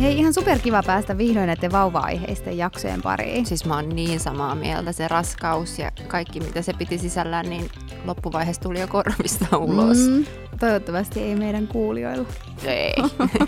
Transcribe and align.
Hei, 0.00 0.18
ihan 0.18 0.34
superkiva 0.34 0.82
päästä 0.82 1.18
vihdoin 1.18 1.46
näiden 1.46 1.72
vauva-aiheisten 1.72 2.58
jaksojen 2.58 3.02
pariin. 3.02 3.46
Siis 3.46 3.64
mä 3.64 3.74
oon 3.74 3.88
niin 3.88 4.20
samaa 4.20 4.54
mieltä. 4.54 4.92
Se 4.92 5.08
raskaus 5.08 5.78
ja 5.78 5.92
kaikki, 6.08 6.40
mitä 6.40 6.62
se 6.62 6.72
piti 6.72 6.98
sisällään, 6.98 7.50
niin 7.50 7.70
loppuvaiheessa 8.04 8.62
tuli 8.62 8.80
jo 8.80 8.88
korvista 8.88 9.56
ulos. 9.58 9.98
Mm, 9.98 10.24
toivottavasti 10.60 11.20
ei 11.20 11.36
meidän 11.36 11.66
kuulijoilla. 11.66 12.28
Ei. 12.64 12.94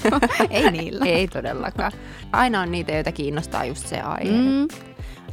ei 0.51 0.71
niillä. 0.71 1.05
ei 1.05 1.29
todellakaan. 1.29 1.93
Aina 2.33 2.61
on 2.61 2.73
niitä, 2.73 2.93
joita 2.93 3.13
kiinnostaa 3.13 3.65
just 3.65 3.87
se 3.87 4.01
aihe. 4.01 4.33
Mm. 4.33 4.69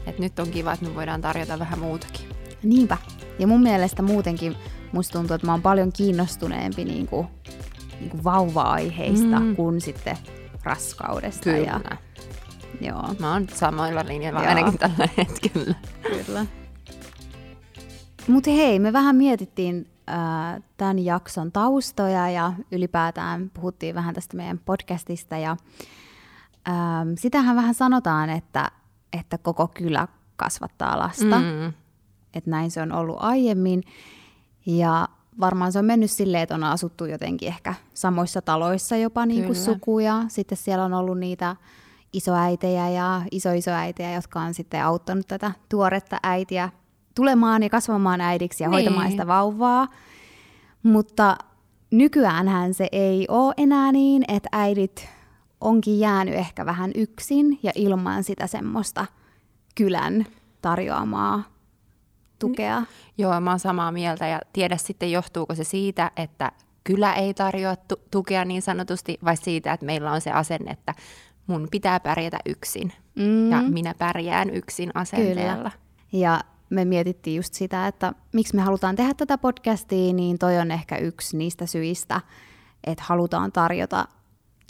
Et 0.05 0.19
nyt 0.19 0.39
on 0.39 0.51
kiva, 0.51 0.73
että 0.73 0.85
me 0.85 0.95
voidaan 0.95 1.21
tarjota 1.21 1.59
vähän 1.59 1.79
muutakin. 1.79 2.29
Niinpä. 2.63 2.97
Ja 3.39 3.47
mun 3.47 3.63
mielestä 3.63 4.01
muutenkin 4.01 4.55
musta 4.91 5.19
tuntuu, 5.19 5.35
että 5.35 5.47
mä 5.47 5.53
oon 5.53 5.61
paljon 5.61 5.91
kiinnostuneempi 5.91 6.85
niinku, 6.85 7.25
niinku 7.99 8.23
vauva-aiheista 8.23 9.39
mm. 9.39 9.55
kuin 9.55 9.81
sitten 9.81 10.17
raskaudesta. 10.69 11.43
Kyllä. 11.43 11.57
Ja, 11.57 11.97
joo. 12.81 13.15
Mä 13.19 13.33
oon 13.33 13.47
samoilla 13.53 14.05
linjoilla 14.07 14.39
ainakin 14.39 14.79
tällä 14.79 15.09
hetkellä. 15.17 15.75
Kyllä. 16.01 16.45
Mutta 18.27 18.51
hei, 18.51 18.79
me 18.79 18.93
vähän 18.93 19.15
mietittiin 19.15 19.89
äh, 20.09 20.63
tämän 20.77 20.99
jakson 20.99 21.51
taustoja 21.51 22.29
ja 22.29 22.53
ylipäätään 22.71 23.51
puhuttiin 23.53 23.95
vähän 23.95 24.15
tästä 24.15 24.37
meidän 24.37 24.59
podcastista. 24.59 25.37
Ja 25.37 25.51
äh, 26.69 26.75
sitähän 27.17 27.55
vähän 27.55 27.73
sanotaan, 27.73 28.29
että, 28.29 28.71
että 29.19 29.37
koko 29.37 29.67
kylä 29.67 30.07
kasvattaa 30.35 30.99
lasta. 30.99 31.39
Mm. 31.39 31.73
Että 32.33 32.49
näin 32.49 32.71
se 32.71 32.81
on 32.81 32.91
ollut 32.91 33.17
aiemmin. 33.19 33.83
Ja 34.65 35.07
varmaan 35.39 35.71
se 35.71 35.79
on 35.79 35.85
mennyt 35.85 36.11
silleen, 36.11 36.43
että 36.43 36.55
on 36.55 36.63
asuttu 36.63 37.05
jotenkin 37.05 37.47
ehkä 37.47 37.73
samoissa 37.93 38.41
taloissa 38.41 38.97
jopa 38.97 39.25
niin 39.25 39.45
kuin 39.45 39.55
sukuja. 39.55 40.23
Sitten 40.27 40.57
siellä 40.57 40.85
on 40.85 40.93
ollut 40.93 41.19
niitä 41.19 41.55
isoäitejä 42.13 42.89
ja 42.89 43.21
isoisoäitejä, 43.31 44.13
jotka 44.13 44.39
on 44.39 44.53
sitten 44.53 44.83
auttanut 44.85 45.27
tätä 45.27 45.51
tuoretta 45.69 46.17
äitiä 46.23 46.69
tulemaan 47.15 47.63
ja 47.63 47.69
kasvamaan 47.69 48.21
äidiksi 48.21 48.63
ja 48.63 48.69
niin. 48.69 48.73
hoitamaan 48.73 49.11
sitä 49.11 49.27
vauvaa. 49.27 49.87
Mutta 50.83 51.37
nykyäänhän 51.91 52.73
se 52.73 52.87
ei 52.91 53.25
ole 53.29 53.53
enää 53.57 53.91
niin, 53.91 54.23
että 54.27 54.49
äidit 54.51 55.09
onkin 55.61 55.99
jäänyt 55.99 56.35
ehkä 56.35 56.65
vähän 56.65 56.91
yksin 56.95 57.59
ja 57.63 57.71
ilman 57.75 58.23
sitä 58.23 58.47
semmoista 58.47 59.05
kylän 59.75 60.25
tarjoamaa 60.61 61.43
tukea. 62.39 62.83
Joo, 63.17 63.41
mä 63.41 63.49
oon 63.49 63.59
samaa 63.59 63.91
mieltä 63.91 64.27
ja 64.27 64.39
tiedä 64.53 64.77
sitten 64.77 65.11
johtuuko 65.11 65.55
se 65.55 65.63
siitä, 65.63 66.11
että 66.15 66.51
kylä 66.83 67.13
ei 67.13 67.33
tarjoa 67.33 67.75
tu- 67.75 68.01
tukea 68.11 68.45
niin 68.45 68.61
sanotusti, 68.61 69.17
vai 69.23 69.37
siitä, 69.37 69.73
että 69.73 69.85
meillä 69.85 70.11
on 70.11 70.21
se 70.21 70.31
asenne, 70.31 70.71
että 70.71 70.93
mun 71.47 71.67
pitää 71.71 71.99
pärjätä 71.99 72.37
yksin 72.45 72.93
mm. 73.15 73.51
ja 73.51 73.61
minä 73.61 73.93
pärjään 73.97 74.49
yksin 74.49 74.91
asenteella. 74.93 75.55
Kyllä. 75.55 75.71
Ja 76.11 76.41
me 76.69 76.85
mietittiin 76.85 77.35
just 77.35 77.53
sitä, 77.53 77.87
että 77.87 78.13
miksi 78.33 78.55
me 78.55 78.61
halutaan 78.61 78.95
tehdä 78.95 79.13
tätä 79.13 79.37
podcastia, 79.37 80.13
niin 80.13 80.39
toi 80.39 80.57
on 80.57 80.71
ehkä 80.71 80.97
yksi 80.97 81.37
niistä 81.37 81.65
syistä, 81.65 82.21
että 82.83 83.03
halutaan 83.07 83.51
tarjota 83.51 84.07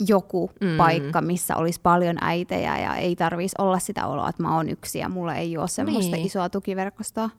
joku 0.08 0.50
mm. 0.60 0.76
paikka, 0.76 1.20
missä 1.20 1.56
olisi 1.56 1.80
paljon 1.80 2.16
äitejä 2.20 2.78
ja 2.78 2.96
ei 2.96 3.16
tarvitsisi 3.16 3.56
olla 3.58 3.78
sitä 3.78 4.06
oloa, 4.06 4.28
että 4.28 4.42
mä 4.42 4.56
oon 4.56 4.68
yksi 4.68 4.98
ja 4.98 5.08
mulla 5.08 5.34
ei 5.34 5.56
ole 5.56 5.68
semmoista 5.68 6.16
niin. 6.16 6.26
isoa 6.26 6.48
tukiverkostoa. 6.48 7.30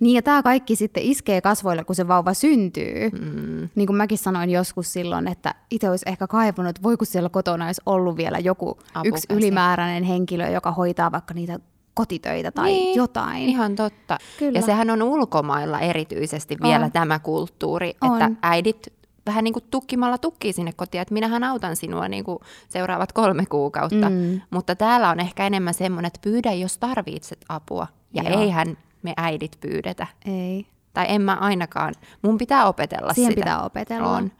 Niin 0.00 0.14
ja 0.14 0.22
tämä 0.22 0.42
kaikki 0.42 0.76
sitten 0.76 1.02
iskee 1.02 1.40
kasvoille, 1.40 1.84
kun 1.84 1.96
se 1.96 2.08
vauva 2.08 2.34
syntyy. 2.34 3.10
Mm. 3.10 3.68
Niin 3.74 3.86
kuin 3.86 3.96
mäkin 3.96 4.18
sanoin 4.18 4.50
joskus 4.50 4.92
silloin, 4.92 5.28
että 5.28 5.54
itse 5.70 5.90
olisi 5.90 6.08
ehkä 6.08 6.26
kaivannut, 6.26 6.70
että 6.70 6.82
voi 6.82 6.96
kun 6.96 7.06
siellä 7.06 7.28
kotona 7.28 7.66
olisi 7.66 7.82
ollut 7.86 8.16
vielä 8.16 8.38
joku 8.38 8.78
Apukäsi. 8.94 9.08
yksi 9.08 9.26
ylimääräinen 9.30 10.04
henkilö, 10.04 10.48
joka 10.48 10.72
hoitaa 10.72 11.12
vaikka 11.12 11.34
niitä 11.34 11.60
kotitöitä 11.94 12.52
tai 12.52 12.66
niin, 12.66 12.96
jotain. 12.96 13.48
Ihan 13.48 13.74
totta. 13.74 14.18
Kyllä. 14.38 14.58
Ja 14.58 14.62
sehän 14.62 14.90
on 14.90 15.02
ulkomailla 15.02 15.80
erityisesti 15.80 16.56
on. 16.60 16.68
vielä 16.68 16.90
tämä 16.90 17.18
kulttuuri, 17.18 17.94
on. 18.00 18.22
että 18.22 18.30
äidit 18.42 18.92
vähän 19.26 19.44
niin 19.44 19.54
kuin 19.54 19.64
tukkimalla 19.70 20.18
tukkii 20.18 20.52
sinne 20.52 20.72
kotiin, 20.72 21.02
että 21.02 21.14
minähän 21.14 21.44
autan 21.44 21.76
sinua 21.76 22.08
niin 22.08 22.24
kuin 22.24 22.38
seuraavat 22.68 23.12
kolme 23.12 23.46
kuukautta. 23.46 24.10
Mm. 24.10 24.40
Mutta 24.50 24.74
täällä 24.74 25.10
on 25.10 25.20
ehkä 25.20 25.46
enemmän 25.46 25.74
semmoinen, 25.74 26.06
että 26.06 26.20
pyydä, 26.22 26.52
jos 26.52 26.78
tarvitset 26.78 27.44
apua. 27.48 27.86
Ja 28.14 28.22
Joo. 28.22 28.40
eihän 28.40 28.78
me 29.02 29.12
äidit 29.16 29.56
pyydetä. 29.60 30.06
Ei. 30.24 30.66
Tai 30.92 31.06
en 31.08 31.22
mä 31.22 31.34
ainakaan. 31.34 31.94
Mun 32.22 32.38
pitää 32.38 32.66
opetella 32.66 33.14
Siihen 33.14 33.32
sitä. 33.32 33.40
pitää 33.40 33.62
opetella. 33.62 34.10
On. 34.10 34.32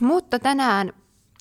Mutta 0.00 0.38
tänään 0.38 0.92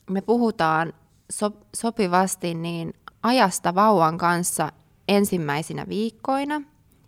me 0.09 0.21
puhutaan 0.21 0.93
so- 1.31 1.61
sopivasti 1.75 2.53
niin 2.53 2.93
ajasta 3.23 3.75
vauvan 3.75 4.17
kanssa 4.17 4.71
ensimmäisinä 5.07 5.85
viikkoina. 5.89 6.61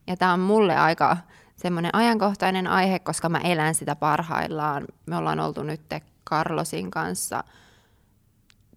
Ja 0.08 0.18
tämä 0.18 0.34
on 0.34 0.40
mulle 0.40 0.78
aika 0.78 1.18
semmoinen 1.56 1.96
ajankohtainen 1.96 2.68
aihe, 2.68 3.00
koska 3.00 3.30
mä 3.30 3.38
elän 3.38 3.76
sitä 3.76 3.96
parhaillaan. 3.96 4.86
Me 5.06 5.18
ollaan 5.18 5.40
oltu 5.40 5.64
nyt 5.64 5.82
Carlosin 6.30 6.92
kanssa– 6.92 7.44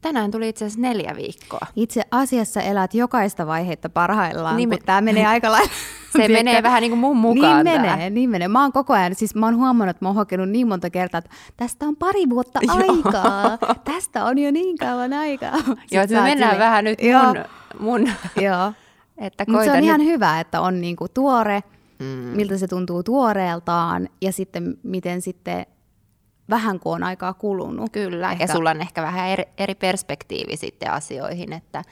Tänään 0.05 0.31
tuli 0.31 0.49
itse 0.49 0.65
asiassa 0.65 0.81
neljä 0.81 1.17
viikkoa. 1.17 1.67
Itse 1.77 2.03
asiassa 2.11 2.61
elät 2.61 2.95
jokaista 2.95 3.47
vaihetta 3.47 3.89
parhaillaan, 3.89 4.57
niin 4.57 4.69
me... 4.69 4.79
tämä 4.79 5.01
menee 5.01 5.27
aika 5.27 5.53
lailla. 5.53 5.73
Se 6.17 6.29
menee 6.29 6.63
vähän 6.63 6.81
niin 6.81 6.91
kuin 6.91 6.99
mun 6.99 7.17
mukaan. 7.17 7.65
Niin 7.65 7.81
menee, 7.81 8.11
niin 8.11 8.31
menee. 8.31 8.49
Mä 8.49 8.63
oon 8.63 8.73
koko 8.73 8.93
ajan, 8.93 9.15
siis 9.15 9.35
mä 9.35 9.47
oon 9.47 9.57
huomannut, 9.57 9.97
että 9.97 10.05
mä 10.05 10.09
oon 10.09 10.53
niin 10.53 10.69
monta 10.69 10.91
kertaa, 10.91 11.19
että 11.19 11.31
tästä 11.57 11.87
on 11.87 11.97
pari 11.97 12.31
vuotta 12.31 12.61
aikaa. 12.69 13.59
tästä 13.85 14.25
on 14.25 14.39
jo 14.39 14.51
niin 14.51 14.79
kauan 14.79 15.13
aikaa. 15.13 15.53
Joo, 15.91 16.03
että 16.03 16.17
me 16.17 16.23
mennään 16.23 16.53
sille... 16.53 16.65
vähän 16.65 16.85
nyt 16.85 16.99
mun... 17.27 17.45
mun 17.79 18.11
Joo. 18.43 18.73
että 19.19 19.45
Mutta 19.49 19.65
se 19.65 19.71
on 19.71 19.77
nyt... 19.77 19.85
ihan 19.85 20.05
hyvä, 20.05 20.41
että 20.41 20.61
on 20.61 20.81
niinku 20.81 21.07
tuore, 21.09 21.63
mm. 21.99 22.07
miltä 22.07 22.59
se 22.59 22.69
tuntuu 22.69 23.03
tuoreeltaan 23.03 24.09
ja 24.21 24.33
sitten 24.33 24.77
miten 24.83 25.21
sitten 25.21 25.67
vähän 26.51 26.81
kun 26.81 26.95
on 26.95 27.03
aikaa 27.03 27.35
kulunut. 27.35 27.93
Kyllä, 27.93 28.33
ehkä. 28.33 28.45
ja 28.45 28.49
sulla 28.49 28.71
on 28.71 28.81
ehkä 28.81 29.03
vähän 29.03 29.29
eri, 29.29 29.45
eri 29.59 29.75
perspektiivi 29.75 30.57
sitten 30.57 30.91
asioihin, 30.91 31.53
että 31.53 31.83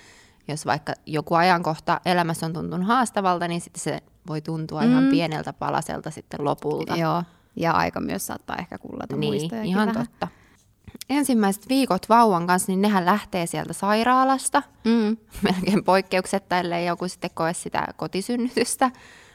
jos 0.48 0.66
vaikka 0.66 0.92
joku 1.06 1.34
ajankohta 1.34 2.00
elämässä 2.04 2.46
on 2.46 2.52
tuntunut 2.52 2.86
haastavalta, 2.86 3.48
niin 3.48 3.60
sitten 3.60 3.82
se 3.82 4.00
voi 4.26 4.40
tuntua 4.40 4.82
mm. 4.82 4.90
ihan 4.90 5.04
pieneltä 5.10 5.52
palaselta 5.52 6.10
sitten 6.10 6.44
lopulta. 6.44 6.96
Joo, 6.96 7.22
ja 7.56 7.72
aika 7.72 8.00
myös 8.00 8.26
saattaa 8.26 8.56
ehkä 8.56 8.78
kullata 8.78 9.16
niin, 9.16 9.54
ihan 9.64 9.88
vähän. 9.88 10.06
totta. 10.06 10.28
Ensimmäiset 11.10 11.68
viikot 11.68 12.08
vauvan 12.08 12.46
kanssa, 12.46 12.72
niin 12.72 12.82
nehän 12.82 13.06
lähtee 13.06 13.46
sieltä 13.46 13.72
sairaalasta. 13.72 14.62
Mm. 14.84 15.16
Melkein 15.42 15.84
poikkeuksetta, 15.84 16.58
ellei 16.58 16.86
joku 16.86 17.08
sitten 17.08 17.30
koe 17.34 17.52
sitä 17.52 17.86
kotisynnytystä. 17.96 18.90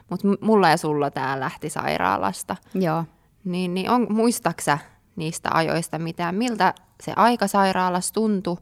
Mutta 0.10 0.28
mulla 0.42 0.70
ja 0.70 0.78
sulla 0.78 1.12
tämä 1.12 1.40
lähti 1.40 1.70
sairaalasta. 1.70 2.56
Joo. 2.74 3.04
Niin, 3.44 3.74
niin 3.74 3.90
on, 3.90 4.08
muistaksä 4.10 4.78
niistä 5.16 5.50
ajoista 5.54 6.00
mitään. 6.00 6.36
Miltä 6.36 6.74
se 7.04 7.14
aika 7.16 7.48
sairaalassa 7.48 8.14
tuntui 8.14 8.58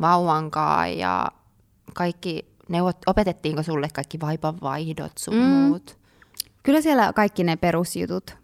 vauvankaan 0.00 0.98
ja 0.98 1.28
kaikki, 1.94 2.53
neuvot, 2.68 2.96
opetettiinko 3.06 3.62
sulle 3.62 3.88
kaikki 3.94 4.20
vaipanvaihdot 4.20 5.12
sun 5.18 5.34
mm. 5.34 5.40
muut? 5.40 5.98
Kyllä 6.62 6.80
siellä 6.80 7.12
kaikki 7.12 7.44
ne 7.44 7.56
perusjutut 7.56 8.36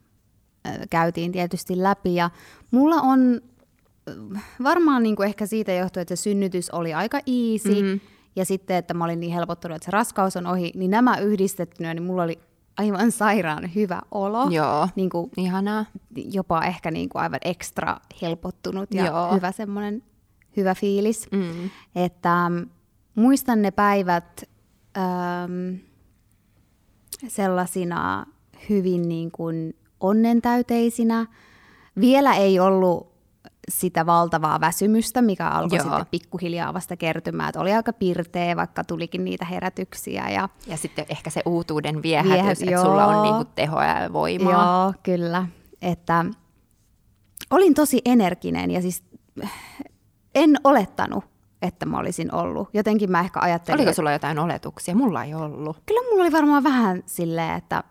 käytiin 0.90 1.32
tietysti 1.32 1.82
läpi 1.82 2.14
ja 2.14 2.30
mulla 2.70 2.96
on 2.96 3.40
varmaan 4.62 5.02
niin 5.02 5.16
kuin 5.16 5.26
ehkä 5.26 5.46
siitä 5.46 5.72
johtuen, 5.72 6.02
että 6.02 6.16
se 6.16 6.22
synnytys 6.22 6.70
oli 6.70 6.94
aika 6.94 7.18
easy 7.18 7.82
mm-hmm. 7.82 8.00
ja 8.36 8.44
sitten, 8.44 8.76
että 8.76 8.94
mä 8.94 9.04
olin 9.04 9.20
niin 9.20 9.32
helpottunut, 9.32 9.76
että 9.76 9.84
se 9.84 9.90
raskaus 9.90 10.36
on 10.36 10.46
ohi, 10.46 10.72
niin 10.74 10.90
nämä 10.90 11.18
yhdistettynä, 11.18 11.94
niin 11.94 12.02
mulla 12.02 12.22
oli 12.22 12.38
aivan 12.76 13.12
sairaan 13.20 13.74
hyvä 13.74 14.00
olo. 14.10 14.50
Joo, 14.50 14.88
niin 14.96 15.10
kuin, 15.10 15.30
ihanaa. 15.36 15.84
Jopa 16.16 16.64
ehkä 16.64 16.90
niin 16.90 17.08
kuin 17.08 17.22
aivan 17.22 17.40
ekstra 17.44 17.96
helpottunut 18.22 18.94
ja 18.94 19.06
Joo. 19.06 19.34
hyvä 19.34 19.52
semmoinen 19.52 20.02
hyvä 20.56 20.74
fiilis. 20.74 21.28
Mm. 21.32 21.70
Että 21.94 22.44
ähm, 22.44 22.62
muistan 23.14 23.62
ne 23.62 23.70
päivät 23.70 24.44
ähm, 24.96 25.74
sellaisina 27.28 28.26
hyvin 28.68 29.08
niin 29.08 29.30
kuin 29.30 29.76
onnentäyteisinä. 30.00 31.26
Vielä 32.00 32.34
ei 32.34 32.60
ollut 32.60 33.10
sitä 33.68 34.06
valtavaa 34.06 34.60
väsymystä, 34.60 35.22
mikä 35.22 35.48
alkoi 35.48 35.78
Joo. 35.78 35.84
sitten 35.84 36.06
pikkuhiljaa 36.10 36.74
vasta 36.74 36.96
kertymään, 36.96 37.48
että 37.48 37.60
oli 37.60 37.72
aika 37.72 37.92
pirteä, 37.92 38.56
vaikka 38.56 38.84
tulikin 38.84 39.24
niitä 39.24 39.44
herätyksiä. 39.44 40.30
Ja, 40.30 40.48
ja 40.66 40.76
sitten 40.76 41.06
ehkä 41.08 41.30
se 41.30 41.42
uutuuden 41.46 42.02
viehätys, 42.02 42.32
Viehät, 42.32 42.58
että 42.58 42.70
joo. 42.70 42.84
sulla 42.84 43.06
on 43.06 43.22
niinku 43.22 43.52
tehoa 43.54 43.84
ja 43.84 44.12
voimaa. 44.12 44.84
Joo, 44.84 44.94
kyllä. 45.02 45.46
Että 45.82 46.24
olin 47.50 47.74
tosi 47.74 48.02
energinen 48.04 48.70
ja 48.70 48.82
siis 48.82 49.04
en 50.34 50.56
olettanut, 50.64 51.24
että 51.62 51.86
mä 51.86 51.98
olisin 51.98 52.34
ollut. 52.34 52.68
Jotenkin 52.72 53.10
mä 53.10 53.20
ehkä 53.20 53.40
ajattelin... 53.40 53.80
Oliko 53.80 53.92
sulla 53.92 54.12
jotain 54.12 54.38
oletuksia? 54.38 54.94
Mulla 54.94 55.24
ei 55.24 55.34
ollut. 55.34 55.76
Kyllä 55.86 56.10
mulla 56.10 56.22
oli 56.22 56.32
varmaan 56.32 56.64
vähän 56.64 57.02
silleen, 57.06 57.56
että... 57.56 57.84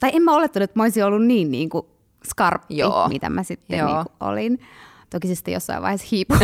Tai 0.00 0.10
en 0.14 0.22
mä 0.22 0.36
olettanut, 0.36 0.64
että 0.64 0.78
mä 0.78 0.82
olisin 0.82 1.04
ollut 1.04 1.26
niin, 1.26 1.50
niin 1.50 1.68
kuin 1.68 1.86
skarppi, 2.28 2.76
Joo. 2.76 3.08
mitä 3.08 3.30
mä 3.30 3.42
sitten 3.42 3.78
Joo. 3.78 3.86
Niin 3.86 4.04
kuin 4.04 4.28
olin. 4.30 4.60
Toki 5.10 5.28
se 5.28 5.34
sitten 5.34 5.54
jossain 5.54 5.82
vaiheessa 5.82 6.06
hiipui. 6.10 6.38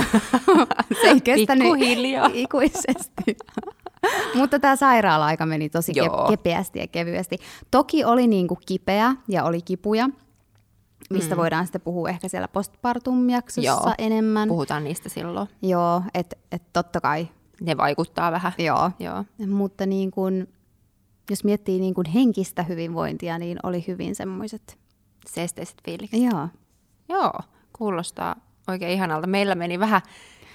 se 1.02 1.08
ei 1.08 1.20
kestänyt 1.20 1.66
ikuisesti. 2.34 3.36
Mutta 4.34 4.58
tämä 4.58 4.76
sairaala-aika 4.76 5.46
meni 5.46 5.68
tosi 5.68 5.92
Joo. 5.94 6.26
kepeästi 6.28 6.78
ja 6.78 6.86
kevyesti. 6.86 7.38
Toki 7.70 8.04
oli 8.04 8.26
niinku 8.26 8.58
kipeä 8.66 9.14
ja 9.28 9.44
oli 9.44 9.62
kipuja, 9.62 10.08
mistä 11.10 11.34
mm. 11.34 11.40
voidaan 11.40 11.66
sitten 11.66 11.80
puhua 11.80 12.08
ehkä 12.08 12.28
siellä 12.28 12.48
postpartum-jaksossa 12.48 13.66
Joo. 13.66 13.94
enemmän. 13.98 14.48
Puhutaan 14.48 14.84
niistä 14.84 15.08
silloin. 15.08 15.48
Joo, 15.62 16.02
että 16.14 16.36
et 16.52 16.62
totta 16.72 17.00
kai. 17.00 17.28
Ne 17.60 17.76
vaikuttaa 17.76 18.32
vähän. 18.32 18.52
Joo. 18.58 18.90
Joo. 18.98 19.24
Mutta 19.46 19.86
niin 19.86 20.10
kun, 20.10 20.48
jos 21.30 21.44
miettii 21.44 21.80
niin 21.80 21.94
kun 21.94 22.06
henkistä 22.14 22.62
hyvinvointia, 22.62 23.38
niin 23.38 23.58
oli 23.62 23.84
hyvin 23.86 24.14
semmoiset. 24.14 24.78
Seesteiset 25.26 25.76
fiilikset. 25.84 26.20
Joo. 26.20 26.48
Joo, 27.08 27.32
kuulostaa 27.78 28.36
oikein 28.68 28.92
ihanalta. 28.92 29.26
Meillä 29.26 29.54
meni 29.54 29.78
vähän 29.78 30.02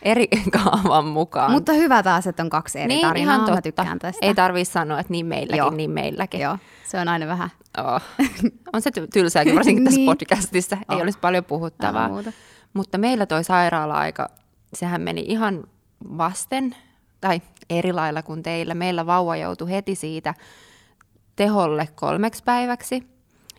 eri 0.01 0.27
kaavan 0.63 1.05
mukaan. 1.05 1.51
Mutta 1.51 1.73
hyvä 1.73 2.03
taas, 2.03 2.27
että 2.27 2.43
on 2.43 2.49
kaksi 2.49 2.79
eri 2.79 2.87
niin, 2.87 3.07
tarinaa. 3.07 3.35
ihan 3.35 3.39
totta. 3.39 3.55
Mä 3.55 3.61
tykkään 3.61 3.99
tästä. 3.99 4.25
Ei 4.25 4.35
tarvii 4.35 4.65
sanoa, 4.65 4.99
että 4.99 5.11
niin 5.11 5.25
meilläkin, 5.25 5.57
Joo. 5.57 5.69
niin 5.69 5.91
meilläkin. 5.91 6.39
Joo, 6.39 6.57
se 6.87 6.99
on 6.99 7.07
aina 7.07 7.27
vähän 7.27 7.49
Oh. 7.77 8.01
On 8.73 8.81
se 8.81 8.89
ty- 8.89 9.07
tylsääkin, 9.13 9.55
varsinkin 9.55 9.83
tässä 9.83 9.97
Niin. 9.99 10.09
podcastissa. 10.11 10.77
Ei 10.89 10.95
On. 10.95 11.01
olisi 11.01 11.19
paljon 11.19 11.45
puhuttavaa. 11.45 12.09
Muuta. 12.09 12.31
Mutta 12.73 12.97
meillä 12.97 13.25
toi 13.25 13.43
sairaala-aika, 13.43 14.29
sehän 14.73 15.01
meni 15.01 15.23
ihan 15.27 15.63
vasten, 16.17 16.75
tai 17.21 17.41
eri 17.69 17.93
lailla 17.93 18.23
kuin 18.23 18.43
teillä. 18.43 18.73
Meillä 18.73 19.05
vauva 19.05 19.35
joutui 19.35 19.69
heti 19.71 19.95
siitä 19.95 20.33
teholle 21.35 21.87
kolmeksi 21.95 22.43
päiväksi. 22.43 23.03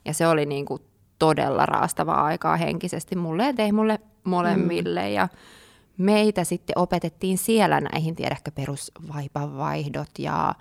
Ja 0.04 0.14
se 0.14 0.28
oli 0.28 0.46
niin 0.46 0.66
kuin 0.66 0.82
todella 1.18 1.66
raastavaa 1.66 2.24
aikaa 2.24 2.56
henkisesti 2.56 3.16
mulle 3.16 3.44
ja 3.46 3.52
teille 3.54 3.98
molemmille. 4.24 5.02
Mm. 5.08 5.14
Ja 5.14 5.28
meitä 5.98 6.44
sitten 6.44 6.78
opetettiin 6.78 7.38
siellä 7.38 7.80
näihin, 7.80 8.16
tiedätkö, 8.16 8.50
perusvaipanvaihdot 8.54 10.10
ja 10.18 10.54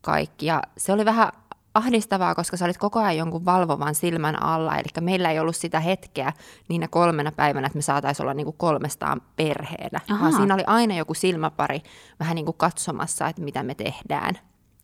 kaikki. 0.00 0.46
Ja 0.46 0.62
se 0.78 0.92
oli 0.92 1.04
vähän 1.04 1.28
ahdistavaa, 1.74 2.34
koska 2.34 2.56
sä 2.56 2.64
olit 2.64 2.78
koko 2.78 2.98
ajan 2.98 3.16
jonkun 3.16 3.44
valvovan 3.44 3.94
silmän 3.94 4.42
alla. 4.42 4.76
Eli 4.76 4.84
meillä 5.00 5.30
ei 5.30 5.38
ollut 5.38 5.56
sitä 5.56 5.80
hetkeä 5.80 6.32
niinä 6.68 6.88
kolmena 6.88 7.32
päivänä, 7.32 7.66
että 7.66 7.78
me 7.78 7.82
saataisiin 7.82 8.24
olla 8.24 8.34
niin 8.34 8.44
kuin 8.44 8.56
kolmestaan 8.58 9.22
perheenä. 9.36 10.00
Ahaa. 10.10 10.20
Vaan 10.22 10.32
siinä 10.32 10.54
oli 10.54 10.64
aina 10.66 10.96
joku 10.96 11.14
silmäpari 11.14 11.82
vähän 12.20 12.34
niin 12.34 12.44
kuin 12.46 12.56
katsomassa, 12.56 13.28
että 13.28 13.42
mitä 13.42 13.62
me 13.62 13.74
tehdään. 13.74 14.34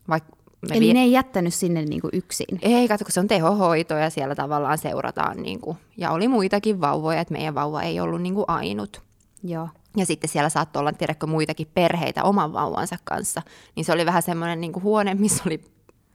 Vaikka 0.09 0.37
me 0.69 0.77
Eli 0.77 0.87
vie- 0.87 0.95
ne 0.95 1.01
ei 1.01 1.13
jättänyt 1.13 1.55
sinne 1.55 1.83
niinku 1.83 2.09
yksin. 2.13 2.59
ei, 2.63 2.89
katso, 2.89 3.05
kun 3.05 3.13
se 3.13 3.21
on 3.21 3.29
tehohoito 3.29 3.95
ja 3.95 4.11
siellä 4.11 4.35
tavallaan 4.35 4.79
seurataan. 4.79 5.37
Niin 5.37 5.61
kuin, 5.61 5.77
ja 5.97 6.11
oli 6.11 6.29
muitakin 6.29 6.81
vauvoja, 6.81 7.21
että 7.21 7.33
meidän 7.35 7.55
vauva 7.55 7.83
ei 7.83 8.01
ollut 8.01 8.23
niin 8.23 8.35
kuin 8.35 8.45
ainut. 8.49 9.03
Joo. 9.43 9.69
Ja 9.97 10.07
sitten 10.07 10.31
siellä 10.31 10.49
saattoi 10.49 10.81
olla, 10.81 10.93
tiedätkö, 10.93 11.27
muitakin 11.27 11.71
perheitä 11.75 12.25
oman 12.25 12.53
vauvansa 12.53 12.97
kanssa. 13.05 13.43
Niin 13.77 13.85
se 13.85 13.93
oli 13.93 14.07
vähän 14.07 14.23
semmoinen 14.23 14.61
niin 14.61 14.83
huone, 14.83 15.15
missä 15.15 15.43
oli 15.47 15.65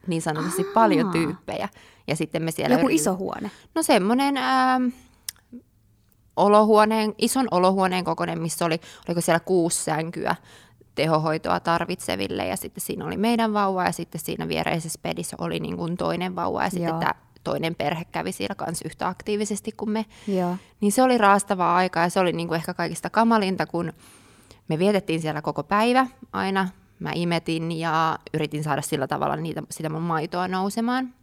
niin 0.06 0.22
sanotusti 0.22 0.62
Aa. 0.62 0.72
paljon 0.74 1.10
tyyppejä. 1.10 1.68
Ja 2.06 2.16
sitten 2.16 2.42
me 2.42 2.50
siellä... 2.50 2.76
Joku 2.76 2.88
iso 2.88 3.16
huone. 3.16 3.50
No 3.74 3.82
semmoinen 3.82 4.36
ähm, 4.36 4.88
olohuoneen, 6.36 7.14
ison 7.18 7.48
olohuoneen 7.50 8.04
kokoinen, 8.04 8.42
missä 8.42 8.64
oli, 8.64 8.80
oliko 9.08 9.20
siellä 9.20 9.40
kuusi 9.40 9.84
sänkyä 9.84 10.36
tehohoitoa 10.94 11.60
tarvitseville 11.60 12.46
ja 12.46 12.56
sitten 12.56 12.80
siinä 12.80 13.04
oli 13.04 13.16
meidän 13.16 13.52
vauva 13.52 13.84
ja 13.84 13.92
sitten 13.92 14.20
siinä 14.20 14.48
viereisessä 14.48 14.98
pedissä 15.02 15.36
oli 15.40 15.60
niin 15.60 15.76
kuin 15.76 15.96
toinen 15.96 16.36
vauva 16.36 16.64
ja 16.64 16.70
sitten 16.70 16.94
tämä 16.94 17.14
toinen 17.44 17.74
perhe 17.74 18.04
kävi 18.04 18.32
siellä 18.32 18.54
kanssa 18.54 18.84
yhtä 18.86 19.08
aktiivisesti 19.08 19.72
kuin 19.72 19.90
me. 19.90 20.06
Joo. 20.28 20.56
Niin 20.80 20.92
se 20.92 21.02
oli 21.02 21.18
raastavaa 21.18 21.76
aikaa 21.76 22.02
ja 22.02 22.10
se 22.10 22.20
oli 22.20 22.32
niin 22.32 22.48
kuin 22.48 22.56
ehkä 22.56 22.74
kaikista 22.74 23.10
kamalinta, 23.10 23.66
kun 23.66 23.92
me 24.68 24.78
vietettiin 24.78 25.20
siellä 25.20 25.42
koko 25.42 25.62
päivä 25.62 26.06
aina. 26.32 26.68
Mä 26.98 27.10
imetin 27.14 27.72
ja 27.72 28.18
yritin 28.34 28.64
saada 28.64 28.82
sillä 28.82 29.06
tavalla 29.06 29.36
niitä, 29.36 29.62
sitä 29.70 29.88
mun 29.88 30.02
maitoa 30.02 30.48
nousemaan. 30.48 31.14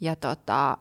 Ja 0.00 0.16
tota, 0.16 0.76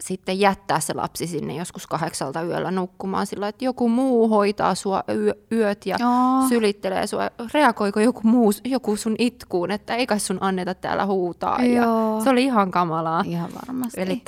sitten 0.00 0.40
jättää 0.40 0.80
se 0.80 0.94
lapsi 0.94 1.26
sinne 1.26 1.56
joskus 1.56 1.86
kahdeksalta 1.86 2.42
yöllä 2.42 2.70
nukkumaan 2.70 3.26
sillä, 3.26 3.48
että 3.48 3.64
joku 3.64 3.88
muu 3.88 4.28
hoitaa 4.28 4.74
sua 4.74 5.04
yö, 5.08 5.34
yöt 5.52 5.86
ja 5.86 5.96
Joo. 6.00 6.48
sylittelee 6.48 7.06
sua. 7.06 7.30
Reagoiko 7.54 8.00
joku 8.00 8.20
muu, 8.24 8.50
joku 8.64 8.96
sun 8.96 9.14
itkuun, 9.18 9.70
että 9.70 9.94
ei 9.94 10.06
kai 10.06 10.20
sun 10.20 10.38
anneta 10.40 10.74
täällä 10.74 11.06
huutaa. 11.06 11.64
Joo. 11.64 12.16
Ja 12.16 12.24
se 12.24 12.30
oli 12.30 12.44
ihan 12.44 12.70
kamalaa. 12.70 13.22
Ihan 13.26 13.50
varmasti. 13.54 14.00
Eli 14.00 14.22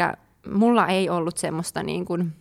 mulla 0.54 0.86
ei 0.86 1.10
ollut 1.10 1.38
semmoista 1.38 1.82
niin 1.82 2.04
kuin 2.04 2.32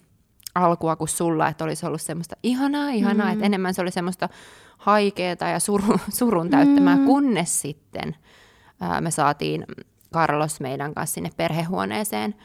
alkua 0.57 0.95
kuin 0.95 1.07
sulla, 1.07 1.47
että 1.47 1.63
olisi 1.63 1.85
ollut 1.85 2.01
semmoista 2.01 2.35
ihanaa, 2.43 2.89
ihanaa, 2.89 3.27
mm. 3.27 3.33
että 3.33 3.45
enemmän 3.45 3.73
se 3.73 3.81
oli 3.81 3.91
semmoista 3.91 4.29
haikeeta 4.77 5.45
ja 5.45 5.59
suru, 5.59 5.99
surun 6.09 6.49
täyttämää, 6.49 6.95
mm. 6.95 7.05
kunnes 7.05 7.61
sitten 7.61 8.15
ää, 8.81 9.01
me 9.01 9.11
saatiin 9.11 9.65
Carlos 10.13 10.59
meidän 10.59 10.93
kanssa 10.93 11.13
sinne 11.13 11.29
perhehuoneeseen 11.37 12.35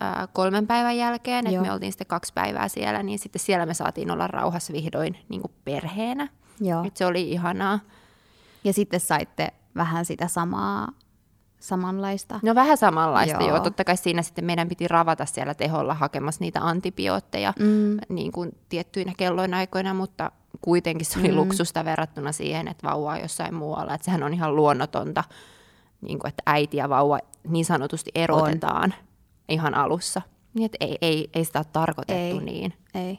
ää, 0.00 0.28
kolmen 0.32 0.66
päivän 0.66 0.96
jälkeen, 0.96 1.46
että 1.46 1.60
me 1.60 1.72
oltiin 1.72 1.92
sitten 1.92 2.06
kaksi 2.06 2.32
päivää 2.32 2.68
siellä, 2.68 3.02
niin 3.02 3.18
sitten 3.18 3.40
siellä 3.40 3.66
me 3.66 3.74
saatiin 3.74 4.10
olla 4.10 4.26
rauhassa 4.26 4.72
vihdoin 4.72 5.18
niin 5.28 5.40
kuin 5.40 5.52
perheenä. 5.64 6.28
Joo. 6.60 6.84
Et 6.84 6.96
se 6.96 7.06
oli 7.06 7.30
ihanaa. 7.30 7.80
Ja 8.64 8.72
sitten 8.72 9.00
saitte 9.00 9.48
vähän 9.76 10.04
sitä 10.04 10.28
samaa, 10.28 10.88
samanlaista. 11.60 12.40
No 12.42 12.54
vähän 12.54 12.76
samanlaista, 12.76 13.42
joo. 13.42 13.48
Joo. 13.48 13.60
Totta 13.60 13.84
kai 13.84 13.96
siinä 13.96 14.22
sitten 14.22 14.44
meidän 14.44 14.68
piti 14.68 14.88
ravata 14.88 15.26
siellä 15.26 15.54
teholla 15.54 15.94
hakemassa 15.94 16.40
niitä 16.44 16.60
antibiootteja 16.60 17.52
Mm. 17.58 17.98
niin 18.08 18.32
kuin 18.32 18.50
tiettyinä 18.68 19.12
kelloin 19.16 19.54
aikoina, 19.54 19.94
mutta 19.94 20.32
kuitenkin 20.60 21.06
se 21.06 21.18
oli 21.18 21.28
mm. 21.28 21.36
luksusta 21.36 21.84
verrattuna 21.84 22.32
siihen, 22.32 22.68
että 22.68 22.88
vauva 22.88 23.12
on 23.12 23.20
jossain 23.20 23.54
muualla. 23.54 23.94
Että 23.94 24.04
sehän 24.04 24.22
on 24.22 24.34
ihan 24.34 24.56
luonnotonta, 24.56 25.24
niin 26.00 26.18
kuin, 26.18 26.28
että 26.28 26.42
äiti 26.46 26.76
ja 26.76 26.88
vauva 26.88 27.18
niin 27.48 27.64
sanotusti 27.64 28.10
erotetaan 28.14 28.84
on. 28.84 28.94
ihan 29.48 29.74
alussa. 29.74 30.22
Niin, 30.54 30.64
että 30.64 30.76
ei, 30.80 30.98
ei, 31.00 31.30
ei 31.34 31.44
sitä 31.44 31.58
ole 31.58 31.66
tarkoitettu 31.72 32.38
Ei. 32.38 32.40
niin. 32.44 32.74
Ei. 32.94 33.18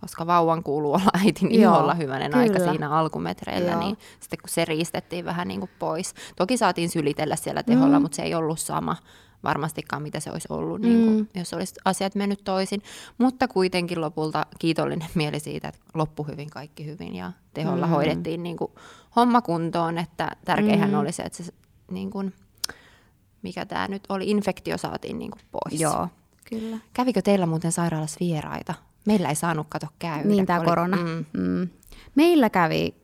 Koska 0.00 0.26
vauvan 0.26 0.62
kuuluu 0.62 0.92
olla 0.92 1.10
äitin 1.24 1.50
iholla 1.50 1.94
hyvänen 1.94 2.34
aika 2.34 2.54
kyllä. 2.58 2.70
siinä 2.70 2.90
alkumetreillä, 2.90 3.70
Joo. 3.70 3.80
niin 3.80 3.98
sitten 4.20 4.38
kun 4.42 4.48
se 4.48 4.64
riistettiin 4.64 5.24
vähän 5.24 5.48
niin 5.48 5.60
kuin 5.60 5.70
pois. 5.78 6.14
Toki 6.36 6.56
saatiin 6.56 6.88
sylitellä 6.88 7.36
siellä 7.36 7.62
teholla, 7.62 7.98
mm. 7.98 8.02
mutta 8.02 8.16
se 8.16 8.22
ei 8.22 8.34
ollut 8.34 8.60
sama 8.60 8.96
varmastikaan, 9.44 10.02
mitä 10.02 10.20
se 10.20 10.30
olisi 10.30 10.48
ollut, 10.50 10.80
niin 10.80 11.04
kuin, 11.04 11.16
Mm. 11.16 11.26
jos 11.34 11.54
olisi 11.54 11.74
asiat 11.84 12.14
mennyt 12.14 12.44
toisin. 12.44 12.82
Mutta 13.18 13.48
kuitenkin 13.48 14.00
lopulta 14.00 14.46
kiitollinen 14.58 15.08
mieli 15.14 15.40
siitä, 15.40 15.68
että 15.68 15.80
loppu 15.94 16.22
hyvin, 16.24 16.50
kaikki 16.50 16.86
hyvin 16.86 17.14
ja 17.14 17.32
teholla 17.54 17.86
mm. 17.86 17.92
hoidettiin 17.92 18.42
niin 18.42 18.56
kuin 18.56 18.72
homma 19.16 19.42
kuntoon, 19.42 19.98
että 19.98 20.30
tärkeinhän 20.44 20.90
Mm. 20.90 20.98
oli 20.98 21.12
se, 21.12 21.22
että 21.22 21.42
se 21.42 21.52
niin 21.90 22.10
kuin, 22.10 22.32
mikä 23.42 23.66
tämä 23.66 23.88
nyt 23.88 24.02
oli, 24.08 24.30
infektio 24.30 24.78
saatiin 24.78 25.18
niin 25.18 25.30
kuin 25.30 25.40
pois. 25.52 25.80
Joo, 25.80 26.08
kyllä. 26.44 26.78
Kävikö 26.92 27.22
teillä 27.22 27.46
muuten 27.46 27.72
sairaalassa 27.72 28.16
vieraita? 28.20 28.74
Meillä 29.06 29.28
ei 29.28 29.34
saanut 29.34 29.66
kato 29.70 29.86
käydä. 29.98 30.24
Niin 30.28 30.46
tämä 30.46 30.64
korona. 30.64 30.96
Mm. 30.96 31.24
Mm. 31.42 31.68
Meillä 32.14 32.50
kävi 32.50 32.94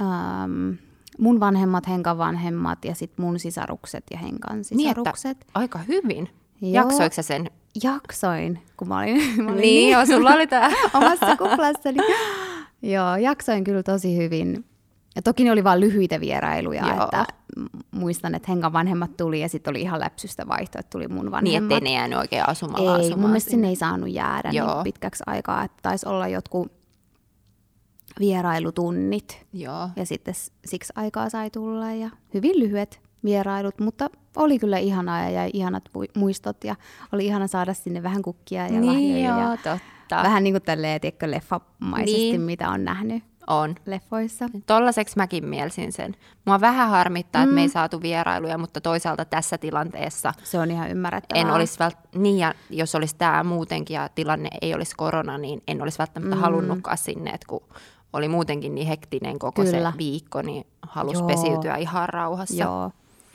ähm, 0.00 0.70
mun 1.18 1.40
vanhemmat, 1.40 1.88
Henkan 1.88 2.18
vanhemmat 2.18 2.84
ja 2.84 2.94
sitten 2.94 3.24
mun 3.24 3.38
sisarukset 3.38 4.04
ja 4.10 4.18
Henkan 4.18 4.52
Niin, 4.70 4.88
että 4.88 5.00
sisarukset. 5.00 5.46
aika 5.54 5.78
hyvin. 5.78 6.28
Joo. 6.60 6.72
Jaksoiko 6.72 7.14
sä 7.14 7.22
sen? 7.22 7.50
Jaksoin, 7.82 8.62
kun 8.76 8.88
mä 8.88 8.98
olin, 8.98 9.22
mä 9.44 9.50
olin 9.50 9.60
Niin, 9.60 9.92
joo, 9.92 10.06
sulla 10.06 10.30
oli 10.30 10.46
tää. 10.46 10.70
omassa 10.94 11.36
kuplassani. 11.36 11.98
Joo, 12.82 13.16
jaksoin 13.16 13.64
kyllä 13.64 13.82
tosi 13.82 14.16
hyvin. 14.16 14.64
Ja 15.18 15.22
toki 15.22 15.44
ne 15.44 15.52
oli 15.52 15.64
vain 15.64 15.80
lyhyitä 15.80 16.20
vierailuja, 16.20 16.86
Joo. 16.94 17.04
että 17.04 17.26
muistan, 17.90 18.34
että 18.34 18.52
Henkan 18.52 18.72
vanhemmat 18.72 19.16
tuli 19.16 19.40
ja 19.40 19.48
sitten 19.48 19.70
oli 19.70 19.80
ihan 19.82 20.00
läpsystä 20.00 20.48
vaihto, 20.48 20.78
että 20.78 20.90
tuli 20.90 21.08
mun 21.08 21.24
Niin, 21.24 21.30
vanhemmat. 21.32 21.72
ettei 21.72 21.80
ne 21.80 21.92
jäänyt 21.96 22.18
oikein 22.18 22.48
asumaan 22.48 22.82
Ei, 22.82 22.88
asumaan 22.88 23.20
mun 23.20 23.30
mielestä 23.30 23.50
sinne. 23.50 23.68
ei 23.68 23.76
saanut 23.76 24.10
jäädä 24.10 24.50
Joo. 24.52 24.74
niin 24.74 24.84
pitkäksi 24.84 25.22
aikaa, 25.26 25.64
että 25.64 25.76
taisi 25.82 26.08
olla 26.08 26.28
jotkut 26.28 26.72
vierailutunnit 28.20 29.46
Joo. 29.52 29.88
ja 29.96 30.06
sitten 30.06 30.34
siksi 30.66 30.92
aikaa 30.96 31.28
sai 31.30 31.50
tulla 31.50 31.92
ja 31.92 32.10
hyvin 32.34 32.58
lyhyet 32.60 33.00
vierailut, 33.24 33.80
mutta 33.80 34.10
oli 34.36 34.58
kyllä 34.58 34.78
ihanaa 34.78 35.30
ja 35.30 35.50
ihanat 35.52 35.84
muistot 36.16 36.64
ja 36.64 36.76
oli 37.12 37.26
ihana 37.26 37.46
saada 37.46 37.74
sinne 37.74 38.02
vähän 38.02 38.22
kukkia 38.22 38.62
ja 38.62 38.80
Niin, 38.80 38.86
lahjoja 38.86 39.28
joo, 39.28 39.50
ja 39.50 39.56
totta. 39.56 40.22
vähän 40.22 40.44
niin 40.44 40.54
kuin 40.54 40.62
tälleen, 40.62 41.00
tiedätkö, 41.00 41.30
leffamaisesti, 41.30 42.20
Niin. 42.30 42.40
mitä 42.40 42.70
on 42.70 42.84
nähnyt 42.84 43.24
On. 43.48 43.74
leffoissa. 43.86 44.48
Tollaseksi 44.66 45.16
mäkin 45.16 45.46
mielsin 45.46 45.92
sen. 45.92 46.14
Mua 46.44 46.60
vähän 46.60 46.88
harmittaa, 46.88 47.42
mm. 47.42 47.44
että 47.44 47.54
me 47.54 47.60
ei 47.60 47.68
saatu 47.68 48.02
vierailuja, 48.02 48.58
mutta 48.58 48.80
toisaalta 48.80 49.24
tässä 49.24 49.58
tilanteessa 49.58 50.32
Se 50.44 50.58
on 50.58 50.70
ihan 50.70 50.90
ymmärrettävää. 50.90 51.42
en 51.42 51.50
olisi 51.50 51.78
vält... 51.78 51.96
niin 52.14 52.38
ja 52.38 52.54
jos 52.70 52.94
olisi 52.94 53.16
tämä 53.18 53.44
muutenkin 53.44 53.94
ja 53.94 54.08
tilanne 54.14 54.48
ei 54.62 54.74
olisi 54.74 54.96
korona, 54.96 55.38
niin 55.38 55.62
en 55.68 55.82
olisi 55.82 55.98
välttämättä 55.98 56.34
mm. 56.36 56.40
halunnutkaan 56.40 56.98
sinne, 56.98 57.30
että 57.30 57.46
kun 57.46 57.62
oli 58.12 58.28
muutenkin 58.28 58.74
niin 58.74 58.86
hektinen 58.86 59.38
koko 59.38 59.62
Kyllä. 59.62 59.92
se 59.92 59.98
viikko, 59.98 60.42
niin 60.42 60.66
halusi 60.82 61.18
Joo. 61.18 61.26
pesiytyä 61.26 61.76
ihan 61.76 62.08
rauhassa. 62.08 62.64
Joo, 62.64 62.90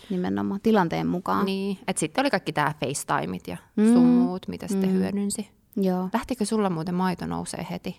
nimenomaan 0.09 0.59
tilanteen 0.63 1.07
mukaan. 1.07 1.45
Niin, 1.45 1.77
että 1.87 1.99
sitten 1.99 2.21
oli 2.21 2.29
kaikki 2.29 2.53
tämä 2.53 2.73
FaceTimeit 2.79 3.47
ja 3.47 3.57
mm. 3.75 3.93
sun 3.93 4.05
muut, 4.05 4.47
mitä 4.47 4.67
sitten 4.67 4.93
hyödynsi. 4.93 5.49
Joo. 5.75 6.09
Lähtikö 6.13 6.45
sulla 6.45 6.69
muuten 6.69 6.95
maito 6.95 7.25
nousee 7.25 7.67
heti? 7.71 7.97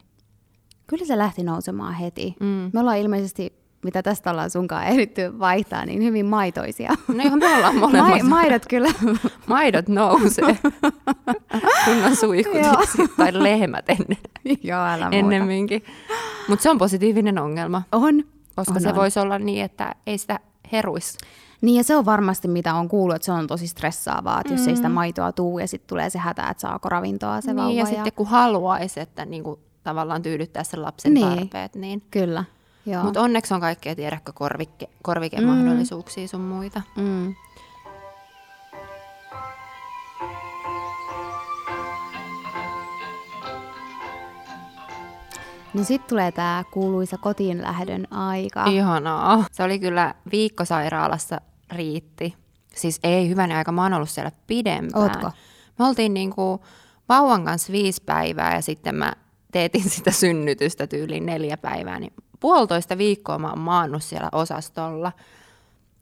Kyllä 0.87 1.05
se 1.05 1.19
lähti 1.19 1.43
nousemaan 1.43 1.95
heti. 1.95 2.35
Mm. 2.41 2.71
Me 2.73 2.81
ollaan 2.81 2.99
ilmeisesti, 2.99 3.53
mitä 3.85 4.03
tästä 4.03 4.31
ollaan 4.31 4.51
sunkaan 4.51 4.87
ehditty 4.87 5.39
vaihtaa, 5.39 5.87
niin 5.87 6.03
hyvin 6.03 6.27
maitoisia. 6.27 6.95
No 7.09 7.23
ihan 7.25 7.39
me 7.39 7.57
ollaan 7.57 7.77
molemmat. 7.77 8.23
Ma- 8.23 8.29
maidot 8.29 8.67
kyllä. 8.67 8.89
Maidot 9.47 9.89
nousee. 9.89 10.59
Kunnon 11.85 12.17
suihkut 12.17 12.63
tai 13.17 13.43
lehmät 13.43 13.85
ennen. 13.89 14.19
Joo, 14.63 14.81
älä 14.81 15.09
ennemminkin. 15.13 15.85
Mutta 16.49 16.63
se 16.63 16.71
on 16.71 16.79
positiivinen 16.79 17.39
ongelma. 17.39 17.83
On. 17.93 18.25
Koska 18.57 18.75
on, 18.75 18.81
se 18.81 18.89
on. 18.89 18.97
voisi 18.97 19.21
olla 19.21 19.39
niin, 19.39 19.65
että 19.65 19.95
ei 20.07 20.19
sitä 20.19 20.41
heruisi. 20.73 21.19
Niin 21.61 21.77
ja 21.77 21.85
se 21.85 21.97
on 21.97 22.05
varmasti 22.05 22.49
mitä 22.49 22.75
on 22.75 22.89
kuullut, 22.89 23.17
että 23.17 23.27
se 23.27 23.33
on 23.33 23.47
tosi 23.47 23.69
stressaavaa, 23.69 24.41
että 24.41 24.53
mm. 24.53 24.59
jos 24.59 24.69
ei 24.69 24.77
sitä 24.77 24.89
maitoa 24.89 25.33
tuu 25.33 25.59
ja 25.59 25.69
sitten 25.69 25.89
tulee 25.89 26.11
se 26.11 26.19
hätä, 26.19 26.49
että 26.49 26.61
saako 26.61 26.89
ravintoa 26.89 27.41
se 27.41 27.47
niin, 27.47 27.57
vauva. 27.57 27.73
Ja, 27.73 27.79
ja 27.79 27.87
sitten 27.87 28.13
kun 28.13 28.27
haluaisi, 28.27 29.01
että 29.01 29.25
niinku, 29.25 29.59
tavallaan 29.85 30.23
tyydyttää 30.23 30.65
sen 30.65 30.83
lapsen 30.83 31.15
niin. 31.15 31.39
tarpeet. 31.39 31.75
Niin. 31.75 32.03
Kyllä. 32.11 32.45
Mutta 33.03 33.21
onneksi 33.21 33.55
on 33.55 33.61
kaikkea, 33.61 33.97
tiedäkö, 33.97 34.33
korvike, 34.33 34.89
korvikemahdollisuuksia 35.03 36.25
mm. 36.25 36.29
sun 36.29 36.41
muita. 36.41 36.83
Mm. 36.97 37.35
No 45.75 45.85
sitten 45.85 46.09
tulee 46.09 46.33
tämä 46.33 46.65
kuuluisa 46.71 47.19
kotiin 47.19 47.63
lähdön 47.63 48.13
aika. 48.13 48.65
Ihanaa. 48.65 49.45
Se 49.53 49.63
oli 49.63 49.79
kyllä 49.79 50.15
viikkosairaalassa 50.33 51.41
riitti. 51.73 52.35
Siis 52.75 53.01
ei 53.03 53.29
hyvänä 53.29 53.59
aika, 53.59 53.73
mä 53.73 53.83
oon 53.83 53.95
ollut 53.95 54.11
siellä 54.11 54.33
pidempään. 54.47 55.03
Ootko? 55.03 55.31
Me 55.79 55.87
oltiin 55.87 56.15
niinku 56.15 56.65
vauvan 57.09 57.45
kanssa 57.45 57.73
viisi 57.73 58.03
päivää 58.07 58.55
ja 58.55 58.63
sitten 58.63 58.95
mä 58.95 59.13
teetin 59.55 59.91
sitä 59.91 60.11
synnytystä 60.11 60.87
tyyliin 60.87 61.27
neljä 61.27 61.57
päivää. 61.57 62.01
Niin 62.01 62.13
puolitoista 62.41 62.99
viikkoa 62.99 63.39
mä 63.39 63.49
oon 63.49 63.59
maannut 63.59 64.03
siellä 64.03 64.29
osastolla. 64.33 65.13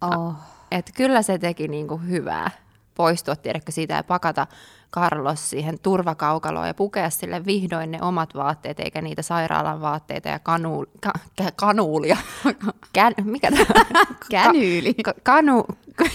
Oh. 0.01 0.35
Et 0.71 0.91
kyllä 0.97 1.23
se 1.23 1.39
teki 1.39 1.69
niinku 1.69 1.97
hyvää 1.97 2.51
poistua, 2.95 3.37
tiedätkö, 3.37 3.73
siitä 3.73 3.95
ja 3.95 4.03
pakata 4.03 4.47
Carlos 4.95 5.51
siihen 5.51 5.79
turvakaukaloon 5.79 6.67
ja 6.67 6.75
pukea 6.75 7.11
sille 7.11 7.47
vihdoin 7.47 7.91
ne 7.91 7.99
omat 8.03 8.35
vaatteet, 8.35 8.81
eikä 8.81 9.03
niitä 9.03 9.23
sairaalan 9.23 9.81
vaatteita 9.81 10.29
ja 10.29 10.39
kanu, 10.39 10.85
ka, 11.01 11.13
kanuulia. 11.57 12.17
Kän, 12.93 13.13
mikä 13.25 13.51
tämä? 13.51 13.85
Känyyli. 14.31 14.95
Ka, 14.95 15.15
kanu, 15.23 15.65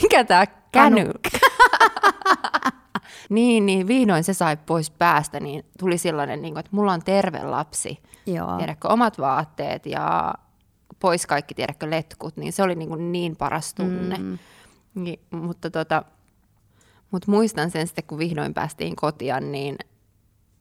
mikä 0.01 0.24
tämä 0.24 0.46
käny? 0.72 1.12
niin, 3.29 3.65
niin, 3.65 3.87
vihdoin 3.87 4.23
se 4.23 4.33
sai 4.33 4.57
pois 4.57 4.91
päästä, 4.91 5.39
niin 5.39 5.65
tuli 5.79 5.97
sellainen, 5.97 6.41
niin 6.41 6.53
kuin, 6.53 6.59
että 6.59 6.75
mulla 6.75 6.93
on 6.93 7.03
terve 7.03 7.43
lapsi. 7.43 7.99
Joo. 8.25 8.57
Tiedätkö, 8.57 8.87
omat 8.87 9.19
vaatteet 9.19 9.85
ja 9.85 10.33
pois 10.99 11.25
kaikki, 11.25 11.53
tiedätkö, 11.53 11.89
letkut, 11.89 12.37
niin 12.37 12.53
se 12.53 12.63
oli 12.63 12.75
niin, 12.75 12.89
kuin 12.89 13.11
niin 13.11 13.35
paras 13.35 13.73
tunne. 13.73 14.17
Mm. 14.17 14.37
Niin, 14.95 15.19
mutta 15.31 15.69
tota, 15.69 16.03
mutta 17.11 17.31
muistan 17.31 17.71
sen 17.71 17.87
sitten, 17.87 18.03
kun 18.03 18.17
vihdoin 18.17 18.53
päästiin 18.53 18.95
kotiin, 18.95 19.51
niin 19.51 19.77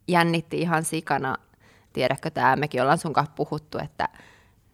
jännitti 0.09 0.61
ihan 0.61 0.85
sikana. 0.85 1.37
Tiedätkö 1.93 2.31
tämä, 2.31 2.57
mekin 2.57 2.83
ollaan 2.83 2.99
sun 2.99 3.13
kanssa 3.13 3.35
puhuttu, 3.37 3.79
että 3.79 4.09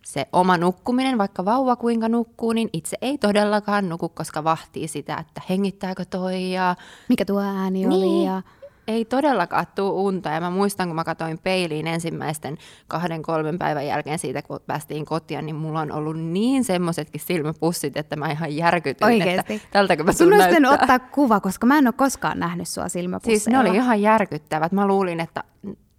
se 0.04 0.26
oma 0.32 0.58
nukkuminen, 0.58 1.18
vaikka 1.18 1.44
vauva 1.44 1.76
kuinka 1.76 2.08
nukkuu, 2.08 2.52
niin 2.52 2.68
itse 2.72 2.96
ei 3.00 3.18
todellakaan 3.18 3.88
nuku, 3.88 4.08
koska 4.08 4.44
vahtii 4.44 4.88
sitä, 4.88 5.16
että 5.16 5.42
hengittääkö 5.48 6.04
toi 6.04 6.52
ja... 6.52 6.76
Mikä 7.08 7.24
tuo 7.24 7.40
ääni 7.40 7.78
niin. 7.78 7.92
oli 7.92 8.26
ja 8.26 8.42
ei 8.88 9.04
todellakaan 9.04 9.66
tuu 9.74 10.06
unta. 10.06 10.28
Ja 10.28 10.40
mä 10.40 10.50
muistan, 10.50 10.88
kun 10.88 10.96
mä 10.96 11.04
katsoin 11.04 11.38
peiliin 11.38 11.86
ensimmäisten 11.86 12.58
kahden, 12.88 13.22
kolmen 13.22 13.58
päivän 13.58 13.86
jälkeen 13.86 14.18
siitä, 14.18 14.42
kun 14.42 14.60
päästiin 14.66 15.04
kotiin, 15.04 15.46
niin 15.46 15.56
mulla 15.56 15.80
on 15.80 15.92
ollut 15.92 16.20
niin 16.20 16.64
semmoisetkin 16.64 17.20
silmäpussit, 17.20 17.96
että 17.96 18.16
mä 18.16 18.30
ihan 18.30 18.56
järkytyin, 18.56 19.06
Oikeesti? 19.06 19.54
että 19.54 19.68
tältäkö 19.70 20.04
mä 20.04 20.12
sun 20.12 20.26
sun 20.26 20.32
olisi 20.34 20.66
ottaa 20.66 20.98
kuva, 20.98 21.40
koska 21.40 21.66
mä 21.66 21.78
en 21.78 21.86
ole 21.86 21.94
koskaan 21.96 22.38
nähnyt 22.38 22.68
sua 22.68 22.88
silmäpusseilla. 22.88 23.38
Siis 23.38 23.48
ne 23.48 23.58
oli 23.58 23.76
ihan 23.76 24.02
järkyttävät. 24.02 24.72
Mä 24.72 24.86
luulin, 24.86 25.20
että 25.20 25.44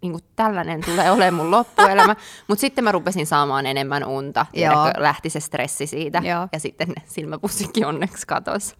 niin 0.04 0.12
kuin 0.12 0.24
tällainen 0.36 0.80
tulee 0.84 1.10
olemaan 1.10 1.34
mun 1.34 1.50
loppuelämä. 1.50 2.16
Mutta 2.48 2.60
sitten 2.60 2.84
mä 2.84 2.92
rupesin 2.92 3.26
saamaan 3.26 3.66
enemmän 3.66 4.04
unta. 4.04 4.46
Tiedätkö, 4.52 5.02
lähti 5.02 5.30
se 5.30 5.40
stressi 5.40 5.86
siitä. 5.86 6.18
Joo. 6.24 6.48
Ja 6.52 6.60
sitten 6.60 6.92
silmäpussikin 7.06 7.86
onneksi 7.86 8.26
katosi. 8.26 8.74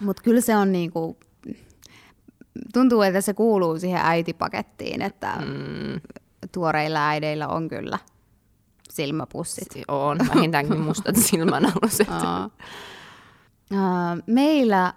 Mutta 0.00 0.22
kyllä 0.22 0.40
se 0.40 0.56
on 0.56 0.72
niinku, 0.72 1.16
tuntuu, 2.72 3.02
että 3.02 3.20
se 3.20 3.34
kuuluu 3.34 3.78
siihen 3.78 4.00
äitipakettiin, 4.04 5.02
että 5.02 5.32
mm. 5.36 6.00
tuoreilla 6.52 7.08
äideillä 7.08 7.48
on 7.48 7.68
kyllä 7.68 7.98
silmäpussit. 8.90 9.68
On, 9.88 10.18
vähintäänkin 10.34 10.80
mustat 10.80 11.16
silmänaluset. 11.30 12.08
Meillä 14.26 14.94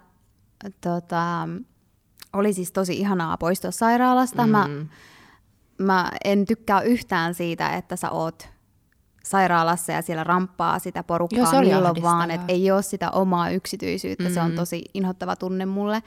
tota, 0.80 1.48
oli 2.32 2.52
siis 2.52 2.72
tosi 2.72 2.98
ihanaa 2.98 3.36
poistua 3.36 3.70
sairaalasta. 3.70 4.46
Mm. 4.46 4.50
Mä, 4.50 4.68
mä 5.82 6.10
en 6.24 6.46
tykkää 6.46 6.80
yhtään 6.80 7.34
siitä, 7.34 7.76
että 7.76 7.96
sä 7.96 8.10
oot 8.10 8.48
sairaalassa 9.24 9.92
ja 9.92 10.02
siellä 10.02 10.24
ramppaa 10.24 10.78
sitä 10.78 11.02
porukkaa 11.02 11.38
Joo, 11.38 11.50
se 11.50 11.56
oli 11.56 11.66
milloin 11.66 12.02
vaan, 12.02 12.30
että 12.30 12.52
ei 12.52 12.70
ole 12.70 12.82
sitä 12.82 13.10
omaa 13.10 13.50
yksityisyyttä. 13.50 14.24
Mm-hmm. 14.24 14.34
Se 14.34 14.40
on 14.40 14.52
tosi 14.52 14.84
inhottava 14.94 15.36
tunne 15.36 15.66
mulle. 15.66 16.02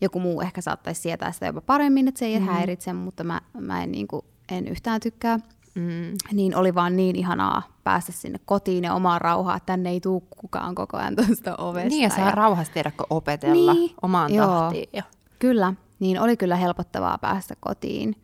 Joku 0.00 0.20
muu 0.20 0.40
ehkä 0.40 0.60
saattaisi 0.60 1.00
sietää 1.00 1.32
sitä 1.32 1.46
jopa 1.46 1.60
paremmin, 1.60 2.08
että 2.08 2.18
se 2.18 2.26
ei 2.26 2.38
mm-hmm. 2.38 2.54
häiritse, 2.54 2.92
mutta 2.92 3.24
mä, 3.24 3.40
mä 3.60 3.82
en, 3.82 3.92
niin 3.92 4.08
kuin, 4.08 4.22
en 4.50 4.68
yhtään 4.68 5.00
tykkää. 5.00 5.38
Mm. 5.74 6.14
Niin 6.32 6.56
oli 6.56 6.74
vaan 6.74 6.96
niin 6.96 7.16
ihanaa 7.16 7.62
päästä 7.84 8.12
sinne 8.12 8.40
kotiin 8.44 8.84
ja 8.84 8.94
omaan 8.94 9.20
rauhaan, 9.20 9.56
että 9.56 9.66
tänne 9.66 9.90
ei 9.90 10.00
tule 10.00 10.22
kukaan 10.40 10.74
koko 10.74 10.96
ajan 10.96 11.16
tuosta 11.16 11.56
ovesta. 11.56 11.88
Niin 11.88 12.02
ja 12.02 12.10
saa 12.10 12.28
ja... 12.28 12.30
rauhassa 12.30 12.72
tiedäkö 12.72 13.04
opetella 13.10 13.74
niin, 13.74 13.90
omaan 14.02 14.34
joo, 14.34 14.46
tahtiin. 14.46 14.88
Ja... 14.92 15.02
Kyllä, 15.38 15.74
niin 16.00 16.20
oli 16.20 16.36
kyllä 16.36 16.56
helpottavaa 16.56 17.18
päästä 17.18 17.54
kotiin. 17.60 18.16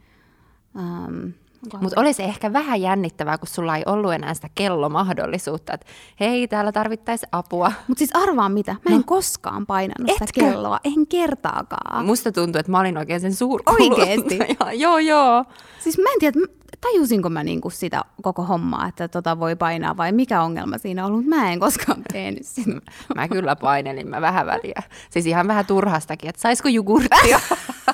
Um, 0.74 1.32
mutta 1.80 2.00
olisi 2.00 2.22
ehkä 2.22 2.52
vähän 2.52 2.80
jännittävää, 2.80 3.38
kun 3.38 3.48
sulla 3.48 3.76
ei 3.76 3.82
ollut 3.86 4.12
enää 4.12 4.34
sitä 4.34 4.48
kellomahdollisuutta, 4.54 5.72
että 5.72 5.86
hei, 6.20 6.48
täällä 6.48 6.72
tarvittaisiin 6.72 7.28
apua. 7.32 7.72
Mutta 7.88 7.98
siis 7.98 8.10
arvaa 8.14 8.48
mitä, 8.48 8.72
mä 8.72 8.90
en 8.90 8.96
no. 8.96 9.02
koskaan 9.06 9.66
painanut 9.66 10.10
Etkö? 10.10 10.26
sitä 10.26 10.40
kelloa, 10.40 10.80
en 10.84 11.06
kertaakaan. 11.06 12.06
Musta 12.06 12.32
tuntuu, 12.32 12.58
että 12.58 12.72
mä 12.72 12.80
olin 12.80 12.98
oikein 12.98 13.20
sen. 13.20 13.32
Oikeesti? 13.66 14.38
joo, 14.82 14.98
joo. 14.98 15.44
Siis 15.78 15.98
mä 15.98 16.08
en 16.12 16.18
tiedä, 16.20 16.40
tajusinko 16.80 17.30
mä 17.30 17.44
niinku 17.44 17.70
sitä 17.70 18.02
koko 18.22 18.42
hommaa, 18.42 18.88
että 18.88 19.08
tota 19.08 19.40
voi 19.40 19.56
painaa 19.56 19.96
vai 19.96 20.12
mikä 20.12 20.42
ongelma 20.42 20.78
siinä 20.78 21.06
on 21.06 21.12
ollut. 21.12 21.26
Mä 21.26 21.52
en 21.52 21.60
koskaan 21.60 22.02
tehnyt 22.12 22.46
sitä. 22.46 22.70
mä 23.14 23.28
kyllä 23.28 23.56
painelin, 23.56 24.08
mä 24.08 24.20
vähän 24.20 24.46
väliä. 24.46 24.82
Siis 25.10 25.26
ihan 25.26 25.48
vähän 25.48 25.66
turhastakin, 25.66 26.28
että 26.28 26.42
saisiko 26.42 26.68
jogurttia? 26.68 27.40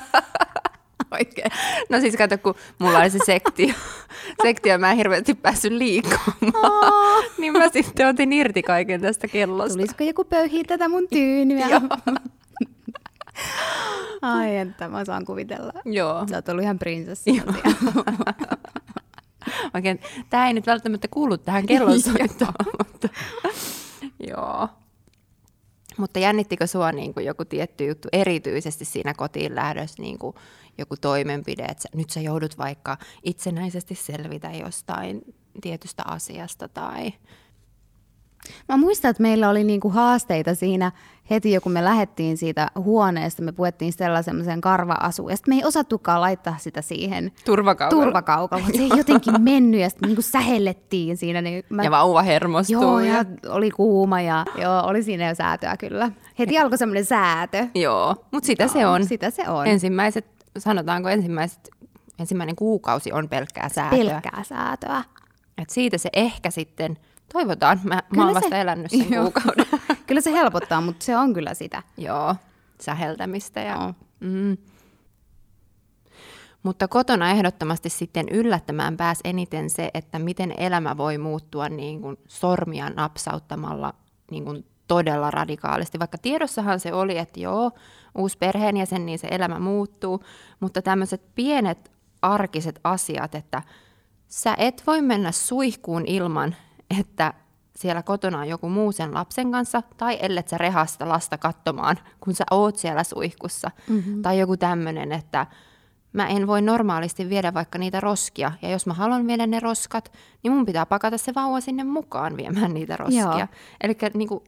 Oikein. 1.19 1.51
No 1.89 1.99
siis 1.99 2.15
kato, 2.15 2.37
kun 2.37 2.55
mulla 2.79 2.99
oli 2.99 3.09
se 3.09 3.19
sektio, 3.25 3.73
sektio 4.43 4.77
mä 4.77 4.91
en 4.91 4.97
hirveästi 4.97 5.33
päässyt 5.33 5.73
liikkumaan, 5.73 6.37
Oh. 6.53 7.23
niin 7.39 7.53
mä 7.53 7.69
sitten 7.69 8.07
otin 8.07 8.33
irti 8.33 8.63
kaiken 8.63 9.01
tästä 9.01 9.27
kellosta. 9.27 9.77
Tulisiko 9.77 10.03
joku 10.03 10.23
pöyhiä 10.23 10.63
tätä 10.67 10.89
mun 10.89 11.07
tyynyä? 11.07 11.67
Ai 14.21 14.57
että, 14.57 14.87
mä 14.87 15.05
saan 15.05 15.25
kuvitella. 15.25 15.73
Joo. 15.85 16.27
Sä 16.29 16.35
oot 16.35 16.49
ollut 16.49 16.63
ihan 16.63 16.79
prinsessi. 16.79 17.41
Oikein, 19.73 19.99
tää 20.29 20.47
ei 20.47 20.53
nyt 20.53 20.67
välttämättä 20.67 21.07
kuulu 21.11 21.37
tähän 21.37 21.65
kellonsoittoon, 21.65 22.53
mutta 22.77 23.09
joo. 24.27 24.67
Mutta 25.97 26.19
jännittikö 26.19 26.67
sua 26.67 26.91
niin 26.91 27.13
kuin 27.13 27.25
joku 27.25 27.45
tietty 27.45 27.85
juttu 27.85 28.07
erityisesti 28.11 28.85
siinä 28.85 29.13
kotiin 29.13 29.55
lähdössä, 29.55 30.01
niin 30.01 30.19
kuin 30.19 30.35
joku 30.79 30.95
toimenpide, 31.01 31.63
että 31.63 31.83
sä, 31.83 31.89
nyt 31.95 32.09
sä 32.09 32.19
joudut 32.19 32.57
vaikka 32.57 32.97
itsenäisesti 33.23 33.95
selvitä 33.95 34.51
jostain 34.51 35.21
tietystä 35.61 36.03
asiasta 36.05 36.67
tai... 36.67 37.13
Mä 38.69 38.77
muistan, 38.77 39.11
että 39.11 39.23
meillä 39.23 39.49
oli 39.49 39.63
niinku 39.63 39.89
haasteita 39.89 40.55
siinä 40.55 40.91
heti, 41.29 41.59
kun 41.63 41.71
me 41.71 41.83
lähdettiin 41.83 42.37
siitä 42.37 42.67
huoneesta, 42.75 43.41
me 43.41 43.51
puettiin 43.51 43.93
Stella 43.93 44.21
semmoiseen 44.21 44.61
karva-asuun, 44.61 45.29
ja 45.29 45.35
sitten 45.35 45.55
me 45.55 45.57
ei 45.59 45.65
osattukaan 45.65 46.21
laittaa 46.21 46.55
sitä 46.59 46.81
siihen 46.81 47.31
turvakaukalla. 47.45 48.03
turvakaukalla. 48.03 48.67
Se 48.75 48.81
ei 48.81 48.89
jotenkin 48.97 49.41
mennyt, 49.51 49.81
ja 49.81 49.89
sitten 49.89 50.07
niinku 50.07 50.21
sähellettiin 50.21 51.17
siinä. 51.17 51.41
Niin 51.41 51.63
mä... 51.69 51.83
Ja 51.83 51.91
vauva 51.91 52.21
hermostuu. 52.21 52.81
Joo, 52.81 52.99
ja 52.99 53.25
oli 53.49 53.71
kuuma, 53.71 54.21
ja 54.21 54.45
joo, 54.61 54.81
oli 54.83 55.03
siinä 55.03 55.27
jo 55.27 55.35
säätöä 55.35 55.77
kyllä. 55.77 56.11
Heti 56.39 56.57
alkoi 56.57 56.77
semmoinen 56.77 57.05
säätö. 57.05 57.67
Joo, 57.75 58.15
mutta 58.31 58.47
sitä 58.47 58.63
joo, 58.63 58.73
se 58.73 58.87
on. 58.87 59.05
Sitä 59.05 59.29
se 59.29 59.49
on. 59.49 59.67
Ensimmäiset, 59.67 60.25
sanotaanko 60.57 61.09
ensimmäiset, 61.09 61.69
ensimmäinen 62.19 62.55
kuukausi 62.55 63.11
on 63.11 63.29
pelkkää 63.29 63.69
säätöä. 63.69 63.97
Pelkkää 63.97 64.43
säätöä. 64.43 65.03
Et 65.57 65.69
siitä 65.69 65.97
se 65.97 66.09
ehkä 66.13 66.51
sitten 66.51 66.97
Toivotaan. 67.33 67.79
Mä, 67.83 68.03
mä 68.15 68.25
oon 68.25 68.35
vasta 68.35 68.49
se, 68.49 68.61
elänyt 68.61 68.91
sen 68.91 69.11
joo. 69.13 69.23
kuukauden. 69.23 69.65
kyllä 70.07 70.21
se 70.21 70.31
helpottaa, 70.31 70.81
mutta 70.81 71.05
se 71.05 71.17
on 71.17 71.33
kyllä 71.33 71.53
sitä. 71.53 71.83
Joo, 71.97 72.35
säheltämistä. 72.81 73.59
Ja, 73.61 73.93
mm. 74.19 74.57
Mutta 76.63 76.87
kotona 76.87 77.31
ehdottomasti 77.31 77.89
sitten 77.89 78.29
yllättämään 78.29 78.97
pääsi 78.97 79.21
eniten 79.23 79.69
se, 79.69 79.91
että 79.93 80.19
miten 80.19 80.53
elämä 80.57 80.97
voi 80.97 81.17
muuttua 81.17 81.69
niin 81.69 82.01
kuin 82.01 82.17
sormia 82.27 82.89
napsauttamalla 82.89 83.93
niin 84.31 84.45
kuin 84.45 84.65
todella 84.87 85.31
radikaalisti. 85.31 85.99
Vaikka 85.99 86.17
tiedossahan 86.17 86.79
se 86.79 86.93
oli, 86.93 87.17
että 87.17 87.39
joo, 87.39 87.71
uusi 88.15 88.37
perheenjäsen, 88.37 89.05
niin 89.05 89.19
se 89.19 89.27
elämä 89.31 89.59
muuttuu, 89.59 90.23
mutta 90.59 90.81
tämmöiset 90.81 91.21
pienet 91.35 91.91
arkiset 92.21 92.79
asiat, 92.83 93.35
että 93.35 93.61
sä 94.27 94.55
et 94.57 94.83
voi 94.87 95.01
mennä 95.01 95.31
suihkuun 95.31 96.03
ilman, 96.05 96.55
että 96.99 97.33
siellä 97.75 98.03
kotona 98.03 98.39
on 98.39 98.47
joku 98.47 98.69
muu 98.69 98.91
sen 98.91 99.13
lapsen 99.13 99.51
kanssa, 99.51 99.83
tai 99.97 100.17
ellet 100.21 100.47
sä 100.47 100.57
rehasta 100.57 101.09
lasta 101.09 101.37
katsomaan, 101.37 101.99
kun 102.19 102.35
sä 102.35 102.43
oot 102.51 102.75
siellä 102.75 103.03
suihkussa. 103.03 103.71
Mm-hmm. 103.89 104.21
Tai 104.21 104.39
joku 104.39 104.57
tämmöinen, 104.57 105.11
että 105.11 105.47
mä 106.13 106.27
en 106.27 106.47
voi 106.47 106.61
normaalisti 106.61 107.29
viedä 107.29 107.53
vaikka 107.53 107.77
niitä 107.77 107.99
roskia, 107.99 108.51
ja 108.61 108.69
jos 108.69 108.85
mä 108.85 108.93
haluan 108.93 109.27
viedä 109.27 109.47
ne 109.47 109.59
roskat, 109.59 110.11
niin 110.43 110.51
mun 110.51 110.65
pitää 110.65 110.85
pakata 110.85 111.17
se 111.17 111.35
vauva 111.35 111.61
sinne 111.61 111.83
mukaan 111.83 112.37
viemään 112.37 112.73
niitä 112.73 112.97
roskia. 112.97 113.47
Eli 113.81 113.97
niinku, 114.13 114.43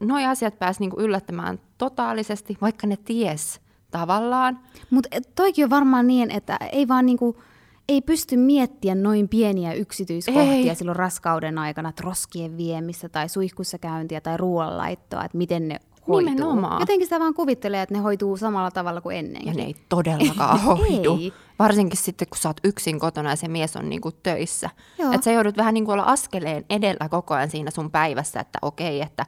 noi 0.00 0.24
asiat 0.24 0.58
pääs 0.58 0.80
niinku 0.80 1.00
yllättämään 1.00 1.60
totaalisesti, 1.78 2.58
vaikka 2.60 2.86
ne 2.86 2.96
ties 2.96 3.60
tavallaan. 3.90 4.58
Mutta 4.90 5.08
toikin 5.34 5.64
on 5.64 5.70
varmaan 5.70 6.06
niin, 6.06 6.30
että 6.30 6.58
ei 6.72 6.88
vaan 6.88 7.06
niinku, 7.06 7.42
ei 7.88 8.00
pysty 8.00 8.36
miettimään 8.36 9.02
noin 9.02 9.28
pieniä 9.28 9.72
yksityiskohtia 9.72 10.72
ei. 10.72 10.74
silloin 10.74 10.96
raskauden 10.96 11.58
aikana, 11.58 11.88
että 11.88 12.02
roskien 12.02 12.56
viemistä 12.56 13.08
tai 13.08 13.28
suihkussa 13.28 13.78
käyntiä 13.78 14.20
tai 14.20 14.36
ruoanlaittoa, 14.36 15.24
että 15.24 15.38
miten 15.38 15.68
ne 15.68 15.80
hoituu. 16.08 16.34
Nimenomaan. 16.34 16.80
Jotenkin 16.80 17.06
sitä 17.06 17.20
vaan 17.20 17.34
kuvittelee, 17.34 17.82
että 17.82 17.94
ne 17.94 18.00
hoituu 18.00 18.36
samalla 18.36 18.70
tavalla 18.70 19.00
kuin 19.00 19.16
ennenkin. 19.16 19.48
Ja 19.48 19.54
ne 19.54 19.62
ei 19.62 19.76
todellakaan 19.88 20.60
hoidu. 20.64 21.18
Ei. 21.20 21.32
Varsinkin 21.58 21.98
sitten, 21.98 22.28
kun 22.28 22.38
sä 22.38 22.48
oot 22.48 22.60
yksin 22.64 23.00
kotona 23.00 23.30
ja 23.30 23.36
se 23.36 23.48
mies 23.48 23.76
on 23.76 23.88
niinku 23.88 24.12
töissä. 24.12 24.70
Että 25.12 25.24
sä 25.24 25.32
joudut 25.32 25.56
vähän 25.56 25.74
niinku 25.74 25.90
olla 25.90 26.02
askeleen 26.02 26.64
edellä 26.70 27.08
koko 27.08 27.34
ajan 27.34 27.50
siinä 27.50 27.70
sun 27.70 27.90
päivässä, 27.90 28.40
että 28.40 28.58
okei, 28.62 29.00
että 29.00 29.26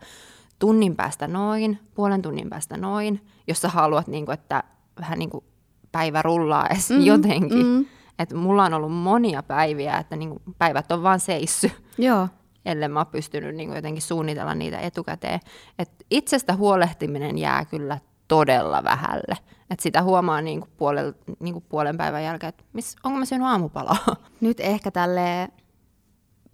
tunnin 0.58 0.96
päästä 0.96 1.28
noin, 1.28 1.78
puolen 1.94 2.22
tunnin 2.22 2.50
päästä 2.50 2.76
noin, 2.76 3.26
jos 3.46 3.60
sä 3.60 3.68
haluat, 3.68 4.06
niinku, 4.06 4.32
että 4.32 4.64
vähän 5.00 5.18
niin 5.18 5.30
kuin 5.30 5.44
päivä 5.92 6.22
rullaa 6.22 6.66
edes 6.66 6.90
mm, 6.90 7.00
jotenkin. 7.00 7.66
Mm. 7.66 7.86
Et 8.18 8.32
mulla 8.32 8.64
on 8.64 8.74
ollut 8.74 8.92
monia 8.92 9.42
päiviä, 9.42 9.98
että 9.98 10.16
niinku 10.16 10.42
päivät 10.58 10.92
on 10.92 11.02
vaan 11.02 11.20
seissy. 11.20 11.70
Joo. 11.98 12.28
Ellei 12.64 12.88
mä 12.88 13.00
oon 13.00 13.06
pystynyt 13.06 13.56
niinku 13.56 13.74
jotenkin 13.74 14.02
suunnitella 14.02 14.54
niitä 14.54 14.78
etukäteen. 14.78 15.40
Et 15.78 15.90
itsestä 16.10 16.56
huolehtiminen 16.56 17.38
jää 17.38 17.64
kyllä 17.64 17.98
todella 18.28 18.84
vähälle. 18.84 19.36
Et 19.70 19.80
sitä 19.80 20.02
huomaa 20.02 20.40
niinku 20.40 20.68
puolen, 20.76 21.14
niinku 21.40 21.60
puolen 21.60 21.96
päivän 21.96 22.24
jälkeen, 22.24 22.48
että 22.48 22.64
miss, 22.72 22.96
onko 23.04 23.18
mä 23.18 23.24
syönyt 23.24 23.46
aamupalaa. 23.46 24.16
Nyt 24.40 24.60
ehkä 24.60 24.90
tälle 24.90 25.48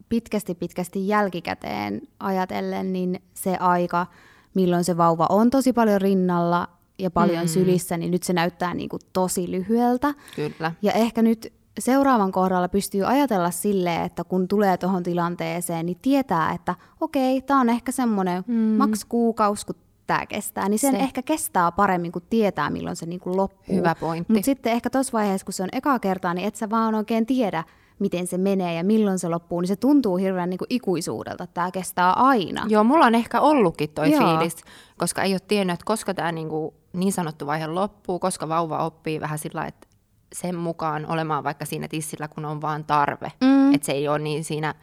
pitkästi 0.09 0.55
pitkästi 0.55 1.09
jälkikäteen 1.09 2.03
ajatellen, 2.21 2.93
niin 2.93 3.23
se 3.35 3.57
aika, 3.57 4.07
milloin 4.55 4.85
se 4.85 4.97
vauva 4.97 5.27
on 5.31 5.51
tosi 5.51 5.73
paljon 5.73 6.01
rinnalla 6.01 6.69
ja 6.99 7.11
paljon 7.11 7.45
mm. 7.45 7.49
sylissä, 7.49 7.97
niin 7.97 8.11
nyt 8.11 8.23
se 8.23 8.33
näyttää 8.33 8.75
niin 8.75 8.89
kuin 8.89 9.01
tosi 9.13 9.51
lyhyeltä. 9.51 10.15
Kyllä. 10.37 10.73
Ja 10.83 10.93
ehkä 10.93 11.23
nyt 11.23 11.53
seuraavan 11.79 12.33
kohdalla 12.33 12.69
pystyy 12.69 13.05
ajatella 13.07 13.51
silleen, 13.51 14.03
että 14.03 14.25
kun 14.25 14.49
tulee 14.49 14.77
tuohon 14.77 15.03
tilanteeseen, 15.03 15.87
niin 15.87 15.99
tietää, 16.03 16.53
että 16.53 16.75
okei, 17.01 17.41
tämä 17.41 17.61
on 17.61 17.69
ehkä 17.69 17.93
semmoinen 17.93 18.45
mm. 18.47 18.55
maks 18.55 19.05
kuukausi, 19.05 19.67
kun 19.67 19.75
tämä 20.07 20.27
kestää, 20.27 20.69
niin 20.69 20.79
sen 20.79 20.93
se. 20.93 20.99
ehkä 20.99 21.23
kestää 21.23 21.73
paremmin, 21.73 22.13
kun 22.13 22.23
tietää, 22.31 22.71
milloin 22.71 22.97
se 22.97 23.07
niin 23.07 23.21
kuin 23.21 23.37
loppuu. 23.37 23.77
Hyvä 23.77 23.95
pointti. 23.95 24.33
Mutta 24.33 24.45
sitten 24.45 24.73
ehkä 24.73 24.91
tuossa 24.91 25.13
vaiheessa, 25.13 25.45
kun 25.45 25.53
se 25.53 25.63
on 25.63 25.69
ekaa 25.73 25.99
kertaa, 25.99 26.35
niin 26.35 26.49
et 26.49 26.57
sä 26.57 26.71
vaan 26.71 26.95
oikein 26.95 27.27
tiedä, 27.27 27.65
miten 27.99 28.27
se 28.27 28.39
menee 28.39 28.75
ja 28.75 28.85
milloin 28.85 29.19
se 29.19 29.29
loppuu, 29.29 29.61
niin 29.61 29.69
se 29.69 29.77
tuntuu 29.77 30.17
hirveän 30.17 30.51
niin 30.51 30.59
kuin 30.59 30.67
ikuisuudelta, 30.71 31.45
että 31.45 31.55
tämä 31.55 31.71
kestää 31.71 32.13
aina. 32.13 32.67
Joo, 32.69 32.85
mulla 32.85 33.07
on 33.07 33.15
ehkä 33.15 33.41
ollutkin 33.41 33.91
toi 33.91 34.11
Joo. 34.11 34.21
fiilis, 34.21 34.57
koska 34.99 35.23
ei 35.23 35.33
ole 35.33 35.41
tiennyt, 35.49 35.75
että 35.75 35.85
koska 35.85 36.15
tämä 36.15 36.33
niin, 36.33 36.49
kuin 36.49 36.75
niin 36.93 37.13
sanottu 37.13 37.47
vaihe 37.47 37.67
loppuu, 37.67 38.19
koska 38.19 38.49
vauva 38.49 38.85
oppii 38.87 39.21
vähän 39.21 39.39
sillä 39.39 39.67
että 39.67 39.89
sen 40.33 40.57
mukaan 40.57 41.07
olemaan 41.07 41.45
vaikka 41.45 41.65
siinä 41.65 41.89
tissillä, 41.89 42.29
kun 42.29 42.45
on 42.45 42.61
vaan 42.61 42.85
tarve. 42.85 43.33
Mm. 43.41 43.75
Että 43.75 43.87
se 43.87 43.93
ei 43.93 44.09
ole 44.09 44.19
niin 44.19 44.45
siinä 44.45 44.75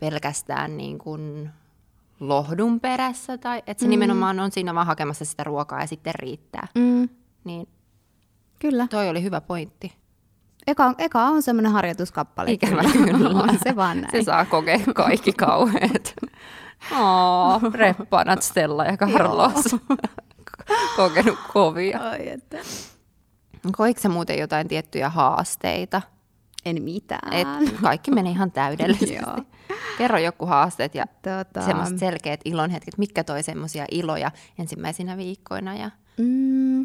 pelkästään 0.00 0.76
niin 0.76 0.98
kuin 0.98 1.50
lohdun 2.20 2.80
perässä, 2.80 3.38
tai 3.38 3.62
että 3.66 3.80
se 3.80 3.86
mm. 3.86 3.90
nimenomaan 3.90 4.40
on 4.40 4.52
siinä 4.52 4.74
vaan 4.74 4.86
hakemassa 4.86 5.24
sitä 5.24 5.44
ruokaa 5.44 5.80
ja 5.80 5.86
sitten 5.86 6.14
riittää. 6.14 6.68
Mm. 6.74 7.08
Niin 7.44 7.68
Kyllä. 8.58 8.86
Toi 8.90 9.08
oli 9.08 9.22
hyvä 9.22 9.40
pointti. 9.40 9.92
Eka, 10.66 10.94
eka 10.98 11.24
on 11.24 11.42
semmoinen 11.42 11.72
harjoituskappale. 11.72 12.50
Ikävä 12.50 12.82
kyllä. 12.92 13.28
on 13.28 13.58
se 13.64 13.76
vaan 13.76 14.00
näin. 14.00 14.10
Se 14.10 14.22
saa 14.22 14.44
kokea 14.44 14.78
kaikki 14.94 15.32
kauheat. 15.32 16.14
Oh, 16.92 17.62
reppanat 17.72 18.42
Stella 18.42 18.84
ja 18.84 18.96
Carlos. 18.96 19.76
Kokenut 20.96 21.38
kovia. 21.52 21.98
Ai 21.98 22.28
että. 22.28 22.56
Koiko 23.76 24.00
se 24.00 24.08
muuten 24.08 24.38
jotain 24.38 24.68
tiettyjä 24.68 25.08
haasteita? 25.08 26.02
En 26.64 26.82
mitään. 26.82 27.32
Et 27.32 27.48
kaikki 27.82 28.10
meni 28.10 28.30
ihan 28.30 28.52
täydellisesti. 28.52 29.18
Kerro 29.98 30.18
joku 30.18 30.46
haasteet 30.46 30.94
ja 30.94 31.04
tota... 31.22 31.66
semmoiset 31.66 31.98
selkeät 31.98 32.40
ilonhetket. 32.44 32.98
Mitkä 32.98 33.24
toi 33.24 33.42
semmoisia 33.42 33.84
iloja 33.90 34.30
ensimmäisinä 34.58 35.16
viikkoina? 35.16 35.76
Ja... 35.76 35.90
Mm, 36.18 36.82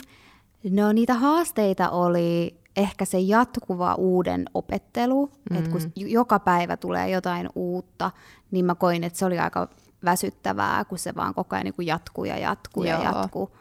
no 0.69 0.91
niitä 0.91 1.13
haasteita 1.13 1.89
oli 1.89 2.60
ehkä 2.75 3.05
se 3.05 3.19
jatkuva 3.19 3.95
uuden 3.95 4.45
opettelu, 4.53 5.31
mm. 5.49 5.57
että 5.57 5.69
kun 5.69 5.81
joka 5.95 6.39
päivä 6.39 6.77
tulee 6.77 7.09
jotain 7.09 7.49
uutta, 7.55 8.11
niin 8.51 8.65
mä 8.65 8.75
koin, 8.75 9.03
että 9.03 9.19
se 9.19 9.25
oli 9.25 9.39
aika 9.39 9.67
väsyttävää, 10.05 10.85
kun 10.85 10.97
se 10.97 11.15
vaan 11.15 11.33
koko 11.33 11.55
ajan 11.55 11.65
niin 11.65 11.87
jatkuu 11.87 12.25
ja 12.25 12.37
jatkuu 12.37 12.83
Joo. 12.83 12.99
ja 12.99 13.03
jatkuu. 13.03 13.57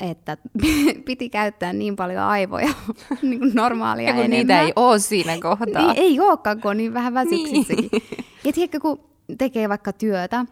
Että 0.00 0.36
piti 1.06 1.30
käyttää 1.30 1.72
niin 1.72 1.96
paljon 1.96 2.22
aivoja 2.22 2.74
niin 3.22 3.38
kuin 3.38 3.54
normaalia 3.54 4.06
ja 4.06 4.12
kun 4.12 4.24
enemmän. 4.24 4.38
niitä 4.38 4.60
ei 4.60 4.72
ole 4.76 4.98
siinä 4.98 5.38
kohtaa. 5.42 5.92
Niin, 5.92 5.96
ei 5.96 6.20
olekaan, 6.20 6.60
kun 6.60 6.70
on 6.70 6.76
niin 6.76 6.94
vähän 6.94 7.14
väsyksissäkin. 7.14 7.88
Niin. 7.92 8.24
Ja 8.44 8.52
tiedätkö, 8.52 8.80
kun 8.80 9.00
tekee 9.38 9.68
vaikka 9.68 9.92
työtä, 9.92 10.46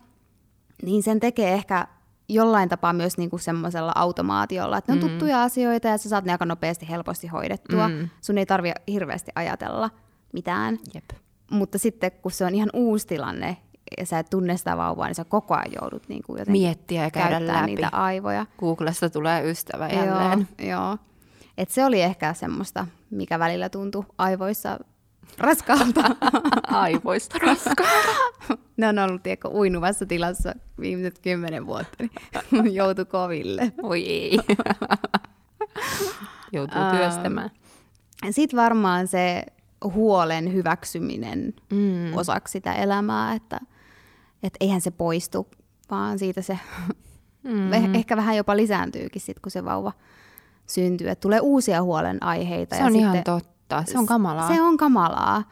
niin 0.82 1.02
sen 1.02 1.20
tekee 1.20 1.52
ehkä 1.52 1.86
jollain 2.34 2.68
tapaa 2.68 2.92
myös 2.92 3.18
niinku 3.18 3.38
semmoisella 3.38 3.92
automaatiolla, 3.94 4.78
että 4.78 4.92
ne 4.92 4.98
on 4.98 5.04
mm. 5.04 5.08
tuttuja 5.10 5.42
asioita 5.42 5.88
ja 5.88 5.98
sä 5.98 6.08
saat 6.08 6.24
ne 6.24 6.32
aika 6.32 6.46
nopeasti 6.46 6.88
helposti 6.88 7.26
hoidettua. 7.26 7.88
Mm. 7.88 8.08
Sun 8.20 8.38
ei 8.38 8.46
tarvi 8.46 8.72
hirveästi 8.88 9.32
ajatella 9.34 9.90
mitään. 10.32 10.78
Jep. 10.94 11.04
Mutta 11.50 11.78
sitten 11.78 12.12
kun 12.12 12.32
se 12.32 12.44
on 12.44 12.54
ihan 12.54 12.70
uusi 12.74 13.06
tilanne 13.06 13.56
ja 13.98 14.06
sä 14.06 14.18
et 14.18 14.30
tunne 14.30 14.56
sitä 14.56 14.76
vauvaa, 14.76 15.06
niin 15.06 15.14
sä 15.14 15.24
koko 15.24 15.54
ajan 15.54 15.72
joudut 15.80 16.08
niinku 16.08 16.36
Miettiä 16.46 17.02
ja 17.02 17.10
käydä 17.10 17.46
läpi. 17.46 17.66
niitä 17.66 17.88
aivoja. 17.92 18.46
Googlesta 18.58 19.10
tulee 19.10 19.50
ystävä 19.50 19.88
jälleen. 19.88 20.48
Joo, 20.58 20.68
joo. 20.70 20.98
Et 21.58 21.70
se 21.70 21.84
oli 21.84 22.02
ehkä 22.02 22.34
semmoista, 22.34 22.86
mikä 23.10 23.38
välillä 23.38 23.68
tuntui 23.68 24.04
aivoissa 24.18 24.78
raskaalta. 25.38 26.16
Aivoista 26.66 27.38
raskaalta. 27.38 28.08
ne 28.76 28.88
on 28.88 28.98
ollut 28.98 29.22
tiedätkö, 29.22 29.48
uinuvassa 29.48 30.06
tilassa 30.06 30.54
viimeiset 30.80 31.18
kymmenen 31.18 31.66
vuotta, 31.66 31.96
niin 32.50 32.74
joutu 32.80 33.04
koville. 33.04 33.72
Oi 33.82 34.06
ei. 34.06 34.38
Joutuu 36.52 36.82
työstämään. 36.96 37.50
Sitten 38.30 38.56
varmaan 38.56 39.08
se 39.08 39.44
huolen 39.84 40.52
hyväksyminen 40.52 41.54
mm. 41.72 42.16
osaksi 42.16 42.52
sitä 42.52 42.74
elämää, 42.74 43.34
että 43.34 43.60
et 44.42 44.54
eihän 44.60 44.80
se 44.80 44.90
poistu, 44.90 45.48
vaan 45.90 46.18
siitä 46.18 46.42
se 46.42 46.58
mm. 47.42 47.94
ehkä 47.94 48.16
vähän 48.16 48.36
jopa 48.36 48.56
lisääntyykin 48.56 49.22
sit, 49.22 49.40
kun 49.40 49.50
se 49.50 49.64
vauva 49.64 49.92
syntyy. 50.66 51.10
Et 51.10 51.20
tulee 51.20 51.40
uusia 51.40 51.82
huolenaiheita. 51.82 52.76
Se 52.76 52.84
on 52.84 52.94
ja 52.94 53.00
ihan 53.00 53.16
sitten, 53.16 53.40
totta, 53.76 53.92
se 53.92 53.98
on 53.98 54.06
kamalaa. 54.06 54.48
Se 54.48 54.62
on 54.62 54.76
kamalaa. 54.76 55.44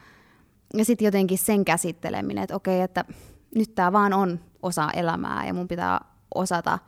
Ja 0.75 0.85
sitten 0.85 1.05
jotenkin 1.05 1.39
sen 1.39 1.65
käsitteleminen, 1.65 2.45
että 2.45 2.57
okei, 2.57 2.81
että 2.81 3.05
nyt 3.55 3.75
tämä 3.75 3.93
vaan 3.93 4.13
on 4.13 4.41
osa 4.63 4.91
elämää 4.91 5.47
ja 5.47 5.55
mun 5.55 5.69
pitää 5.69 6.01
osata 6.35 6.79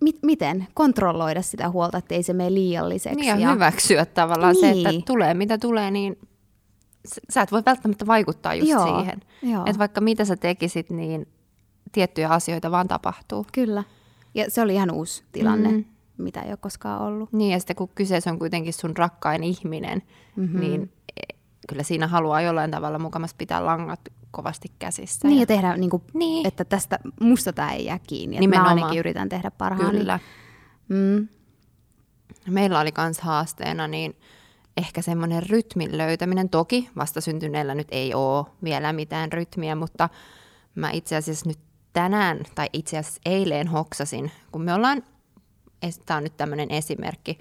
mit, 0.00 0.18
miten 0.22 0.66
kontrolloida 0.74 1.42
sitä 1.42 1.70
huolta, 1.70 1.98
että 1.98 2.14
ei 2.14 2.22
se 2.22 2.32
mene 2.32 2.54
liialliseksi. 2.54 3.20
Niin 3.20 3.28
ja, 3.28 3.36
ja 3.36 3.52
hyväksyä 3.52 4.06
tavallaan 4.06 4.52
niin. 4.52 4.60
se, 4.60 4.70
että 4.70 4.90
niin. 4.90 5.04
tulee 5.04 5.34
mitä 5.34 5.58
tulee, 5.58 5.90
niin 5.90 6.18
sä 7.30 7.42
et 7.42 7.52
voi 7.52 7.62
välttämättä 7.66 8.06
vaikuttaa 8.06 8.54
just 8.54 8.70
joo, 8.70 8.96
siihen. 8.96 9.20
Että 9.66 9.78
vaikka 9.78 10.00
mitä 10.00 10.24
sä 10.24 10.36
tekisit, 10.36 10.90
niin 10.90 11.28
tiettyjä 11.92 12.28
asioita 12.28 12.70
vaan 12.70 12.88
tapahtuu. 12.88 13.46
Kyllä. 13.52 13.84
Ja 14.34 14.44
se 14.48 14.62
oli 14.62 14.74
ihan 14.74 14.90
uusi 14.90 15.24
tilanne, 15.32 15.70
mm. 15.70 15.84
Mitä 16.18 16.40
ei 16.40 16.50
ole 16.50 16.56
koskaan 16.56 17.02
ollut. 17.02 17.32
Niin 17.32 17.52
ja 17.52 17.58
sitten 17.58 17.76
kun 17.76 17.88
kyseessä 17.94 18.30
on 18.30 18.38
kuitenkin 18.38 18.72
sun 18.72 18.96
rakkain 18.96 19.44
ihminen, 19.44 20.02
mm-hmm. 20.36 20.60
niin 20.60 20.92
kyllä 21.68 21.82
siinä 21.82 22.06
haluaa 22.06 22.40
jollain 22.40 22.70
tavalla 22.70 22.98
mukamassa 22.98 23.36
pitää 23.38 23.66
langat 23.66 24.00
kovasti 24.30 24.68
käsissä. 24.78 25.28
Niin 25.28 25.36
ja, 25.36 25.42
ja 25.42 25.46
tehdä, 25.46 25.76
niin 25.76 25.90
kuin, 25.90 26.02
niin. 26.14 26.46
että 26.46 26.64
tästä 26.64 26.98
musta 27.20 27.52
tämä 27.52 27.72
ei 27.72 27.84
jää 27.84 27.98
kiinni. 28.06 28.38
Nimenomaan. 28.40 28.76
Mä 28.76 28.82
ainakin 28.82 28.98
yritän 28.98 29.28
tehdä 29.28 29.50
parhaani. 29.50 29.98
Kyllä. 29.98 30.18
Mm. 30.88 31.28
Meillä 32.50 32.80
oli 32.80 32.92
myös 32.98 33.20
haasteena, 33.20 33.88
niin 33.88 34.16
ehkä 34.76 35.02
semmoinen 35.02 35.42
rytmin 35.50 35.98
löytäminen. 35.98 36.48
Toki 36.48 36.90
vastasyntyneellä 36.96 37.74
nyt 37.74 37.88
ei 37.90 38.14
ole 38.14 38.46
vielä 38.64 38.92
mitään 38.92 39.32
rytmiä, 39.32 39.74
mutta 39.74 40.08
mä 40.74 40.90
itse 40.90 41.16
asiassa 41.16 41.48
nyt 41.48 41.58
tänään, 41.92 42.40
tai 42.54 42.68
itse 42.72 42.98
asiassa 42.98 43.20
eilen 43.26 43.68
hoksasin, 43.68 44.30
kun 44.52 44.62
me 44.62 44.74
ollaan, 44.74 45.02
tämä 46.06 46.16
on 46.16 46.24
nyt 46.24 46.36
tämmöinen 46.36 46.70
esimerkki, 46.70 47.38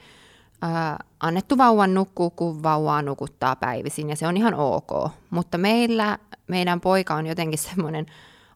ää, 0.62 0.98
annettu 1.20 1.58
vauvan 1.58 1.94
nukkuu, 1.94 2.30
kun 2.30 2.64
vauvaa 2.64 3.02
nukuttaa 3.02 3.56
päivisin, 3.56 4.10
ja 4.10 4.16
se 4.16 4.28
on 4.28 4.38
ihan 4.38 4.54
ok. 4.54 5.12
Mutta 5.30 5.58
meillä, 5.58 6.18
meidän 6.48 6.82
poika 6.82 7.16
on 7.16 7.28
jotenkin 7.28 7.60
semmoinen 7.70 8.06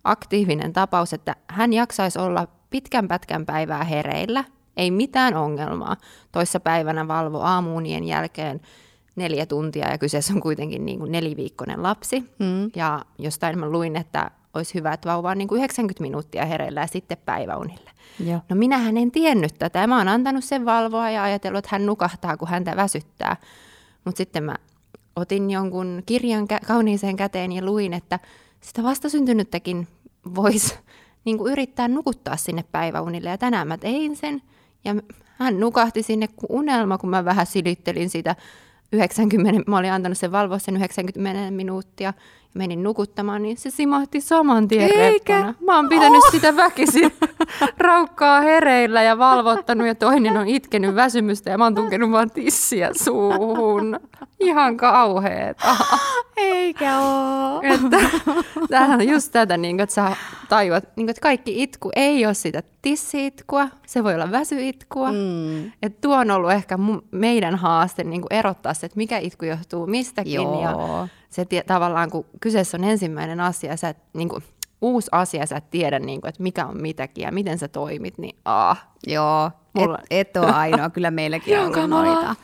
aktiivinen 0.04 0.74
tapaus, 0.74 1.14
että 1.14 1.36
hän 1.48 1.74
jaksaisi 1.74 2.20
olla 2.20 2.48
pitkän 2.70 3.08
pätkän 3.08 3.46
päivää 3.46 3.84
hereillä, 3.84 4.44
ei 4.78 4.92
mitään 4.92 5.36
ongelmaa. 5.36 5.98
Toissa 6.32 6.60
päivänä 6.60 7.08
valvo 7.08 7.40
aamuunien 7.42 8.04
jälkeen 8.04 8.62
neljä 9.16 9.46
tuntia 9.46 9.92
ja 9.92 9.98
kyseessä 9.98 10.34
on 10.34 10.42
kuitenkin 10.42 10.86
niin 10.86 11.00
kuin 11.00 11.12
neliviikkoinen 11.12 11.84
lapsi. 11.84 12.20
Mm. 12.20 12.72
Ja 12.76 13.06
jostain 13.20 13.60
mä 13.60 13.70
luin, 13.70 13.96
että 13.96 14.32
olisi 14.58 14.74
hyvä, 14.74 14.94
että 14.94 15.10
vauva 15.10 15.30
on 15.30 15.38
niin 15.38 15.48
kuin 15.48 15.60
90 15.60 16.02
minuuttia 16.02 16.46
hereillä 16.46 16.82
ja 16.82 16.88
sitten 16.88 17.18
päiväunille. 17.26 17.92
Joo. 18.26 18.40
No 18.50 18.56
minähän 18.56 18.98
en 18.98 19.12
tiennyt 19.12 19.54
tätä. 19.60 19.88
Mä 19.88 19.98
oon 19.98 20.08
antanut 20.08 20.44
sen 20.44 20.66
valvoa 20.66 21.10
ja 21.10 21.24
ajatellut, 21.24 21.60
että 21.60 21.70
hän 21.72 21.86
nukahtaa, 21.86 22.38
kun 22.38 22.48
häntä 22.48 22.76
väsyttää. 22.76 23.38
Mutta 24.06 24.18
sitten 24.18 24.44
mä 24.44 24.56
otin 25.16 25.52
jonkun 25.52 26.04
kirjan 26.06 26.48
kä- 26.54 26.66
kauniiseen 26.68 27.16
käteen 27.16 27.52
ja 27.52 27.66
luin, 27.66 27.94
että 27.94 28.20
sitä 28.62 28.84
vastasyntynyttäkin 28.84 29.88
voisi 30.36 30.76
niin 31.26 31.38
yrittää 31.52 31.88
nukuttaa 31.88 32.38
sinne 32.38 32.66
päiväunille. 32.72 33.30
Ja 33.30 33.38
tänään 33.38 33.68
mä 33.68 33.78
tein 33.78 34.16
sen. 34.16 34.42
Ja 34.84 34.96
hän 35.38 35.60
nukahti 35.60 36.04
sinne 36.04 36.28
kuin 36.28 36.48
unelma, 36.50 36.98
kun 36.98 37.10
mä 37.10 37.26
vähän 37.26 37.46
silittelin 37.46 38.10
sitä 38.10 38.36
90, 38.92 39.72
mä 39.72 39.78
olin 39.78 39.92
antanut 39.92 40.18
sen 40.18 40.32
valvoa 40.32 40.60
sen 40.60 40.76
90 40.76 41.52
minuuttia 41.52 42.14
menin 42.58 42.84
nukuttamaan, 42.84 43.42
niin 43.42 43.58
se 43.58 43.70
simahti 43.70 44.22
saman 44.22 44.68
tien 44.68 44.92
Eikä. 44.96 45.38
Reppana. 45.38 45.54
Mä 45.66 45.76
oon 45.76 45.90
pitänyt 45.90 46.24
oh. 46.26 46.32
sitä 46.32 46.56
väkisin 46.56 47.12
raukkaa 47.78 48.42
hereillä 48.42 49.04
ja 49.04 49.18
valvottanut 49.18 49.88
ja 49.88 49.96
toinen 49.96 50.38
on 50.38 50.48
itkenyt 50.48 50.96
väsymystä 50.96 51.50
ja 51.50 51.58
mä 51.58 51.64
oon 51.64 51.76
tunkenut 51.76 52.12
vaan 52.12 52.32
tissiä 52.32 52.90
suuhun. 53.04 54.00
Ihan 54.40 54.78
kauheeta. 54.78 55.76
Eikä 56.38 57.00
oo. 57.00 57.62
Että, 57.64 57.98
tämähän 58.70 59.00
on 59.00 59.08
just 59.08 59.32
tätä, 59.32 59.58
niin 59.58 59.80
että 59.80 59.96
sä 59.96 60.12
tajuat, 60.50 60.84
niin 60.96 61.10
että 61.10 61.22
kaikki 61.22 61.64
itku 61.64 61.92
ei 61.96 62.26
ole 62.26 62.34
sitä 62.34 62.64
tissiitkua, 62.82 63.68
se 63.88 64.04
voi 64.04 64.14
olla 64.14 64.32
väsyitkua. 64.32 65.12
Mm. 65.12 65.66
Että 65.82 66.02
tuo 66.02 66.16
on 66.16 66.32
ollut 66.32 66.52
ehkä 66.52 66.80
meidän 67.12 67.56
haaste 67.56 68.04
niin 68.04 68.24
erottaa 68.30 68.74
se, 68.74 68.86
että 68.86 68.98
mikä 68.98 69.18
itku 69.18 69.46
johtuu 69.46 69.88
mistäkin. 69.88 70.34
Joo. 70.34 70.62
Ja 70.62 71.08
se 71.30 71.46
tavallaan, 71.68 72.12
kun 72.12 72.26
kyseessä 72.40 72.78
on 72.78 72.84
ensimmäinen 72.84 73.40
asia, 73.40 73.78
sä 73.78 73.90
et, 73.90 73.98
niin 74.14 74.30
kuin, 74.30 74.44
uusi 74.82 75.10
asia, 75.12 75.46
sä 75.46 75.58
et 75.58 75.70
tiedä, 75.70 76.00
niin 76.00 76.22
kuin, 76.22 76.30
että 76.30 76.44
mikä 76.44 76.66
on 76.66 76.82
mitäkin 76.82 77.22
ja 77.22 77.32
miten 77.32 77.58
sä 77.58 77.68
toimit, 77.68 78.18
niin 78.18 78.36
aah. 78.46 78.88
Joo, 79.08 79.52
mulla... 79.74 80.00
et, 80.10 80.30
et 80.30 80.38
ole 80.38 80.52
ainoa, 80.52 80.90
kyllä 80.90 81.12
meilläkin 81.12 81.60
on 81.60 81.90
noita. 81.90 82.36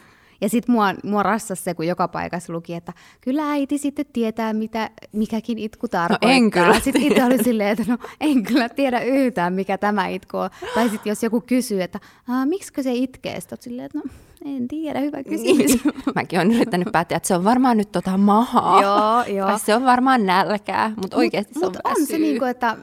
Ja 0.41 0.50
sitten 0.50 0.74
mua, 0.74 0.86
mua 1.04 1.24
rassasi 1.24 1.63
se, 1.63 1.74
kun 1.74 1.88
joka 1.88 2.08
paikassa 2.08 2.54
luki, 2.54 2.74
että 2.74 2.93
kyllä 3.22 3.52
äiti 3.52 3.78
sitten 3.78 4.06
tietää, 4.13 4.54
mitä 4.54 4.89
mikäkin 5.12 5.60
itku 5.60 5.88
tarkoittaa. 5.88 6.30
No 6.30 6.36
en 6.36 6.52
kyllä 6.52 6.80
Sitten 6.80 7.02
itse 7.02 7.24
oli 7.24 7.43
silleen, 7.43 7.69
että 7.69 7.84
no 7.88 7.98
en 8.22 8.43
kyllä 8.43 8.69
tiedä 8.69 9.00
yhtään, 9.00 9.54
mikä 9.54 9.78
tämä 9.78 10.08
itku 10.08 10.38
on. 10.38 10.50
Tai 10.76 10.89
sitten 10.89 11.12
jos 11.12 11.24
joku 11.24 11.41
kysyy, 11.41 11.82
että 11.82 12.00
miksi 12.46 12.84
se 12.84 12.93
itkee, 12.93 13.39
sitten 13.39 13.58
silleen, 13.62 13.86
että 13.86 13.98
no 13.98 14.04
en 14.46 14.68
tiedä, 14.68 15.00
hyvä 15.00 15.24
kysymys. 15.24 15.84
Niin. 15.84 15.94
Mäkin 16.16 16.40
olen 16.40 16.52
yrittänyt 16.52 16.88
päättää, 16.92 17.16
että 17.16 17.28
se 17.28 17.36
on 17.36 17.44
varmaan 17.44 17.78
nyt 17.78 17.92
tota 17.92 18.18
mahaa. 18.18 18.82
joo, 18.82 19.36
joo. 19.38 19.48
Tai 19.48 19.60
se 19.60 19.76
on 19.76 19.86
varmaan 19.86 20.26
nälkää, 20.26 20.92
mutta 21.02 21.18
oikeasti 21.18 21.54
mut, 21.54 21.60
se 21.60 21.66
on 21.66 21.72
mut 21.92 21.98
on 22.00 22.06
se 22.06 22.18
niinku, 22.18 22.46
että 22.46 22.78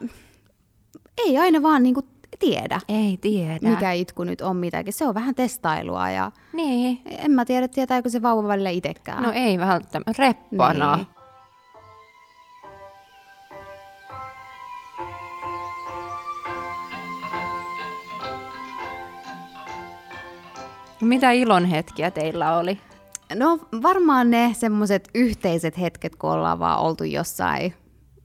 ei 1.26 1.38
aina 1.38 1.62
vaan 1.62 1.82
niinku 1.82 2.02
tiedä. 2.38 2.80
Ei 2.88 3.18
tiedä. 3.20 3.70
Mikä 3.70 3.92
itku 3.92 4.24
nyt 4.24 4.40
on 4.40 4.56
mitäkin. 4.56 4.92
Se 4.92 5.06
on 5.06 5.14
vähän 5.14 5.34
testailua 5.34 6.10
ja 6.10 6.32
niin. 6.52 7.00
en 7.06 7.30
mä 7.30 7.44
tiedä, 7.44 7.68
tietääkö 7.68 8.08
se 8.08 8.22
vauva 8.22 8.48
välillä 8.48 8.70
itsekään. 8.70 9.22
No 9.22 9.32
ei 9.34 9.58
välttämättä. 9.58 10.12
Reppana. 10.18 10.96
Niin. 10.96 11.06
Mitä 21.00 21.30
ilon 21.30 21.64
hetkiä 21.64 22.10
teillä 22.10 22.58
oli? 22.58 22.80
No 23.34 23.58
varmaan 23.82 24.30
ne 24.30 24.50
semmoiset 24.58 25.08
yhteiset 25.14 25.80
hetket, 25.80 26.16
kun 26.16 26.30
ollaan 26.30 26.58
vaan 26.58 26.78
oltu 26.78 27.04
jossain 27.04 27.74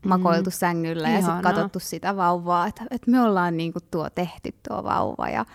makoiltu 0.05 0.49
mm. 0.49 0.53
sängyllä 0.53 1.09
ja 1.09 1.21
sitten 1.21 1.41
katsottu 1.41 1.79
sitä 1.79 2.15
vauvaa, 2.15 2.67
että, 2.67 2.83
että 2.91 3.11
me 3.11 3.21
ollaan 3.21 3.57
niinku 3.57 3.79
tuo 3.91 4.09
tehty 4.09 4.53
tuo 4.69 4.83
vauva. 4.83 5.29
Ja, 5.29 5.45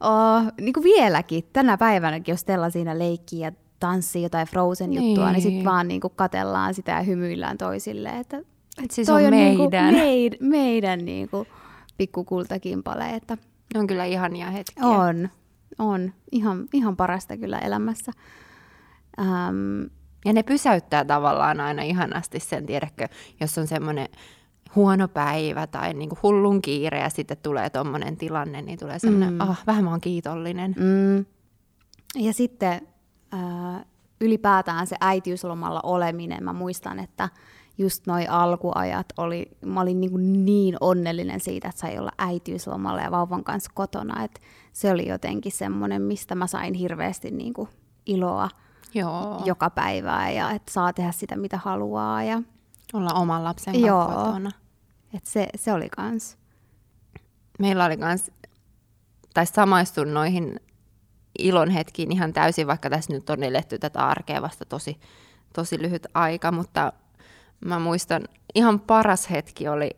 oh, 0.00 0.42
niinku 0.60 0.82
vieläkin, 0.82 1.44
tänä 1.52 1.78
päivänäkin, 1.78 2.32
jos 2.32 2.40
Stella 2.40 2.70
siinä 2.70 2.98
leikkii 2.98 3.40
ja 3.40 3.52
tanssii 3.80 4.22
jotain 4.22 4.46
Frozen-juttua, 4.46 5.24
niin, 5.24 5.32
niin 5.32 5.42
sitten 5.42 5.64
vaan 5.64 5.88
niinku 5.88 6.08
katellaan 6.08 6.74
sitä 6.74 6.92
ja 6.92 7.02
hymyillään 7.02 7.58
toisille. 7.58 8.08
Että, 8.08 8.36
Et 8.84 8.90
siis 8.90 9.06
toi 9.06 9.22
on, 9.22 9.26
on 9.26 9.38
niinku 9.38 9.62
meidän. 9.70 9.94
Niinku 9.94 10.04
meid, 10.06 10.32
meidän 10.40 11.04
niinku 11.04 11.46
pikkukultakimpale. 11.96 13.10
Että 13.10 13.38
ne 13.74 13.80
on 13.80 13.86
kyllä 13.86 14.04
ihania 14.04 14.50
hetkiä. 14.50 14.86
On, 14.86 15.28
on. 15.78 16.12
Ihan, 16.32 16.68
ihan 16.72 16.96
parasta 16.96 17.36
kyllä 17.36 17.58
elämässä. 17.58 18.12
Um, 19.20 19.90
ja 20.24 20.32
ne 20.32 20.42
pysäyttää 20.42 21.04
tavallaan 21.04 21.60
aina 21.60 21.82
ihanasti 21.82 22.40
sen, 22.40 22.66
tiedätkö, 22.66 23.08
jos 23.40 23.58
on 23.58 23.66
semmoinen 23.66 24.08
huono 24.74 25.08
päivä 25.08 25.66
tai 25.66 25.94
niin 25.94 26.08
kuin 26.08 26.18
hullun 26.22 26.62
kiire 26.62 26.98
ja 26.98 27.08
sitten 27.08 27.36
tulee 27.42 27.70
tuommoinen 27.70 28.16
tilanne, 28.16 28.62
niin 28.62 28.78
tulee 28.78 28.98
semmoinen, 28.98 29.32
mm. 29.32 29.40
ah, 29.40 29.62
vähän 29.66 29.84
mä 29.84 29.90
oon 29.90 30.00
kiitollinen. 30.00 30.74
Mm. 30.78 31.24
Ja 32.24 32.32
sitten 32.32 32.88
äh, 33.34 33.84
ylipäätään 34.20 34.86
se 34.86 34.96
äitiyslomalla 35.00 35.80
oleminen, 35.82 36.44
mä 36.44 36.52
muistan, 36.52 36.98
että 36.98 37.28
just 37.78 38.06
noi 38.06 38.26
alkuajat 38.26 39.06
oli, 39.16 39.50
mä 39.66 39.80
olin 39.80 40.00
niin, 40.00 40.44
niin 40.44 40.76
onnellinen 40.80 41.40
siitä, 41.40 41.68
että 41.68 41.80
sai 41.80 41.98
olla 41.98 42.12
äitiyslomalla 42.18 43.00
ja 43.00 43.10
vauvan 43.10 43.44
kanssa 43.44 43.70
kotona, 43.74 44.24
että 44.24 44.40
se 44.72 44.90
oli 44.90 45.08
jotenkin 45.08 45.52
semmoinen, 45.52 46.02
mistä 46.02 46.34
mä 46.34 46.46
sain 46.46 46.74
hirveästi 46.74 47.30
niin 47.30 47.54
kuin 47.54 47.68
iloa 48.06 48.48
Joo. 48.94 49.42
joka 49.44 49.70
päivää 49.70 50.30
ja 50.30 50.50
että 50.50 50.72
saa 50.72 50.92
tehdä 50.92 51.12
sitä 51.12 51.36
mitä 51.36 51.56
haluaa. 51.64 52.22
Ja... 52.22 52.42
Olla 52.92 53.12
oman 53.12 53.44
lapsen 53.44 53.80
Joo. 53.80 54.06
kotona. 54.06 54.50
Et 55.14 55.26
se, 55.26 55.48
se 55.56 55.72
oli 55.72 55.88
kans. 55.88 56.38
Meillä 57.58 57.84
oli 57.84 57.96
kans, 57.96 58.30
tai 59.34 59.46
samaistun 59.46 60.14
noihin 60.14 60.60
ilon 61.38 61.70
hetkiin 61.70 62.12
ihan 62.12 62.32
täysin, 62.32 62.66
vaikka 62.66 62.90
tässä 62.90 63.12
nyt 63.12 63.30
on 63.30 63.42
eletty 63.42 63.78
tätä 63.78 64.06
arkea 64.06 64.42
vasta 64.42 64.64
tosi, 64.64 65.00
tosi 65.54 65.82
lyhyt 65.82 66.06
aika, 66.14 66.52
mutta 66.52 66.92
mä 67.64 67.78
muistan, 67.78 68.24
ihan 68.54 68.80
paras 68.80 69.30
hetki 69.30 69.68
oli, 69.68 69.90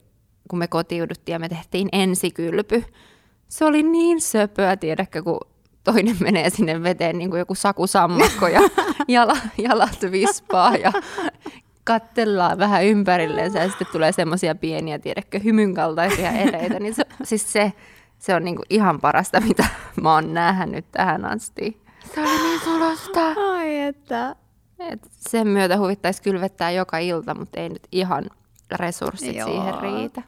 kun 0.49 0.59
me 0.59 0.69
kotiuduttiin 0.69 1.33
ja 1.33 1.39
me 1.39 1.49
tehtiin 1.49 1.89
ensikylpy. 1.93 2.85
Se 3.49 3.65
oli 3.65 3.83
niin 3.83 4.21
söpöä, 4.21 4.77
tiedäkö, 4.77 5.23
kun 5.23 5.41
toinen 5.85 6.17
menee 6.21 6.51
sinne 6.51 6.83
veteen 6.83 7.19
niin 7.19 7.31
kuin 7.31 7.39
joku 7.39 7.55
sakusammakko 7.55 8.49
ja 8.49 8.61
jala, 9.09 9.37
jalat 9.59 9.99
vispaa 10.11 10.77
ja 10.77 10.93
kattellaan 11.85 12.59
vähän 12.59 12.85
ympärilleen 12.85 13.55
ja 13.55 13.69
sitten 13.69 13.87
tulee 13.93 14.13
semmoisia 14.13 14.55
pieniä, 14.55 14.99
tiedätkö, 14.99 15.39
hymyn 15.39 15.75
kaltaisia 15.75 16.31
ereitä. 16.31 16.81
Niin 16.81 16.95
se, 16.95 17.05
siis 17.23 17.53
se, 17.53 17.73
se 18.19 18.35
on 18.35 18.45
niin 18.45 18.57
kuin 18.57 18.67
ihan 18.71 19.01
parasta, 19.01 19.41
mitä 19.41 19.65
mä 20.03 20.15
oon 20.15 20.35
nähnyt 20.35 20.87
tähän 20.93 21.25
asti. 21.25 21.83
Se 22.15 22.21
oli 22.21 22.43
niin 22.43 22.61
sulosta. 22.61 23.21
Ai 23.53 23.79
että. 23.79 24.37
Et 24.79 25.09
sen 25.11 25.49
myötä 25.49 25.79
huvittaisi 25.79 26.23
kylvettää 26.23 26.71
joka 26.71 26.99
ilta, 26.99 27.35
mutta 27.35 27.61
ei 27.61 27.69
nyt 27.69 27.87
ihan 27.93 28.25
resurssit 28.73 29.37
joo. 29.37 29.49
siihen 29.49 29.75
riitä. 29.81 30.23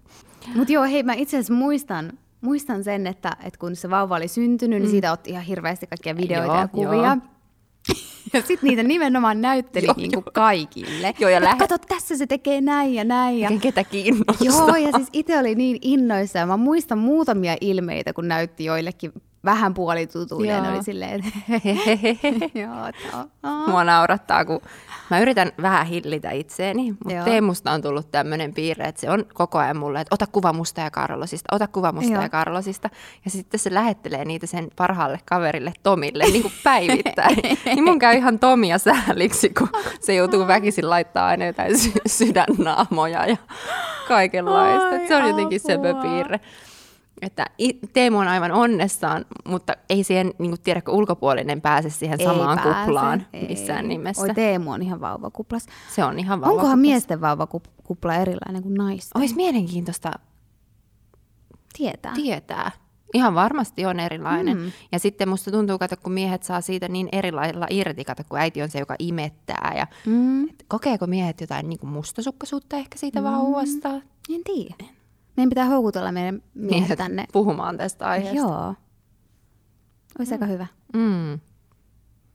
Mutta 0.55 0.73
joo, 0.73 0.85
hei 0.85 1.03
mä 1.03 1.13
itse 1.13 1.37
asiassa 1.37 1.55
muistan, 1.55 2.13
muistan 2.41 2.85
sen, 2.85 3.07
että, 3.07 3.37
että 3.45 3.59
kun 3.59 3.77
se 3.77 3.91
vauva 3.91 4.17
oli 4.17 4.29
syntynyt, 4.29 4.71
niin 4.71 4.83
mm. 4.83 4.85
niin 4.85 4.91
siitä 4.91 5.13
otti 5.13 5.31
ihan 5.31 5.45
hirveästi 5.45 5.87
kaikkia 5.87 6.17
videoita 6.17 6.53
joo, 6.53 6.61
ja 6.63 6.69
kuvia. 6.69 6.93
Joo. 6.93 7.17
Ja 8.33 8.43
sitten 8.43 8.69
niitä 8.69 8.83
nimenomaan 8.83 9.41
näytteli 9.41 9.87
joo, 9.87 9.95
niinku 9.97 10.23
jo. 10.27 10.33
kaikille. 10.33 11.15
Joo, 11.19 11.31
ja 11.31 11.45
lähe... 11.45 11.59
Kato, 11.59 11.79
tässä 11.79 12.17
se 12.17 12.27
tekee 12.27 12.61
näin 12.61 12.95
ja 12.95 13.05
näin. 13.05 13.39
Ja... 13.39 13.51
Ketä 13.61 13.85
kiinnostaa. 13.85 14.47
Joo, 14.47 14.77
ja 14.77 14.91
siis 14.97 15.09
itse 15.13 15.39
oli 15.39 15.55
niin 15.55 15.79
innoissa. 15.83 16.47
Mä 16.47 16.57
muistan 16.57 16.99
muutamia 16.99 17.57
ilmeitä, 17.61 18.13
kun 18.13 18.29
näytti 18.29 18.65
joillekin 18.65 19.13
vähän 19.45 19.75
puolitutuuden, 19.75 20.65
Joo. 20.65 20.75
oli 20.75 20.83
silleen, 20.83 21.23
että 21.25 21.39
joo, 22.61 22.87
että 22.87 23.29
Mua 23.67 23.85
naurattaa, 23.85 24.45
kun 24.45 24.61
mä 25.11 25.21
yritän 25.21 25.53
vähän 25.63 25.87
hillitä 25.87 26.31
itseäni, 26.31 26.91
mutta. 27.05 27.25
Teemusta 27.25 27.73
on 27.73 27.83
tullut 27.83 28.11
tämmöinen 28.11 28.55
piirre, 28.55 28.85
että 28.85 29.01
se 29.01 29.11
on 29.11 29.25
koko 29.35 29.59
ajan 29.59 29.77
mulle, 29.77 30.01
että 30.01 30.15
ota 30.15 30.27
kuva 30.27 30.53
musta 30.53 30.81
ja 30.81 30.91
Karlosista, 30.91 31.57
ota 31.57 31.67
kuva 31.67 31.93
musta 31.93 32.13
Joo. 32.13 32.23
ja 32.23 32.29
Karlosista. 32.29 32.91
Ja 33.25 33.31
sitten 33.31 33.61
se 33.61 33.75
lähettelee 33.75 34.25
niitä 34.25 34.47
sen 34.47 34.69
parhaalle 34.77 35.21
kaverille 35.25 35.73
Tomille 35.83 36.25
niin 36.25 36.43
kuin 36.43 36.55
päivittäin. 36.65 37.37
niin 37.65 37.85
mun 37.85 37.99
käy 37.99 38.17
ihan 38.17 38.39
Tomia 38.39 38.79
sääliksi, 38.79 39.49
kun 39.59 39.69
se 40.01 40.15
joutuu 40.15 40.47
väkisin 40.47 40.91
laittaa 40.91 41.27
aina 41.27 41.45
jotain 41.47 41.79
sy- 41.79 41.93
sydännaamoja 42.07 43.27
ja 43.27 43.37
kaikenlaista. 44.09 44.97
Et 44.97 45.09
se 45.09 45.17
on 45.17 45.29
jotenkin 45.29 45.61
se 45.61 45.79
piirre. 46.03 46.41
Että 47.23 47.47
Teemu 47.93 48.19
on 48.19 48.29
aivan 48.29 48.53
onnessaan, 48.53 49.25
mutta 49.49 49.73
ei 49.91 50.05
siihen, 50.05 50.33
niin 50.39 50.51
kuin 50.51 50.61
tiedätkö, 50.61 50.91
ulkopuolinen 50.93 51.61
pääse 51.61 51.91
siihen 51.91 52.21
ei 52.21 52.27
samaan 52.27 52.59
pääse, 52.59 52.81
kuplaan 52.81 53.27
ei. 53.33 53.49
missään 53.49 53.89
nimessä. 53.89 54.23
Oi, 54.23 54.35
Teemu 54.35 54.73
on 54.73 54.83
ihan 54.83 55.01
vauvakuplas. 55.01 55.67
Se 55.95 56.05
on 56.05 56.19
ihan 56.19 56.35
Onkohan 56.35 56.57
vauvakuplas. 56.57 56.81
miesten 56.81 57.21
vauvakupla 57.21 58.15
erilainen 58.15 58.63
kuin 58.63 58.75
naisten? 58.75 59.21
Olisi 59.21 59.37
mielenkiintoista 59.37 60.11
Tietää. 61.77 62.15
tietää. 62.15 62.71
Ihan 63.15 63.35
varmasti 63.35 63.87
on 63.87 64.01
erilainen. 64.01 64.59
Mm. 64.59 64.73
Ja 64.93 64.99
sitten 64.99 65.29
musta 65.29 65.51
tuntuu, 65.51 65.79
kato, 65.79 65.97
kun 66.03 66.13
miehet 66.13 66.43
saa 66.43 66.61
siitä 66.61 66.89
niin 66.89 67.09
eri 67.13 67.33
lailla 67.33 67.67
irti, 67.71 68.05
kato, 68.05 68.23
kun 68.29 68.39
äiti 68.39 68.63
on 68.63 68.71
se, 68.71 68.79
joka 68.79 68.95
imettää. 68.99 69.73
Ja 69.77 69.87
mm, 70.07 70.49
kokeeko 70.69 71.07
miehet 71.07 71.41
jotain 71.41 71.69
niin 71.69 71.79
kuin 71.79 71.91
mustasukkaisuutta 71.91 72.77
ehkä 72.77 72.99
siitä 72.99 73.21
mm. 73.21 73.25
vauvasta? 73.25 73.89
en 74.35 74.45
tiedä. 74.45 74.98
Meidän 75.39 75.49
pitää 75.51 75.65
houkutella 75.65 76.13
meidän 76.13 76.43
miehet 76.55 76.99
tänne. 76.99 77.25
puhumaan 77.33 77.77
tästä 77.77 78.07
aiheesta. 78.07 78.37
Joo. 78.37 78.75
Olisi 80.19 80.35
aika 80.35 80.47
hyvä. 80.47 80.67
Mm. 80.95 81.39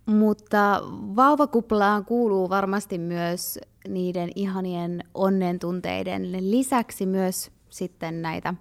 Mutta 0.05 0.81
vauvakuplaan 1.15 2.05
kuuluu 2.05 2.49
varmasti 2.49 2.97
myös 2.97 3.59
niiden 3.87 4.29
ihanien 4.35 5.03
onnen 5.13 5.59
tunteiden 5.59 6.51
lisäksi 6.51 7.05
myös 7.05 7.51
sitten 7.69 8.21
näitä 8.21 8.53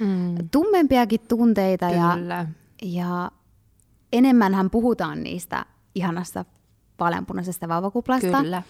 Mm. 0.00 0.34
tummempiakin 0.50 1.20
tunteita 1.28 1.90
ja, 1.90 2.12
Kyllä. 2.14 2.46
ja 2.82 3.30
enemmänhän 4.12 4.70
puhutaan 4.70 5.22
niistä 5.22 5.66
ihanasta 5.94 6.44
vaaleanpunaisesta 7.00 7.68
vauvakuplasta. 7.68 8.40
Kyllä. 8.42 8.62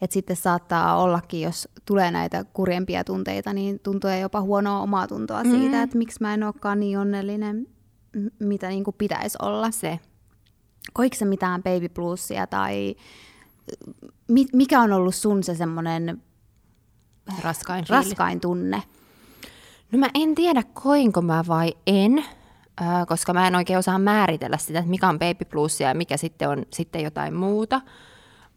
Et 0.00 0.12
sitten 0.12 0.36
saattaa 0.36 1.02
ollakin, 1.02 1.40
jos 1.40 1.68
tulee 1.84 2.10
näitä 2.10 2.44
kurjempia 2.44 3.04
tunteita, 3.04 3.52
niin 3.52 3.80
tuntuu 3.80 4.10
jopa 4.10 4.40
huonoa 4.40 4.80
omaa 4.80 5.08
tuntoa 5.08 5.44
mm. 5.44 5.50
siitä, 5.50 5.82
että 5.82 5.98
miksi 5.98 6.18
mä 6.20 6.34
en 6.34 6.42
olekaan 6.42 6.80
niin 6.80 6.98
onnellinen, 6.98 7.66
mitä 8.38 8.68
niin 8.68 8.84
kuin 8.84 8.96
pitäisi 8.98 9.38
olla. 9.42 9.70
Se. 9.70 10.00
Koiko 10.92 11.16
se 11.16 11.24
mitään 11.24 11.62
baby 11.62 11.88
bluesia 11.88 12.46
tai 12.46 12.94
mi- 14.28 14.46
mikä 14.52 14.80
on 14.80 14.92
ollut 14.92 15.14
sun 15.14 15.42
se 15.42 15.54
semmoinen 15.54 16.22
Raskain 17.42 17.84
raskain 17.88 18.40
tunne? 18.40 18.82
No 19.92 19.98
mä 19.98 20.08
en 20.14 20.34
tiedä, 20.34 20.62
koinko 20.62 21.22
mä 21.22 21.44
vai 21.48 21.74
en, 21.86 22.24
koska 23.08 23.32
mä 23.32 23.46
en 23.46 23.54
oikein 23.54 23.78
osaa 23.78 23.98
määritellä 23.98 24.58
sitä, 24.58 24.78
että 24.78 24.90
mikä 24.90 25.08
on 25.08 25.18
baby 25.18 25.44
bluesia 25.44 25.88
ja 25.88 25.94
mikä 25.94 26.16
sitten 26.16 26.48
on 26.48 26.62
sitten 26.72 27.02
jotain 27.02 27.34
muuta. 27.34 27.80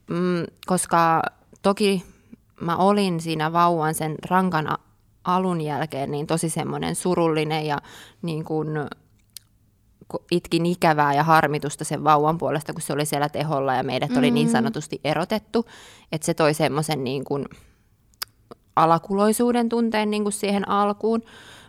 Mm, 0.10 0.44
koska 0.66 1.22
toki 1.62 2.04
mä 2.62 2.78
olin 2.78 3.20
siinä 3.20 3.54
vauvan 3.54 3.94
sen 3.94 4.16
rankan 4.30 4.78
alun 5.24 5.62
jälkeen 5.62 6.12
niin 6.12 6.28
tosi 6.28 6.50
semmoinen 6.50 6.96
surullinen 6.96 7.66
ja 7.66 7.78
niin 8.22 8.46
kuin 8.46 8.68
kun 10.08 10.24
itkin 10.32 10.66
ikävää 10.66 11.14
ja 11.14 11.24
harmitusta 11.24 11.84
sen 11.84 12.04
vauvan 12.04 12.38
puolesta, 12.38 12.74
kun 12.74 12.82
se 12.82 12.94
oli 12.94 13.06
siellä 13.06 13.30
teholla 13.30 13.74
ja 13.74 13.84
meidät 13.84 14.10
mm-hmm. 14.10 14.20
oli 14.20 14.32
niin 14.32 14.50
sanotusti 14.50 15.02
erotettu, 15.04 15.66
että 16.12 16.26
se 16.26 16.34
toi 16.34 16.54
semmoisen 16.54 17.04
niin 17.04 17.24
kuin 17.24 17.46
alakuloisuuden 18.76 19.70
tunteen 19.70 20.12
niin 20.12 20.24
kuin 20.24 20.34
siihen 20.34 20.70
alkuun. 20.70 21.22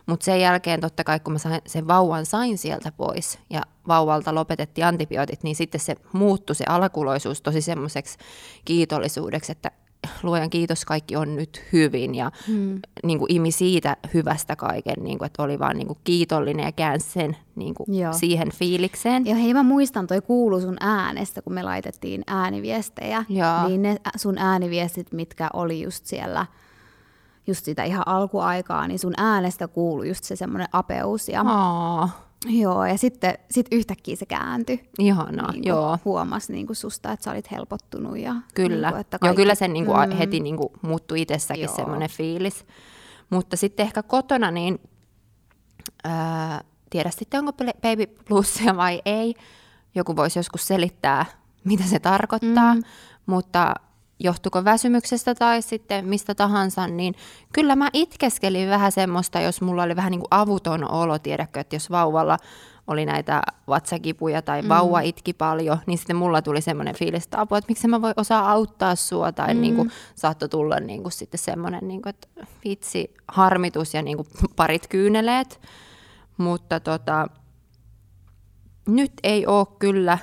Mutta 0.09 0.23
sen 0.23 0.41
jälkeen 0.41 0.81
totta 0.81 1.03
kai, 1.03 1.19
kun 1.19 1.33
mä 1.33 1.39
sain, 1.39 1.61
sen 1.65 1.87
vauvan 1.87 2.25
sain 2.25 2.57
sieltä 2.57 2.91
pois 2.91 3.39
ja 3.49 3.61
vauvalta 3.87 4.35
lopetettiin 4.35 4.85
antibiootit, 4.85 5.43
niin 5.43 5.55
sitten 5.55 5.81
se 5.81 5.95
muuttui 6.13 6.55
se 6.55 6.65
alakuloisuus 6.67 7.41
tosi 7.41 7.61
semmoiseksi 7.61 8.17
kiitollisuudeksi, 8.65 9.51
että 9.51 9.71
luojan 10.23 10.49
kiitos, 10.49 10.85
kaikki 10.85 11.15
on 11.15 11.35
nyt 11.35 11.63
hyvin 11.73 12.15
ja 12.15 12.31
hmm. 12.47 12.79
niin 13.03 13.19
kuin 13.19 13.35
imi 13.35 13.51
siitä 13.51 13.97
hyvästä 14.13 14.55
kaiken, 14.55 15.03
niin 15.03 15.17
kuin, 15.17 15.25
että 15.25 15.43
oli 15.43 15.59
vaan 15.59 15.77
niin 15.77 15.87
kuin 15.87 15.99
kiitollinen 16.03 16.65
ja 16.65 16.71
käänsi 16.71 17.09
sen 17.09 17.37
niin 17.55 17.73
kuin 17.73 17.99
Joo. 17.99 18.13
siihen 18.13 18.51
fiilikseen. 18.51 19.25
Ja 19.25 19.35
hei, 19.35 19.53
mä 19.53 19.63
muistan, 19.63 20.07
toi 20.07 20.21
kuulu 20.21 20.61
sun 20.61 20.77
äänestä, 20.79 21.41
kun 21.41 21.53
me 21.53 21.63
laitettiin 21.63 22.23
ääniviestejä. 22.27 23.23
Joo. 23.29 23.67
Niin 23.67 23.81
ne 23.81 23.97
sun 24.15 24.37
ääniviestit, 24.37 25.11
mitkä 25.11 25.49
oli 25.53 25.81
just 25.81 26.05
siellä, 26.05 26.45
just 27.49 27.65
sitä 27.65 27.83
ihan 27.83 28.03
alkuaikaa, 28.07 28.87
niin 28.87 28.99
sun 28.99 29.13
äänestä 29.17 29.67
kuului 29.67 30.07
just 30.07 30.23
se 30.23 30.35
semmoinen 30.35 30.67
apeus. 30.71 31.29
Ja, 31.29 31.41
Aa, 31.47 32.09
Joo, 32.47 32.85
ja 32.85 32.97
sitten 32.97 33.33
sit 33.51 33.65
yhtäkkiä 33.71 34.15
se 34.15 34.25
kääntyi. 34.25 34.89
ihanaa, 34.99 35.51
niin 35.51 35.63
joo. 35.63 35.97
Huomasi 36.05 36.53
niin 36.53 36.67
susta, 36.73 37.11
että 37.11 37.23
sä 37.23 37.31
olit 37.31 37.51
helpottunut. 37.51 38.17
Ja, 38.17 38.35
Kyllä. 38.53 38.87
Niin 38.87 38.93
kuin, 38.93 39.01
että 39.01 39.15
Joo, 39.15 39.19
kaikki, 39.19 39.35
kyllä 39.41 39.55
se 39.55 39.67
niin 39.67 39.85
kuin 39.85 40.11
heti 40.11 40.39
niin 40.39 40.57
kuin 40.57 40.69
muuttui 40.81 41.21
itsessäkin 41.21 41.63
Joo. 41.63 41.75
semmoinen 41.75 42.09
fiilis. 42.09 42.65
Mutta 43.29 43.57
sitten 43.57 43.85
ehkä 43.85 44.03
kotona, 44.03 44.51
niin 44.51 44.79
ää, 46.03 46.63
tiedä 46.89 47.09
sitten 47.09 47.39
onko 47.39 47.51
baby 47.81 48.07
bluesia 48.27 48.77
vai 48.77 49.01
ei. 49.05 49.35
Joku 49.95 50.15
voisi 50.15 50.39
joskus 50.39 50.67
selittää, 50.67 51.25
mitä 51.63 51.83
se 51.83 51.99
tarkoittaa. 51.99 52.75
Mm. 52.75 52.81
Mutta 53.25 53.73
johtuko 54.19 54.63
väsymyksestä 54.63 55.35
tai 55.35 55.61
sitten 55.61 56.07
mistä 56.07 56.35
tahansa, 56.35 56.87
niin 56.87 57.15
kyllä 57.53 57.75
mä 57.75 57.89
itkeskelin 57.93 58.69
vähän 58.69 58.91
semmoista, 58.91 59.39
jos 59.39 59.61
mulla 59.61 59.83
oli 59.83 59.95
vähän 59.95 60.11
niin 60.11 60.19
kuin 60.19 60.27
avuton 60.31 60.91
olo, 60.91 61.19
tiedätkö, 61.19 61.59
että 61.59 61.75
jos 61.75 61.91
vauvalla 61.91 62.37
oli 62.87 63.05
näitä 63.05 63.41
vatsakipuja 63.67 64.41
tai 64.41 64.61
mm. 64.61 64.69
vauva 64.69 64.99
itki 64.99 65.33
paljon, 65.33 65.77
niin 65.85 65.97
sitten 65.97 66.15
mulla 66.15 66.41
tuli 66.41 66.61
semmoinen 66.61 66.95
fiilis, 66.95 67.23
että 67.23 67.41
apua, 67.41 67.57
että 67.57 67.71
miksi 67.71 67.87
mä 67.87 68.01
voi 68.01 68.13
osaa 68.17 68.51
auttaa 68.51 68.95
sua, 68.95 69.31
tai 69.31 69.53
mm. 69.53 69.61
niin 69.61 69.75
kuin, 69.75 69.91
saattoi 70.15 70.49
tulla 70.49 70.79
niin 70.79 71.01
kuin 71.01 71.11
sitten 71.11 71.39
semmoinen, 71.39 71.87
niin 71.87 72.01
kuin, 72.01 72.09
että 72.09 72.27
vitsi, 72.65 73.13
harmitus 73.27 73.93
ja 73.93 74.01
niin 74.01 74.17
kuin 74.17 74.27
parit 74.55 74.87
kyyneleet, 74.87 75.61
mutta 76.37 76.79
tota, 76.79 77.27
nyt 78.87 79.13
ei 79.23 79.45
ole 79.47 79.67
kyllä, 79.79 80.17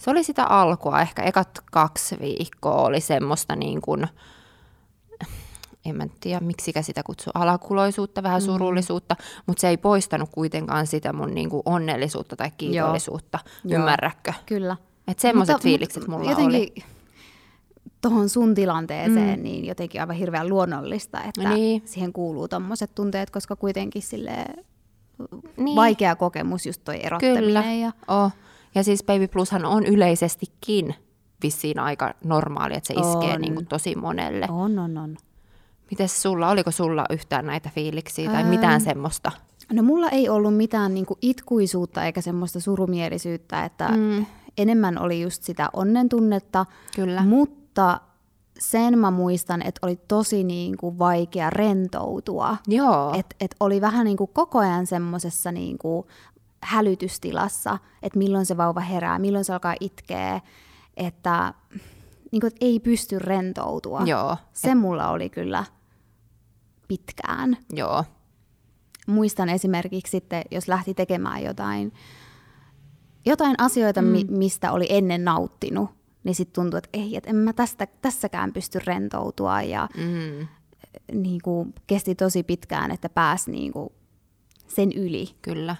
se 0.00 0.10
oli 0.10 0.24
sitä 0.24 0.44
alkua, 0.44 1.00
ehkä 1.00 1.22
ekat 1.22 1.60
kaksi 1.72 2.16
viikkoa 2.20 2.82
oli 2.82 3.00
semmoista 3.00 3.56
niin 3.56 3.80
kuin, 3.80 4.06
en 5.84 5.96
mä 5.96 6.06
tiedä 6.20 6.40
miksikä 6.40 6.82
sitä 6.82 7.02
kutsuu, 7.02 7.30
alakuloisuutta, 7.34 8.22
vähän 8.22 8.42
surullisuutta, 8.42 9.16
mm. 9.18 9.42
mutta 9.46 9.60
se 9.60 9.68
ei 9.68 9.76
poistanut 9.76 10.28
kuitenkaan 10.32 10.86
sitä 10.86 11.12
mun 11.12 11.34
niin 11.34 11.50
kuin 11.50 11.62
onnellisuutta 11.64 12.36
tai 12.36 12.50
kiitollisuutta, 12.56 13.38
Joo. 13.64 13.78
ymmärrätkö? 13.80 14.32
Kyllä. 14.46 14.76
Että 15.08 15.20
semmoiset 15.20 15.54
Mutta- 15.54 15.62
fiilikset 15.62 16.08
mulla 16.08 16.30
jotenkin, 16.30 16.56
oli. 16.56 16.74
Tuohon 18.02 18.28
sun 18.28 18.54
tilanteeseen, 18.54 19.38
mm. 19.38 19.42
niin 19.42 19.64
jotenkin 19.64 20.00
aivan 20.00 20.16
hirveän 20.16 20.48
luonnollista, 20.48 21.22
että 21.22 21.48
Niin. 21.54 21.82
siihen 21.84 22.12
kuuluu 22.12 22.48
tommoset 22.48 22.94
tunteet, 22.94 23.30
koska 23.30 23.56
kuitenkin 23.56 24.02
sille 24.02 24.46
niin. 25.56 25.76
vaikea 25.76 26.16
kokemus 26.16 26.66
just 26.66 26.80
toi 26.84 27.00
erottaminen. 27.06 27.44
Kyllä, 27.44 27.64
Ja, 27.72 27.92
oh. 28.08 28.32
Ja 28.74 28.84
siis 28.84 29.04
Baby 29.04 29.28
Plushan 29.28 29.64
on 29.64 29.86
yleisestikin 29.86 30.94
vissiin 31.42 31.78
aika 31.78 32.14
normaali, 32.24 32.74
että 32.76 32.86
se 32.86 32.94
iskee 32.94 33.34
On. 33.34 33.40
niin 33.40 33.54
kuin 33.54 33.66
tosi 33.66 33.94
monelle. 33.94 34.46
on, 34.50 34.78
on, 34.78 34.98
on. 34.98 35.16
Mites 35.90 36.22
sulla, 36.22 36.48
oliko 36.48 36.70
sulla 36.70 37.04
yhtään 37.10 37.46
näitä 37.46 37.70
fiiliksiä 37.74 38.30
tai 38.30 38.40
Ähm. 38.40 38.50
mitään 38.50 38.80
semmoista? 38.80 39.32
No 39.72 39.82
mulla 39.82 40.08
ei 40.08 40.28
ollut 40.28 40.56
mitään 40.56 40.94
niinku 40.94 41.18
itkuisuutta 41.22 42.04
eikä 42.04 42.20
semmoista 42.20 42.60
surumielisyyttä, 42.60 43.64
että 43.64 43.88
mm. 43.88 44.26
enemmän 44.58 44.98
oli 44.98 45.20
just 45.20 45.42
sitä 45.42 45.68
onnen 45.72 46.08
tunnetta, 46.08 46.66
Kyllä. 46.96 47.22
mutta 47.22 48.00
sen 48.58 48.98
mä 48.98 49.10
muistan, 49.10 49.62
että 49.62 49.86
oli 49.86 49.96
tosi 50.08 50.44
niinku 50.44 50.98
vaikea 50.98 51.50
rentoutua. 51.50 52.56
Joo, 52.66 53.14
Et, 53.18 53.26
et 53.40 53.56
oli 53.60 53.80
vähän 53.80 54.04
niinku 54.04 54.26
koko 54.26 54.58
ajan 54.58 54.86
semmoisessa 54.86 55.52
niinku 55.52 56.06
hälytystilassa, 56.62 57.78
että 58.02 58.18
milloin 58.18 58.46
se 58.46 58.56
vauva 58.56 58.80
herää, 58.80 59.18
milloin 59.18 59.44
se 59.44 59.52
alkaa 59.52 59.74
itkeä, 59.80 60.40
että 60.96 61.54
niinku, 62.32 62.46
et 62.46 62.56
ei 62.60 62.80
pysty 62.80 63.18
rentoutua. 63.18 64.02
joo, 64.04 64.36
Se 64.52 64.74
mulla 64.74 65.08
oli 65.08 65.30
kyllä 65.30 65.64
pitkään. 66.88 67.56
joo, 67.72 68.04
Muistan 69.06 69.48
esimerkiksi 69.48 70.10
sitten, 70.10 70.42
jos 70.50 70.68
lähti 70.68 70.94
tekemään 70.94 71.42
jotain, 71.42 71.92
jotain 73.26 73.54
asioita, 73.58 74.02
mm. 74.02 74.08
mi, 74.08 74.24
mistä 74.28 74.72
oli 74.72 74.86
ennen 74.88 75.24
nauttinut, 75.24 75.90
niin 76.24 76.34
sitten 76.34 76.62
tuntui, 76.62 76.78
että 76.78 76.88
ei, 76.92 77.16
että 77.16 77.30
en 77.30 77.36
mä 77.36 77.52
tästä, 77.52 77.86
tässäkään 78.02 78.52
pysty 78.52 78.78
rentoutua 78.84 79.62
ja 79.62 79.88
mm, 79.96 80.46
niin 81.12 81.40
kuin, 81.44 81.74
kesti 81.86 82.14
tosi 82.14 82.42
pitkään, 82.42 82.90
että 82.90 83.08
pääsi 83.08 83.50
niin 83.50 83.72
kuin, 83.72 83.88
sen 84.68 84.92
yli. 84.92 85.28
kyllä. 85.42 85.76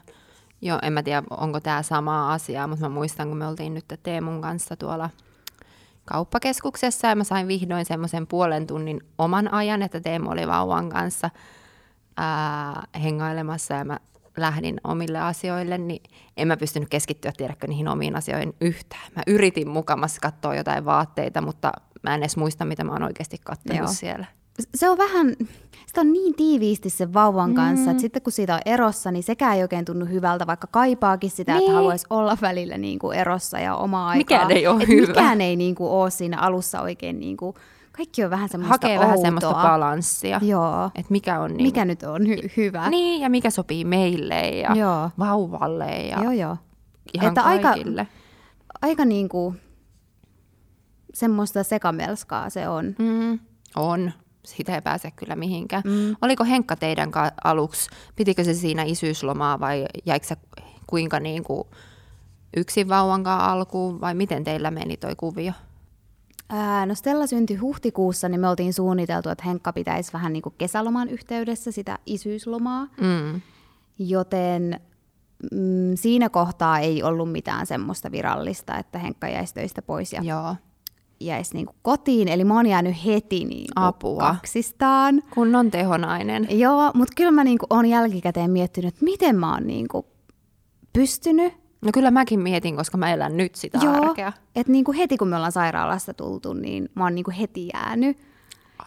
Joo, 0.62 0.78
en 0.82 0.92
mä 0.92 1.02
tiedä, 1.02 1.22
onko 1.30 1.60
tämä 1.60 1.82
sama 1.82 2.32
asia, 2.32 2.66
mutta 2.66 2.88
mä 2.88 2.94
muistan, 2.94 3.28
kun 3.28 3.36
me 3.36 3.46
oltiin 3.46 3.74
nyt 3.74 3.84
Teemun 4.02 4.40
kanssa 4.40 4.76
tuolla 4.76 5.10
kauppakeskuksessa 6.04 7.06
ja 7.06 7.16
mä 7.16 7.24
sain 7.24 7.48
vihdoin 7.48 7.84
semmoisen 7.84 8.26
puolen 8.26 8.66
tunnin 8.66 9.00
oman 9.18 9.52
ajan, 9.54 9.82
että 9.82 10.00
Teemu 10.00 10.30
oli 10.30 10.46
vauvan 10.46 10.88
kanssa 10.88 11.30
ää, 12.16 12.82
hengailemassa 13.02 13.74
ja 13.74 13.84
mä 13.84 13.98
lähdin 14.36 14.80
omille 14.84 15.20
asioille, 15.20 15.78
niin 15.78 16.02
en 16.36 16.48
mä 16.48 16.56
pystynyt 16.56 16.88
keskittyä, 16.88 17.32
tiedäkö, 17.36 17.66
niihin 17.66 17.88
omiin 17.88 18.16
asioihin 18.16 18.54
yhtään. 18.60 19.12
Mä 19.16 19.22
yritin 19.26 19.68
mukamassa 19.68 20.20
katsoa 20.20 20.54
jotain 20.54 20.84
vaatteita, 20.84 21.40
mutta 21.40 21.72
mä 22.02 22.14
en 22.14 22.20
edes 22.20 22.36
muista, 22.36 22.64
mitä 22.64 22.84
mä 22.84 22.92
oon 22.92 23.02
oikeasti 23.02 23.36
katsonut 23.44 23.90
siellä. 23.90 24.26
Se 24.74 24.88
on 24.90 24.98
vähän, 24.98 25.36
sitä 25.86 26.00
on 26.00 26.12
niin 26.12 26.34
tiiviisti 26.34 26.90
sen 26.90 27.14
vauvan 27.14 27.54
kanssa, 27.54 27.84
mm. 27.84 27.90
että 27.90 28.00
sitten 28.00 28.22
kun 28.22 28.32
siitä 28.32 28.54
on 28.54 28.60
erossa, 28.66 29.10
niin 29.10 29.22
sekään 29.22 29.56
ei 29.56 29.62
oikein 29.62 29.84
tunnu 29.84 30.06
hyvältä, 30.06 30.46
vaikka 30.46 30.66
kaipaakin 30.70 31.30
sitä, 31.30 31.52
niin. 31.52 31.60
että 31.62 31.72
haluaisi 31.72 32.06
olla 32.10 32.38
välillä 32.42 32.78
niin 32.78 32.98
kuin 32.98 33.18
erossa 33.18 33.58
ja 33.58 33.76
omaa 33.76 34.08
aikaa. 34.08 34.18
Mikään 34.18 34.50
ei 34.50 34.66
ole 34.66 34.86
hyvä. 34.88 35.06
Mikään 35.06 35.40
ei 35.40 35.56
niin 35.56 35.74
kuin 35.74 35.90
ole 35.90 36.10
siinä 36.10 36.38
alussa 36.38 36.80
oikein 36.80 37.20
niin 37.20 37.36
kuin, 37.36 37.54
kaikki 37.92 38.24
on 38.24 38.30
vähän 38.30 38.48
semmoista 38.48 38.72
Hakee 38.74 38.90
outoa. 38.90 39.04
vähän 39.06 39.20
semmoista 39.20 39.52
balanssia, 39.62 40.40
Joo. 40.42 40.86
että 40.94 41.12
mikä 41.12 41.40
on 41.40 41.50
niin, 41.50 41.62
Mikä 41.62 41.84
nyt 41.84 42.02
on 42.02 42.20
hy- 42.22 42.50
hyvä. 42.56 42.90
niin, 42.90 43.20
ja 43.20 43.30
mikä 43.30 43.50
sopii 43.50 43.84
meille 43.84 44.48
ja 44.48 44.74
Joo. 44.76 45.10
vauvalle 45.18 45.90
ja 46.02 46.22
Joo, 46.22 46.32
joo. 46.32 46.56
ihan 47.14 47.28
Että 47.28 47.42
aika- 47.42 47.68
kaikille. 47.68 48.06
Aika 48.82 49.04
niin 49.04 49.28
kuin 49.28 49.60
semmoista 51.14 51.62
sekamelskaa 51.62 52.50
se 52.50 52.68
on. 52.68 52.94
Mm, 52.98 53.38
on. 53.76 54.12
Siitä 54.44 54.74
ei 54.74 54.80
pääse 54.80 55.10
kyllä 55.10 55.36
mihinkään. 55.36 55.82
Mm. 55.86 56.16
Oliko 56.22 56.44
Henkka 56.44 56.76
teidän 56.76 57.10
ka- 57.10 57.32
aluksi, 57.44 57.90
pitikö 58.16 58.44
se 58.44 58.54
siinä 58.54 58.82
isyyslomaa 58.82 59.60
vai 59.60 59.86
jäikö 60.06 60.26
se 60.26 60.36
kuinka 60.86 61.20
niin 61.20 61.44
kuin 61.44 61.68
yksin 62.56 62.88
vauvan 62.88 63.26
alkuun 63.26 64.00
vai 64.00 64.14
miten 64.14 64.44
teillä 64.44 64.70
meni 64.70 64.96
toi 64.96 65.16
kuvio? 65.16 65.52
Ää, 66.48 66.86
no 66.86 66.94
Stella 66.94 67.26
syntyi 67.26 67.56
huhtikuussa, 67.56 68.28
niin 68.28 68.40
me 68.40 68.48
oltiin 68.48 68.74
suunniteltu, 68.74 69.28
että 69.28 69.44
Henkka 69.44 69.72
pitäisi 69.72 70.12
vähän 70.12 70.32
niin 70.32 70.42
kuin 70.42 70.54
kesäloman 70.58 71.08
yhteydessä 71.08 71.72
sitä 71.72 71.98
isyyslomaa. 72.06 72.86
Mm. 73.00 73.40
Joten 73.98 74.80
mm, 75.52 75.92
siinä 75.94 76.28
kohtaa 76.28 76.78
ei 76.78 77.02
ollut 77.02 77.32
mitään 77.32 77.66
semmoista 77.66 78.10
virallista, 78.10 78.78
että 78.78 78.98
Henkka 78.98 79.28
jäisi 79.28 79.54
töistä 79.54 79.82
pois 79.82 80.12
ja 80.12 80.22
Joo. 80.22 80.56
Jäisi 81.20 81.54
niin 81.54 81.66
kuin 81.66 81.76
kotiin. 81.82 82.28
Eli 82.28 82.44
mä 82.44 82.54
oon 82.54 82.66
jäänyt 82.66 83.04
heti 83.04 83.44
niin 83.44 83.66
kuin 83.76 83.84
Apua. 83.84 84.20
kaksistaan. 84.20 85.22
Kunnon 85.34 85.70
tehonainen. 85.70 86.46
Joo, 86.50 86.90
mutta 86.94 87.12
kyllä 87.16 87.30
mä 87.30 87.44
niin 87.44 87.58
kuin 87.58 87.66
oon 87.70 87.86
jälkikäteen 87.86 88.50
miettinyt, 88.50 88.94
että 88.94 89.04
miten 89.04 89.36
mä 89.36 89.52
oon 89.54 89.66
niin 89.66 89.88
kuin 89.88 90.06
pystynyt. 90.92 91.52
No 91.84 91.90
kyllä 91.94 92.10
mäkin 92.10 92.40
mietin, 92.40 92.76
koska 92.76 92.96
mä 92.96 93.12
elän 93.12 93.36
nyt 93.36 93.54
sitä 93.54 93.78
Joo, 93.82 93.94
arkea. 94.08 94.32
että 94.56 94.72
niin 94.72 94.84
kuin 94.84 94.96
heti 94.96 95.16
kun 95.16 95.28
me 95.28 95.36
ollaan 95.36 95.52
sairaalasta 95.52 96.14
tultu, 96.14 96.52
niin 96.52 96.88
mä 96.94 97.04
oon 97.04 97.14
niin 97.14 97.24
kuin 97.24 97.34
heti 97.34 97.68
jäänyt. 97.74 98.18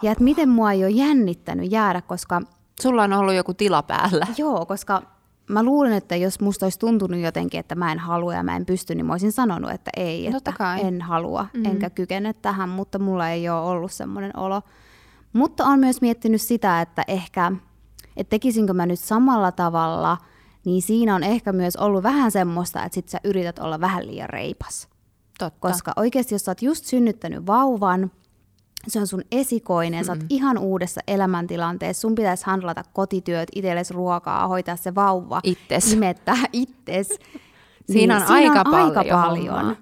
Ja 0.02 0.12
että 0.12 0.24
miten 0.24 0.50
mua 0.50 0.72
ei 0.72 0.84
ole 0.84 0.92
jännittänyt 0.92 1.72
jäädä, 1.72 2.02
koska 2.02 2.42
Sulla 2.82 3.04
on 3.04 3.14
ollut 3.14 3.34
joku 3.34 3.54
tila 3.54 3.84
päällä. 3.84 4.28
Joo, 4.38 4.66
koska 4.66 5.02
mä 5.50 5.64
luulen, 5.64 5.94
että 5.94 6.16
jos 6.16 6.40
musta 6.40 6.66
olisi 6.66 6.80
tuntunut 6.80 7.20
jotenkin, 7.20 7.60
että 7.60 7.76
mä 7.76 7.92
en 7.92 8.00
halua 8.00 8.34
ja 8.34 8.44
mä 8.44 8.56
en 8.56 8.66
pysty, 8.66 8.96
niin 8.96 9.06
mä 9.06 9.14
olisin 9.14 9.32
sanonut, 9.32 9.72
että 9.72 9.92
ei, 9.98 10.24
Totta 10.24 10.38
että 10.38 10.58
kai. 10.58 10.82
en 10.82 11.02
halua, 11.02 11.46
mm. 11.54 11.66
enkä 11.66 11.90
kykene 11.90 12.34
tähän, 12.34 12.70
mutta 12.70 13.00
mulla 13.00 13.30
ei 13.30 13.50
ole 13.50 13.60
ollut 13.60 13.92
semmoinen 13.92 14.38
olo. 14.38 14.62
Mutta 15.34 15.66
on 15.66 15.80
myös 15.80 16.02
miettinyt 16.02 16.42
sitä, 16.42 16.82
että 16.82 17.04
ehkä, 17.08 17.52
että 18.18 18.30
tekisinkö 18.30 18.74
mä 18.74 18.86
nyt 18.86 19.00
samalla 19.00 19.52
tavalla, 19.52 20.18
niin 20.66 20.82
siinä 20.82 21.16
on 21.16 21.24
ehkä 21.24 21.54
myös 21.54 21.76
ollut 21.76 22.04
vähän 22.04 22.32
semmoista, 22.32 22.84
että 22.84 22.96
sit 22.96 23.10
sä 23.10 23.20
yrität 23.24 23.60
olla 23.60 23.82
vähän 23.82 24.08
liian 24.08 24.30
reipas. 24.30 24.88
Totta. 25.40 25.60
Koska 25.60 25.94
oikeasti, 25.96 26.36
jos 26.36 26.46
sä 26.46 26.52
oot 26.52 26.62
just 26.62 26.86
synnyttänyt 26.86 27.48
vauvan, 27.48 28.12
se 28.88 29.00
on 29.00 29.08
sun 29.08 29.22
esikoinen, 29.32 30.06
sä 30.06 30.12
oot 30.12 30.24
ihan 30.30 30.58
uudessa 30.58 31.02
elämäntilanteessa, 31.08 32.02
sun 32.02 32.16
pitäisi 32.16 32.46
handlata 32.46 32.84
kotityöt, 32.94 33.50
itsellesi 33.56 33.94
ruokaa, 33.94 34.48
hoitaa 34.48 34.76
se 34.76 34.96
vauva, 34.96 35.40
Itses. 35.44 35.94
imettää 35.94 36.38
itses. 36.54 37.10
Siinä 37.92 38.16
on 38.16 38.24
aika 38.24 38.60
aika 38.60 38.64
paljon 38.72 39.22
paljon. 39.22 39.56
hommaa. 39.56 39.76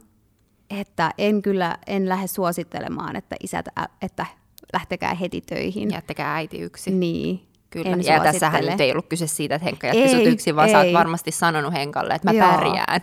Että 0.70 1.12
en 1.18 1.42
kyllä, 1.42 1.78
en 1.88 2.10
lähde 2.10 2.28
suosittelemaan, 2.28 3.16
että 3.16 3.36
isät, 3.44 3.66
että 4.02 4.26
lähtekää 4.74 5.14
heti 5.14 5.42
töihin. 5.42 5.92
Jättäkää 5.92 6.36
äiti 6.36 6.60
yksin. 6.60 7.00
Niin, 7.00 7.48
Kyllä, 7.70 7.92
en 7.92 8.06
ja 8.06 8.20
tässähän 8.24 8.66
nyt 8.66 8.82
ei 8.82 8.92
ollut 8.92 9.10
kyse 9.10 9.28
siitä, 9.28 9.56
että 9.56 9.66
Henkka 9.66 9.88
jätti 9.88 10.02
Ei, 10.02 10.10
sut 10.10 10.34
yksin, 10.34 10.56
vaan 10.56 10.70
sä 10.70 10.78
oot 10.78 10.88
ei. 10.88 10.94
varmasti 10.94 11.32
sanonut 11.32 11.74
Henkalle, 11.74 12.14
että 12.14 12.34
mä 12.34 12.38
Joo. 12.38 12.48
pärjään. 12.48 13.02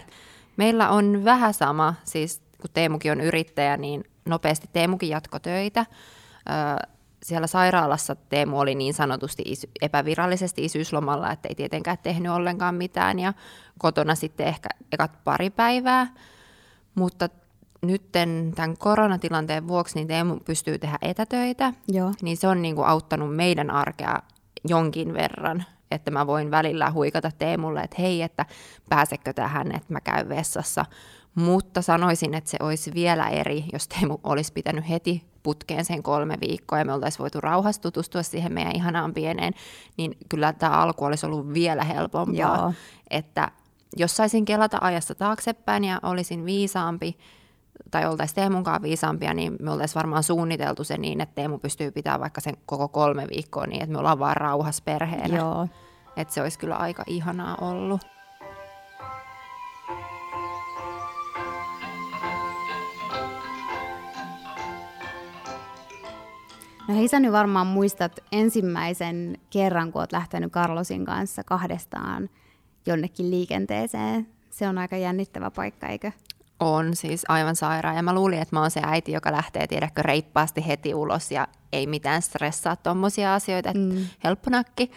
Meillä 0.56 0.88
on 0.88 1.24
vähän 1.24 1.54
sama, 1.54 1.94
siis 2.04 2.42
kun 2.60 2.70
Teemukin 2.72 3.12
on 3.12 3.20
yrittäjä, 3.20 3.76
niin 3.76 4.04
nopeasti 4.28 4.68
Teemukin 4.72 5.08
jatko 5.08 5.38
töitä. 5.38 5.86
Siellä 7.22 7.46
sairaalassa 7.46 8.16
Teemu 8.16 8.60
oli 8.60 8.74
niin 8.74 8.94
sanotusti 8.94 9.44
epävirallisesti 9.82 10.64
isyyslomalla, 10.64 11.32
että 11.32 11.48
ei 11.48 11.54
tietenkään 11.54 11.98
tehnyt 12.02 12.32
ollenkaan 12.32 12.74
mitään 12.74 13.18
ja 13.18 13.32
kotona 13.78 14.14
sitten 14.14 14.46
ehkä 14.46 14.68
ekat 14.92 15.24
pari 15.24 15.50
päivää. 15.50 16.06
Mutta 16.94 17.28
nytten 17.82 18.52
tämän 18.56 18.76
koronatilanteen 18.76 19.68
vuoksi 19.68 19.94
niin 19.94 20.08
Teemu 20.08 20.36
pystyy 20.36 20.78
tehdä 20.78 20.98
etätöitä, 21.02 21.72
Joo. 21.88 22.12
niin 22.22 22.36
se 22.36 22.48
on 22.48 22.62
niin 22.62 22.76
kuin 22.76 22.86
auttanut 22.86 23.36
meidän 23.36 23.70
arkea 23.70 24.18
jonkin 24.68 25.14
verran, 25.14 25.64
että 25.90 26.10
mä 26.10 26.26
voin 26.26 26.50
välillä 26.50 26.90
huikata 26.90 27.30
Teemulle, 27.38 27.80
että 27.80 27.96
hei, 28.02 28.22
että 28.22 28.46
pääsekö 28.88 29.32
tähän, 29.32 29.74
että 29.74 29.92
mä 29.92 30.00
käyn 30.00 30.28
vessassa. 30.28 30.84
Mutta 31.38 31.82
sanoisin, 31.82 32.34
että 32.34 32.50
se 32.50 32.56
olisi 32.60 32.94
vielä 32.94 33.28
eri, 33.28 33.64
jos 33.72 33.88
Teemu 33.88 34.18
olisi 34.24 34.52
pitänyt 34.52 34.88
heti 34.88 35.24
putkeen 35.42 35.84
sen 35.84 36.02
kolme 36.02 36.36
viikkoa 36.40 36.78
ja 36.78 36.84
me 36.84 36.92
oltaisiin 36.92 37.18
voitu 37.18 37.40
rauhassa 37.40 37.82
tutustua 37.82 38.22
siihen 38.22 38.52
meidän 38.52 38.76
ihanaan 38.76 39.14
pieneen, 39.14 39.52
niin 39.96 40.16
kyllä 40.28 40.52
tämä 40.52 40.72
alku 40.72 41.04
olisi 41.04 41.26
ollut 41.26 41.54
vielä 41.54 41.84
helpompaa. 41.84 42.56
Joo. 42.56 42.72
Että 43.10 43.50
jos 43.96 44.16
saisin 44.16 44.44
kelata 44.44 44.78
ajassa 44.80 45.14
taaksepäin 45.14 45.84
ja 45.84 46.00
olisin 46.02 46.44
viisaampi, 46.44 47.18
tai 47.90 48.06
oltaisiin 48.06 48.34
Teemunkaan 48.34 48.82
viisaampia, 48.82 49.34
niin 49.34 49.56
me 49.60 49.70
oltaisiin 49.70 49.94
varmaan 49.94 50.22
suunniteltu 50.22 50.84
se 50.84 50.98
niin, 50.98 51.20
että 51.20 51.34
Teemu 51.34 51.58
pystyy 51.58 51.90
pitämään 51.90 52.20
vaikka 52.20 52.40
sen 52.40 52.54
koko 52.66 52.88
kolme 52.88 53.26
viikkoa 53.30 53.66
niin, 53.66 53.82
että 53.82 53.92
me 53.92 53.98
ollaan 53.98 54.18
vaan 54.18 54.36
rauhassa 54.36 54.82
perheenä. 54.84 55.36
Joo. 55.36 55.68
Että 56.16 56.34
se 56.34 56.42
olisi 56.42 56.58
kyllä 56.58 56.76
aika 56.76 57.04
ihanaa 57.06 57.56
ollut. 57.60 58.17
No 66.88 66.94
hei 66.94 67.08
sä 67.08 67.20
nyt 67.20 67.32
varmaan 67.32 67.66
muistat 67.66 68.20
ensimmäisen 68.32 69.38
kerran, 69.50 69.92
kun 69.92 70.02
oot 70.02 70.12
lähtenyt 70.12 70.52
Carlosin 70.52 71.04
kanssa 71.04 71.44
kahdestaan 71.44 72.30
jonnekin 72.86 73.30
liikenteeseen. 73.30 74.28
Se 74.50 74.68
on 74.68 74.78
aika 74.78 74.96
jännittävä 74.96 75.50
paikka, 75.50 75.86
eikö? 75.86 76.12
On 76.60 76.96
siis 76.96 77.24
aivan 77.28 77.56
sairaan. 77.56 77.96
Ja 77.96 78.02
mä 78.02 78.14
luulin, 78.14 78.38
että 78.38 78.56
mä 78.56 78.60
oon 78.60 78.70
se 78.70 78.80
äiti, 78.84 79.12
joka 79.12 79.32
lähtee, 79.32 79.66
tiedätkö, 79.66 80.02
reippaasti 80.02 80.66
heti 80.66 80.94
ulos 80.94 81.30
ja 81.30 81.48
ei 81.72 81.86
mitään 81.86 82.22
stressaa 82.22 82.76
tommosia 82.76 83.34
asioita, 83.34 83.70
että 83.70 83.94
mm. 83.94 84.06
helpponakki. 84.24 84.90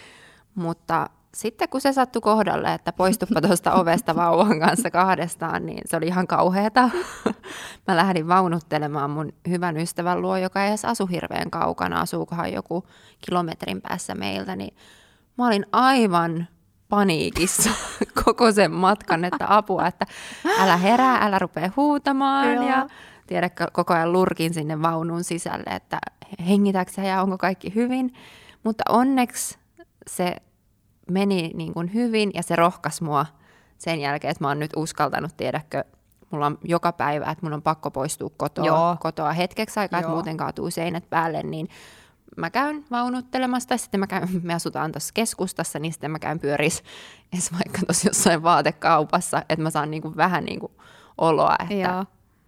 Mutta 0.55 1.09
sitten 1.35 1.69
kun 1.69 1.81
se 1.81 1.93
sattui 1.93 2.21
kohdalle, 2.21 2.73
että 2.73 2.93
poistuppa 2.93 3.41
tuosta 3.41 3.73
ovesta 3.81 4.15
vauvan 4.15 4.59
kanssa 4.59 4.91
kahdestaan, 4.91 5.65
niin 5.65 5.81
se 5.85 5.97
oli 5.97 6.07
ihan 6.07 6.27
kauheata. 6.27 6.89
Mä 7.87 7.95
lähdin 7.95 8.27
vaunuttelemaan 8.27 9.09
mun 9.09 9.33
hyvän 9.49 9.77
ystävän 9.77 10.21
luo, 10.21 10.37
joka 10.37 10.63
ei 10.63 10.69
edes 10.69 10.85
asu 10.85 11.05
hirveän 11.05 11.51
kaukana, 11.51 12.01
asuukohan 12.01 12.53
joku 12.53 12.83
kilometrin 13.25 13.81
päässä 13.81 14.15
meiltä, 14.15 14.55
niin 14.55 14.75
mä 15.37 15.47
olin 15.47 15.65
aivan 15.71 16.47
paniikissa 16.89 17.69
koko 18.25 18.51
sen 18.51 18.71
matkan, 18.71 19.25
että 19.25 19.45
apua, 19.49 19.87
että 19.87 20.05
älä 20.59 20.77
herää, 20.77 21.17
älä 21.17 21.39
rupea 21.39 21.71
huutamaan 21.75 22.53
Joo. 22.53 22.67
ja 22.67 22.87
tiedätkö, 23.27 23.67
koko 23.73 23.93
ajan 23.93 24.13
lurkin 24.13 24.53
sinne 24.53 24.81
vaunun 24.81 25.23
sisälle, 25.23 25.75
että 25.75 25.99
hengitäksä 26.47 27.01
ja 27.01 27.21
onko 27.21 27.37
kaikki 27.37 27.75
hyvin. 27.75 28.13
Mutta 28.63 28.83
onneksi 28.89 29.57
se 30.07 30.35
meni 31.11 31.51
niin 31.53 31.73
kuin 31.73 31.93
hyvin 31.93 32.31
ja 32.33 32.43
se 32.43 32.55
rohkas 32.55 33.01
mua 33.01 33.25
sen 33.77 33.99
jälkeen, 33.99 34.31
että 34.31 34.43
mä 34.43 34.47
oon 34.47 34.59
nyt 34.59 34.71
uskaltanut, 34.75 35.37
tiedätkö, 35.37 35.83
mulla 36.31 36.45
on 36.45 36.57
joka 36.63 36.91
päivä, 36.91 37.31
että 37.31 37.45
mun 37.45 37.53
on 37.53 37.61
pakko 37.61 37.91
poistua 37.91 38.29
kotoa, 38.37 38.65
Joo. 38.65 38.97
kotoa 38.99 39.33
hetkeksi 39.33 39.79
aikaa, 39.79 39.99
että 39.99 40.09
Joo. 40.09 40.15
muuten 40.15 40.37
kaatuu 40.37 40.71
seinät 40.71 41.09
päälle, 41.09 41.43
niin 41.43 41.67
mä 42.37 42.49
käyn 42.49 42.85
vaunuttelemassa, 42.91 43.69
tai 43.69 43.77
sitten 43.77 43.99
mä 43.99 44.07
käyn, 44.07 44.29
me 44.43 44.53
asutaan 44.53 44.91
tuossa 44.91 45.11
keskustassa, 45.13 45.79
niin 45.79 45.93
sitten 45.93 46.11
mä 46.11 46.19
käyn 46.19 46.39
pyöris 46.39 46.83
edes 47.33 47.51
vaikka 47.53 47.79
tuossa 47.85 48.09
jossain 48.09 48.43
vaatekaupassa, 48.43 49.43
että 49.49 49.63
mä 49.63 49.69
saan 49.69 49.91
niinku 49.91 50.13
vähän 50.17 50.45
niinku 50.45 50.71
oloa, 51.17 51.55
että 51.59 51.73
Joo. 51.73 52.05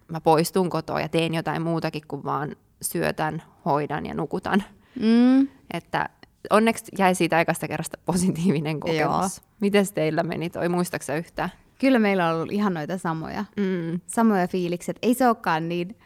mä 0.08 0.20
poistun 0.20 0.70
kotoa 0.70 1.00
ja 1.00 1.08
teen 1.08 1.34
jotain 1.34 1.62
muutakin 1.62 2.02
kuin 2.08 2.24
vaan 2.24 2.56
syötän, 2.82 3.42
hoidan 3.64 4.06
ja 4.06 4.14
nukutan. 4.14 4.64
Mm. 5.00 5.48
Että 5.72 6.08
onneksi 6.50 6.84
jäi 6.98 7.14
siitä 7.14 7.36
aikasta 7.36 7.68
kerrasta 7.68 7.98
positiivinen 8.06 8.80
kokemus. 8.80 9.42
Miten 9.60 9.86
teillä 9.94 10.22
meni 10.22 10.50
toi, 10.50 10.68
muistaaksä 10.68 11.16
yhtään? 11.16 11.50
Kyllä 11.78 11.98
meillä 11.98 12.28
on 12.28 12.34
ollut 12.36 12.52
ihan 12.52 12.74
noita 12.74 12.98
samoja, 12.98 13.44
Mm. 13.56 14.00
samoja 14.06 14.48
fiilikset. 14.48 14.98
Ei 15.02 15.14
se 15.14 15.26
olekaan 15.26 15.68
niin 15.68 15.96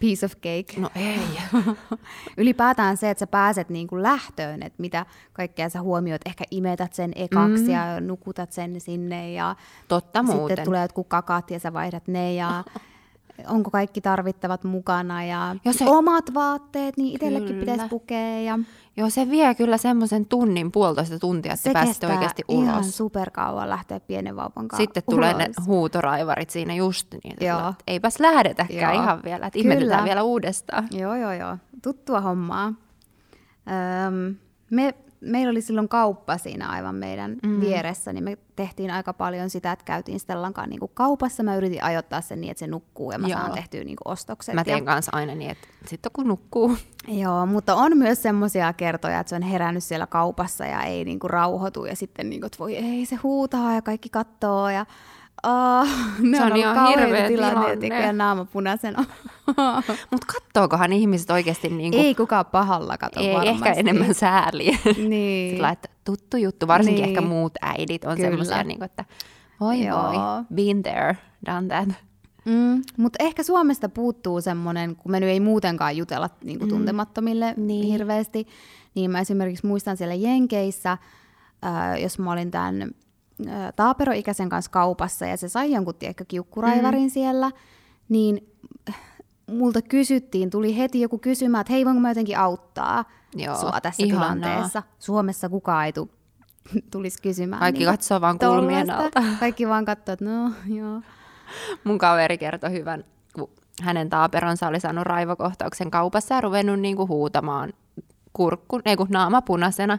piece 0.00 0.26
of 0.26 0.32
cake. 0.34 0.80
No 0.80 0.90
ei. 0.96 1.20
Ylipäätään 2.36 2.96
se, 2.96 3.10
että 3.10 3.18
sä 3.18 3.26
pääset 3.26 3.68
niin 3.68 3.86
kuin 3.86 4.02
lähtöön, 4.02 4.62
että 4.62 4.80
mitä 4.80 5.06
kaikkea 5.32 5.68
sä 5.68 5.82
huomioit, 5.82 6.22
ehkä 6.26 6.44
imetät 6.50 6.92
sen 6.92 7.12
ekaksi 7.16 7.62
mm. 7.64 7.70
ja 7.70 8.00
nukutat 8.00 8.52
sen 8.52 8.80
sinne 8.80 9.32
ja 9.32 9.56
Totta 9.88 10.22
muuten. 10.22 10.40
sitten 10.48 10.64
tulee 10.64 10.82
jotkut 10.82 11.06
kakat 11.08 11.50
ja 11.50 11.58
sä 11.60 11.72
vaihdat 11.72 12.08
ne 12.08 12.34
ja 12.34 12.64
onko 13.48 13.70
kaikki 13.70 14.00
tarvittavat 14.00 14.64
mukana 14.64 15.24
ja, 15.24 15.56
Ja 15.64 15.72
se- 15.72 15.84
omat 15.84 16.34
vaatteet, 16.34 16.96
niin 16.96 17.14
itsellekin 17.14 17.56
pitäisi 17.60 17.88
pukea 17.88 18.40
ja 18.40 18.58
Joo, 18.96 19.10
se 19.10 19.30
vie 19.30 19.54
kyllä 19.54 19.76
semmoisen 19.78 20.26
tunnin, 20.26 20.72
puolitoista 20.72 21.18
tuntia, 21.18 21.52
että 21.52 21.62
se 21.62 21.72
pääsette 21.72 22.06
oikeasti 22.06 22.42
ihan 22.48 22.74
ulos. 22.74 22.96
superkauan 22.96 23.70
lähteä 23.70 24.00
pienen 24.00 24.36
vauvan 24.36 24.52
kanssa 24.68 24.76
Sitten 24.76 25.02
tulee 25.10 25.34
ne 25.34 25.44
ulos. 25.44 25.66
huutoraivarit 25.66 26.50
siinä 26.50 26.74
just 26.74 27.06
niin, 27.24 27.34
että 27.40 27.74
eipäs 27.86 28.20
lähdetäkään 28.20 28.94
Joo. 28.94 29.02
ihan 29.02 29.20
vielä, 29.24 29.46
että 29.46 29.58
Kyllä. 29.62 30.04
vielä 30.04 30.22
uudestaan. 30.22 30.88
Joo, 30.90 31.14
joo, 31.16 31.32
joo. 31.32 31.56
Tuttua 31.82 32.20
hommaa. 32.20 32.72
Öm, 34.06 34.36
me, 34.70 34.94
meillä 35.20 35.50
oli 35.50 35.60
silloin 35.60 35.88
kauppa 35.88 36.38
siinä 36.38 36.68
aivan 36.68 36.94
meidän 36.94 37.36
mm. 37.42 37.60
vieressä, 37.60 38.12
niin 38.12 38.24
me 38.24 38.38
tehtiin 38.56 38.90
aika 38.90 39.12
paljon 39.12 39.50
sitä, 39.50 39.72
että 39.72 39.84
käytiin 39.84 40.20
Stellan 40.20 40.54
kanssa 40.54 40.70
niin 40.70 40.90
kaupassa. 40.94 41.42
Mä 41.42 41.56
yritin 41.56 41.84
ajoittaa 41.84 42.20
sen 42.20 42.40
niin, 42.40 42.50
että 42.50 42.58
se 42.58 42.66
nukkuu 42.66 43.12
ja 43.12 43.18
mä 43.18 43.28
Joo. 43.28 43.38
saan 43.38 43.52
tehtyä 43.52 43.84
niin 43.84 43.96
ostokset. 44.04 44.54
Mä 44.54 44.60
ja, 44.60 44.64
teen 44.64 44.84
kanssa 44.84 45.10
aina 45.14 45.34
niin, 45.34 45.50
että 45.50 45.68
sitten 45.86 46.12
kun 46.12 46.28
nukkuu, 46.28 46.76
Joo, 47.08 47.46
mutta 47.46 47.74
on 47.74 47.98
myös 47.98 48.22
semmoisia 48.22 48.72
kertoja, 48.72 49.20
että 49.20 49.28
se 49.28 49.36
on 49.36 49.42
herännyt 49.42 49.84
siellä 49.84 50.06
kaupassa 50.06 50.64
ja 50.64 50.82
ei 50.82 51.04
niinku 51.04 51.28
rauhoitu 51.28 51.84
ja 51.84 51.96
sitten 51.96 52.30
niinku, 52.30 52.46
että 52.46 52.58
voi 52.58 52.76
ei 52.76 53.06
se 53.06 53.16
huutaa 53.16 53.74
ja 53.74 53.82
kaikki 53.82 54.08
kattoo 54.08 54.70
ja 54.70 54.86
Oh, 55.42 55.88
ne 56.30 56.36
Se 56.38 56.44
on 56.44 56.52
on, 56.52 56.56
ihan 56.58 56.88
hirveä 56.88 57.28
tilanne. 57.28 57.86
ja 58.06 58.12
naama 58.12 58.44
punaisena. 58.44 59.04
mutta 60.10 60.26
kattookohan 60.32 60.92
ihmiset 60.92 61.30
oikeasti 61.30 61.68
niin 61.68 61.92
kuin, 61.92 62.04
ei 62.04 62.14
kukaan 62.14 62.46
pahalla 62.46 62.98
kato 62.98 63.20
ei 63.20 63.34
varmasti. 63.34 63.50
ehkä 63.50 63.72
enemmän 63.72 64.14
sääliä. 64.14 64.78
Niin. 65.08 65.54
Sillä 65.54 65.70
että 65.70 65.88
tuttu 66.04 66.36
juttu, 66.36 66.66
varsinkin 66.66 67.02
Niin. 67.02 67.08
ehkä 67.08 67.20
muut 67.28 67.52
äidit 67.62 68.04
on 68.04 68.16
semmoisia, 68.16 68.64
niin 68.64 68.78
kuin, 68.78 68.86
että 68.86 69.04
voi 69.60 69.84
Joo. 69.86 70.02
voi, 70.02 70.16
been 70.54 70.82
there, 70.82 71.16
done 71.46 71.66
that. 71.68 71.88
Mm, 72.44 72.82
mutta 72.96 73.24
ehkä 73.24 73.42
Suomesta 73.42 73.88
puuttuu 73.88 74.40
semmoinen, 74.40 74.96
kun 74.96 75.12
me 75.12 75.20
nyt 75.20 75.28
ei 75.28 75.40
muutenkaan 75.40 75.96
jutella 75.96 76.30
niin 76.44 76.58
kuin 76.58 76.68
tuntemattomille 76.68 77.54
Niin. 77.56 77.66
niin. 77.66 77.86
hirveästi, 77.86 78.46
niin 78.94 79.10
mä 79.10 79.20
esimerkiksi 79.20 79.66
muistan 79.66 79.96
siellä 79.96 80.14
Jenkeissä, 80.14 80.98
ää, 81.62 81.98
jos 81.98 82.18
mä 82.18 82.32
olin 82.32 82.50
tämän 82.50 82.90
taaperoikäisen 83.76 84.48
kanssa 84.48 84.70
kaupassa 84.70 85.26
ja 85.26 85.36
se 85.36 85.48
sai 85.48 85.72
jonkun 85.72 85.94
tiedätkö, 85.94 86.24
kiukkuraivarin 86.28 87.02
mm. 87.02 87.10
siellä, 87.10 87.50
niin 88.08 88.50
multa 89.50 89.82
kysyttiin, 89.82 90.50
tuli 90.50 90.76
heti 90.76 91.00
joku 91.00 91.18
kysymään, 91.18 91.60
että 91.60 91.72
hei 91.72 91.84
voinko 91.84 92.00
mä 92.00 92.10
jotenkin 92.10 92.38
auttaa 92.38 93.04
Joo, 93.34 93.56
sua 93.56 93.80
tässä 93.80 94.02
ihanaa. 94.04 94.34
tilanteessa. 94.34 94.82
Suomessa 94.98 95.48
kukaan 95.48 95.86
ei 95.86 95.92
tu- 95.92 96.10
tulisi 96.92 97.22
kysymään. 97.22 97.60
Kaikki 97.60 97.78
niinku 97.78 97.92
katsoo 97.92 98.20
vaan 98.20 98.38
kulmien 98.38 98.90
alta. 98.90 99.22
Kaikki 99.40 99.68
vaan 99.68 99.84
katsoo, 99.84 100.12
että 100.12 100.24
no 100.24 100.52
joo. 100.66 101.00
Mun 101.84 101.98
kaveri 101.98 102.38
kertoi 102.38 102.72
hyvän, 102.72 103.04
kun 103.34 103.50
hänen 103.82 104.10
taaperonsa 104.10 104.68
oli 104.68 104.80
saanut 104.80 105.04
raivokohtauksen 105.04 105.90
kaupassa 105.90 106.34
ja 106.34 106.40
ruvennut 106.40 106.80
niinku 106.80 107.08
huutamaan 107.08 107.72
kurkku, 108.32 108.80
ei 108.84 108.96
kun 108.96 109.06
naama 109.10 109.42
punaisena. 109.42 109.98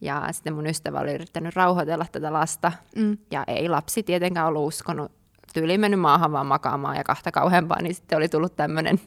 Ja 0.00 0.28
sitten 0.30 0.54
mun 0.54 0.66
ystävä 0.66 1.00
oli 1.00 1.14
yrittänyt 1.14 1.56
rauhoitella 1.56 2.06
tätä 2.12 2.32
lasta. 2.32 2.72
Mm. 2.96 3.18
Ja 3.30 3.44
ei 3.46 3.68
lapsi 3.68 4.02
tietenkään 4.02 4.46
ollut 4.46 4.66
uskonut. 4.66 5.12
Tyyli 5.54 5.78
mennyt 5.78 6.00
maahan 6.00 6.32
vaan 6.32 6.46
makaamaan 6.46 6.96
ja 6.96 7.04
kahta 7.04 7.32
kauheampaa, 7.32 7.82
niin 7.82 7.94
sitten 7.94 8.18
oli 8.18 8.28
tullut 8.28 8.56
tämmöinen 8.56 9.00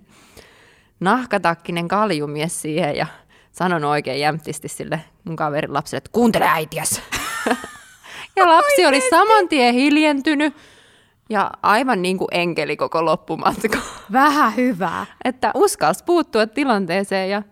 nahkatakkinen 1.00 1.88
kaljumies 1.88 2.62
siihen 2.62 2.96
ja 2.96 3.08
sanonut 3.52 3.92
oikein 3.92 4.20
jämptisti 4.20 4.68
sille 4.68 5.02
mun 5.24 5.36
kaverin 5.36 5.74
lapselle, 5.74 5.98
että 5.98 6.10
kuuntele 6.14 6.46
äitiäs. 6.48 7.02
ja 8.36 8.48
lapsi 8.48 8.86
oli 8.86 9.02
saman 9.10 9.48
tien 9.48 9.74
hiljentynyt 9.74 10.54
ja 11.30 11.52
aivan 11.64 12.02
niin 12.02 12.18
kuin 12.18 12.28
enkeli 12.32 12.78
koko 12.78 13.06
loppumatka. 13.06 13.78
Vähän 14.12 14.56
hyvää. 14.56 15.06
että 15.24 15.52
uskalsi 15.56 16.04
puuttua 16.04 16.48
tilanteeseen 16.48 17.30
ja 17.30 17.44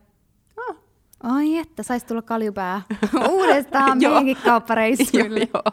Ai 1.23 1.57
että, 1.57 1.83
saisi 1.83 2.05
tulla 2.05 2.21
kaljupää 2.21 2.81
uudestaan 3.29 3.97
meidänkin 3.97 4.37
kauppareissuille. 4.45 5.39
Joo, 5.39 5.47
joo. 5.53 5.63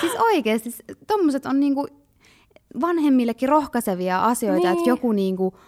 Siis 0.00 0.12
oikeasti, 0.18 0.70
tommoset 1.06 1.46
on 1.46 1.60
niinku 1.60 1.86
vanhemmillekin 2.80 3.48
rohkaisevia 3.48 4.24
asioita, 4.24 4.68
Niin. 4.68 4.78
että 4.78 4.90
joku 4.90 5.12
niinku 5.12 5.58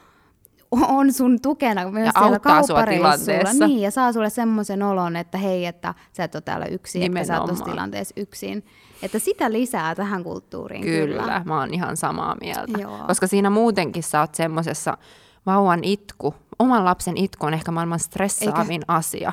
on 0.71 1.13
sun 1.13 1.41
tukena 1.43 1.91
myös 1.91 2.07
Ja 2.07 2.13
siellä 2.21 2.39
kauppareissulla. 2.39 3.19
tilanteessa. 3.19 3.67
Niin, 3.67 3.81
ja 3.81 3.91
saa 3.91 4.13
sulle 4.13 4.31
semmoisen 4.31 4.83
olon, 4.83 5.17
että 5.17 5.39
hei, 5.39 5.67
että 5.67 5.95
sä 6.13 6.25
et 6.25 6.35
ole 6.35 6.43
täällä 6.43 6.67
yksin, 6.67 7.03
että 7.03 7.25
sä 7.25 7.41
oot 7.41 7.47
Nimenomaan. 7.51 7.71
tilanteessa 7.73 8.15
yksin. 8.17 8.65
Että 9.03 9.19
sitä 9.19 9.53
lisää 9.53 9.95
tähän 9.95 10.25
kulttuuriin 10.25 10.83
Kyllä, 10.83 11.21
kyllä. 11.23 11.43
mä 11.45 11.59
oon 11.61 11.75
ihan 11.75 11.97
samaa 11.97 12.37
mieltä. 12.41 12.79
Joo. 12.81 12.99
Koska 13.07 13.27
siinä 13.27 13.51
muutenkin 13.51 14.03
sä 14.03 14.21
oot 14.21 14.35
semmosessa 14.35 14.99
vauvan 15.47 15.85
itku, 15.85 16.35
oman 16.59 16.85
lapsen 16.85 17.17
itku 17.17 17.47
on 17.47 17.55
ehkä 17.55 17.71
maailman 17.73 17.99
stressaavin 18.01 18.73
Eikä. 18.83 18.85
asia. 18.89 19.33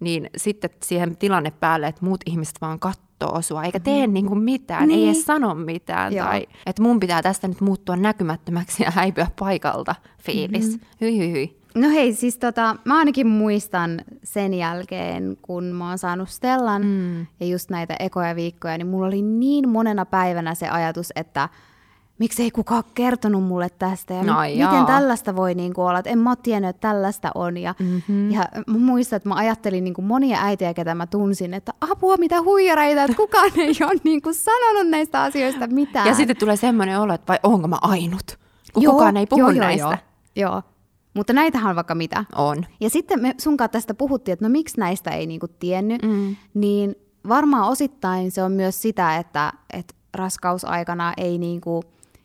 Niin 0.00 0.30
sitten 0.36 0.70
siihen 0.82 1.16
tilanne 1.16 1.50
päälle, 1.50 1.86
että 1.86 2.04
muut 2.04 2.20
ihmiset 2.26 2.54
vaan 2.60 2.78
kattoo 2.78 3.42
sua, 3.42 3.64
eikä 3.64 3.80
tee 3.80 4.06
niinku 4.06 4.34
mitään, 4.34 4.88
niin. 4.88 4.90
ei 4.90 4.96
Niin. 5.04 5.10
edes 5.14 5.24
sano 5.24 5.54
mitään. 5.54 6.12
Joo. 6.12 6.26
Tai 6.26 6.46
että 6.66 6.82
mun 6.82 7.00
pitää 7.00 7.22
tästä 7.22 7.48
nyt 7.48 7.60
muuttua 7.60 7.96
näkymättömäksi 7.96 8.82
ja 8.82 8.90
häipyä 8.90 9.26
paikalta 9.38 9.94
fiilis. 10.22 10.66
Mm-hmm. 10.66 10.80
Hyi 11.00 11.18
hyi 11.18 11.32
hyi. 11.32 11.60
No 11.74 11.90
hei, 11.90 12.12
siis 12.12 12.38
tota, 12.38 12.76
mä 12.84 12.98
ainakin 12.98 13.26
muistan 13.26 14.00
sen 14.24 14.54
jälkeen, 14.54 15.36
kun 15.42 15.64
mä 15.64 15.88
oon 15.88 15.98
saanut 15.98 16.28
Stellan 16.28 16.82
mm. 16.86 17.20
ja 17.40 17.46
just 17.46 17.70
näitä 17.70 17.96
ekoja 17.98 18.36
viikkoja, 18.36 18.78
niin 18.78 18.86
mulla 18.86 19.06
oli 19.06 19.22
niin 19.22 19.68
monena 19.68 20.04
päivänä 20.06 20.54
se 20.54 20.68
ajatus, 20.68 21.12
että 21.16 21.48
miksi 22.18 22.42
ei 22.42 22.50
kukaan 22.50 22.84
kertonut 22.94 23.44
mulle 23.44 23.68
tästä 23.78 24.14
ja 24.14 24.22
No 24.22 24.40
mi- 24.40 24.64
miten 24.64 24.86
tällaista 24.86 25.36
voi 25.36 25.54
niinku 25.54 25.82
olla, 25.82 25.98
että 25.98 26.10
en 26.10 26.18
mä 26.18 26.30
oo 26.30 26.36
tiennyt, 26.36 26.70
että 26.70 26.88
tällaista 26.88 27.30
on. 27.34 27.56
Ja, 27.56 27.74
mm-hmm. 27.78 28.30
ja 28.30 28.48
mä 28.66 28.78
muistan, 28.78 29.16
että 29.16 29.28
mä 29.28 29.34
ajattelin 29.34 29.84
niinku 29.84 30.02
monia 30.02 30.38
äitejä, 30.42 30.74
ketä 30.74 30.94
mä 30.94 31.06
tunsin, 31.06 31.54
että 31.54 31.72
apua 31.80 32.16
mitä 32.16 32.42
huijareita, 32.42 33.02
että 33.02 33.16
kukaan 33.16 33.50
ei 33.58 33.74
ole 33.80 34.00
niinku 34.04 34.32
sanonut 34.32 34.90
näistä 34.90 35.22
asioista 35.22 35.66
mitään. 35.66 36.08
Ja 36.08 36.14
sitten 36.14 36.36
tulee 36.36 36.56
semmoinen 36.56 37.00
olo, 37.00 37.14
että 37.14 37.32
vai 37.32 37.38
onko 37.42 37.68
mä 37.68 37.78
ainut? 37.82 38.38
Kun 38.72 38.84
kukaan 38.84 39.16
ei 39.16 39.26
puhu 39.26 39.40
joo, 39.40 39.52
näistä. 39.52 39.82
Joo, 39.82 39.90
joo. 40.36 40.52
joo. 40.52 40.62
Mutta 41.14 41.32
näitähän 41.32 41.70
on 41.70 41.76
vaikka 41.76 41.94
mitä. 41.94 42.24
On. 42.34 42.64
Ja 42.80 42.90
sitten 42.90 43.22
me 43.22 43.34
sun 43.38 43.56
kanssa 43.56 43.72
tästä 43.72 43.94
puhuttiin, 43.94 44.32
että 44.32 44.44
no 44.44 44.48
miksi 44.48 44.80
näistä 44.80 45.10
ei 45.10 45.26
niinku 45.26 45.48
tiennyt, 45.48 46.02
mm. 46.02 46.36
niin 46.54 46.94
varmaan 47.28 47.68
osittain 47.68 48.30
se 48.30 48.42
on 48.42 48.52
myös 48.52 48.82
sitä, 48.82 49.16
että, 49.16 49.52
että 49.72 49.94
raskausaikana 50.14 51.12
ei, 51.16 51.38
niinku, 51.38 51.82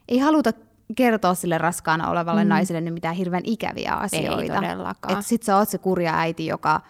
ei 0.08 0.18
haluta 0.18 0.52
kertoa 0.96 1.34
sille 1.34 1.58
raskaana 1.58 2.10
olevalle 2.10 2.44
mm. 2.44 2.48
naiselle 2.48 2.80
nyt 2.80 2.94
mitään 2.94 3.14
hirveän 3.14 3.42
ikäviä 3.46 3.94
asioita. 3.94 4.54
todellakaan. 4.54 5.12
Että 5.12 5.24
sit 5.24 5.42
sä 5.42 5.56
oot 5.56 5.68
se 5.68 5.78
kurja 5.78 6.18
äiti, 6.18 6.46
joka 6.46 6.80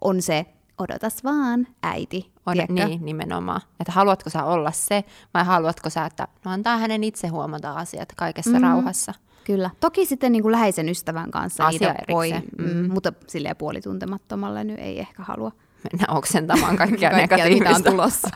on 0.00 0.22
se, 0.22 0.46
odotas 0.78 1.24
vaan, 1.24 1.66
äiti. 1.82 2.32
On, 2.46 2.56
niin, 2.68 3.04
nimenomaan. 3.04 3.60
Että 3.80 3.92
haluatko 3.92 4.30
sä 4.30 4.44
olla 4.44 4.72
se, 4.72 5.04
vai 5.34 5.44
haluatko 5.44 5.90
sä, 5.90 6.04
että 6.04 6.28
no 6.44 6.50
antaa 6.50 6.78
hänen 6.78 7.04
itse 7.04 7.28
huomata 7.28 7.72
asiat 7.72 8.08
kaikessa 8.16 8.58
mm. 8.58 8.62
rauhassa. 8.62 9.14
Kyllä. 9.44 9.70
Toki 9.80 10.06
sitten 10.06 10.32
niin 10.32 10.42
kuin 10.42 10.52
läheisen 10.52 10.88
ystävän 10.88 11.30
kanssa 11.30 11.66
Asia 11.66 11.92
niitä 11.92 12.04
voi, 12.12 12.30
erikseen. 12.30 12.76
mm. 12.76 12.92
mutta 12.92 13.12
silleen 13.26 13.56
puolituntemattomalle 13.56 14.64
nyt 14.64 14.78
ei 14.78 15.00
ehkä 15.00 15.22
halua. 15.22 15.52
Mennä 15.92 16.06
oksentamaan 16.08 16.76
kaikkia, 16.76 17.10
Kaikkea, 17.28 17.36
mitä 17.36 17.44
on 17.44 17.50
negatiivista, 17.50 17.90
tulossa. 17.90 18.28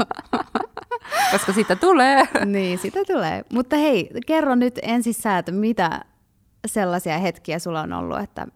koska 1.32 1.52
siitä 1.52 1.76
tulee. 1.76 2.28
niin, 2.44 2.78
sitä 2.78 3.00
tulee. 3.06 3.44
Mutta 3.52 3.76
hei, 3.76 4.10
kerro 4.26 4.54
nyt 4.54 4.78
ensin 4.82 5.14
sä, 5.14 5.38
että 5.38 5.52
mitä 5.52 6.00
sellaisia 6.66 7.18
hetkiä 7.18 7.58
sulla 7.58 7.80
on 7.80 7.92
ollut, 7.92 8.18
että, 8.20 8.46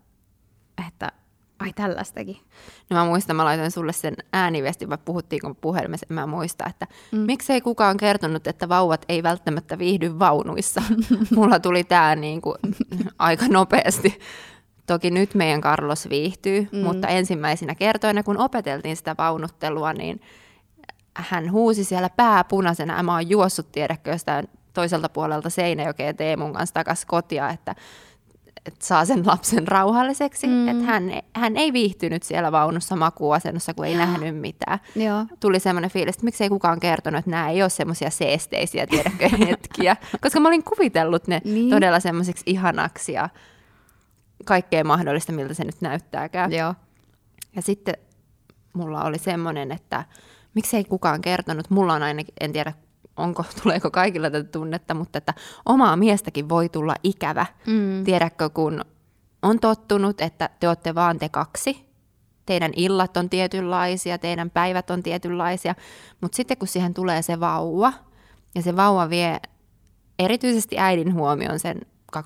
että 0.89 1.13
ai 1.59 1.73
tällaistakin. 1.73 2.37
No 2.91 2.97
mä 2.97 3.05
muistan, 3.05 3.37
mä 3.37 3.45
laitoin 3.45 3.71
sulle 3.71 3.93
sen 3.93 4.15
ääniviestin, 4.33 4.91
vai 4.91 4.99
puhuttiinko 5.05 5.55
puhelimessa, 5.55 6.07
en 6.11 6.15
mä 6.15 6.27
muista, 6.27 6.65
että 6.71 6.87
mm. 7.13 7.19
miksei 7.19 7.61
kukaan 7.61 7.97
kertonut, 7.97 8.47
että 8.47 8.69
vauvat 8.69 9.05
ei 9.09 9.23
välttämättä 9.23 9.79
viihdy 9.79 10.19
vaunuissa. 10.19 10.83
Mulla 11.35 11.61
tuli 11.61 11.85
tää 11.85 12.17
niinku 12.17 12.55
aika 13.19 13.49
nopeasti. 13.49 14.19
Toki 14.93 15.11
nyt 15.11 15.35
meidän 15.35 15.61
Carlos 15.61 16.09
viihtyy, 16.09 16.69
mm. 16.73 16.79
mutta 16.79 17.09
ensimmäisinä 17.09 17.75
kertoina, 17.75 18.23
kun 18.23 18.39
opeteltiin 18.39 18.97
sitä 18.97 19.15
vaunuttelua, 19.19 19.93
niin 19.93 20.21
hän 21.15 21.53
huusi 21.53 21.85
siellä 21.85 22.11
pää 22.17 22.45
punaisena, 22.45 23.03
mä 23.03 23.13
oon 23.13 23.31
juossut, 23.31 23.73
tiedätkö, 23.73 24.11
jostain 24.11 24.49
toiselta 24.73 25.09
puolelta 25.09 25.51
Seinäjokea 25.51 26.15
Teemun 26.15 26.53
kanssa 26.53 26.75
takaisin 26.75 27.07
kotia, 27.07 27.51
että 27.51 27.75
että 28.67 28.87
saa 28.87 29.05
sen 29.05 29.27
lapsen 29.27 29.69
rauhalliseksi. 29.69 30.47
Mm. 30.47 30.69
Että 30.69 30.85
hän, 30.85 31.13
hän 31.37 31.57
ei 31.57 31.73
viihtynyt 31.73 32.23
siellä 32.23 32.53
vaunussa 32.53 32.97
makuuasennossa, 32.97 33.75
kun 33.75 33.87
ei 33.87 33.95
nähnyt 33.95 34.37
mitään. 34.37 34.79
Joo. 34.97 35.27
Tuli 35.41 35.61
semmoinen 35.61 35.91
fiilis, 35.91 36.15
että 36.15 36.25
miksei 36.25 36.49
kukaan 36.49 36.81
kertonut, 36.81 37.19
että 37.19 37.31
nämä 37.31 37.51
ei 37.51 37.63
ole 37.63 37.71
semmoisia 37.71 38.11
seesteisiä, 38.11 38.87
tiedäkö, 38.87 39.29
hetkiä. 39.49 39.97
Koska 40.21 40.41
mä 40.41 40.49
olin 40.49 40.65
kuvitellut 40.65 41.29
ne 41.29 41.41
niin. 41.45 41.71
todella 41.71 42.01
semmoiseksi 42.01 42.43
ihanaksi 42.47 43.13
ja 43.13 43.29
kaikkea 44.45 44.85
mahdollista, 44.85 45.33
miltä 45.33 45.55
se 45.55 45.65
nyt 45.65 45.81
näyttääkään. 45.81 46.53
Joo. 46.53 46.75
Ja 47.57 47.63
sitten 47.63 47.95
mulla 48.73 49.05
oli 49.05 49.19
semmoinen, 49.19 49.73
että 49.73 50.05
miksei 50.55 50.85
kukaan 50.85 51.21
kertonut, 51.21 51.71
mulla 51.71 51.95
on 51.95 52.03
ainakin, 52.03 52.35
en 52.41 52.53
tiedä 52.53 52.73
onko, 53.17 53.45
tuleeko 53.63 53.91
kaikilla 53.91 54.31
tätä 54.31 54.49
tunnetta, 54.49 54.95
mutta 54.95 55.19
että 55.19 55.35
omaa 55.67 55.97
miestäkin 55.97 56.49
voi 56.49 56.69
tulla 56.69 56.95
ikävä. 57.03 57.47
Mm. 57.67 58.05
Tiedätkö, 58.05 58.51
kun 58.51 58.85
on 59.43 59.61
tottunut, 59.61 60.21
että 60.21 60.51
te 60.61 60.69
olette 60.69 60.95
vaan 60.95 61.19
te 61.19 61.29
kaksi, 61.29 61.87
teidän 62.47 62.73
illat 62.77 63.17
on 63.17 63.31
tietynlaisia, 63.31 64.19
teidän 64.19 64.51
päivät 64.51 64.91
on 64.91 65.03
tietynlaisia, 65.03 65.75
mutta 66.21 66.37
sitten 66.37 66.59
kun 66.59 66.69
siihen 66.69 66.95
tulee 66.95 67.23
se 67.23 67.41
vauva, 67.41 67.93
ja 68.55 68.63
se 68.63 68.77
vauva 68.77 69.11
vie 69.11 69.41
erityisesti 70.19 70.79
äidin 70.79 71.15
huomioon 71.15 71.61
sen 71.61 71.81
24-7 72.17 72.19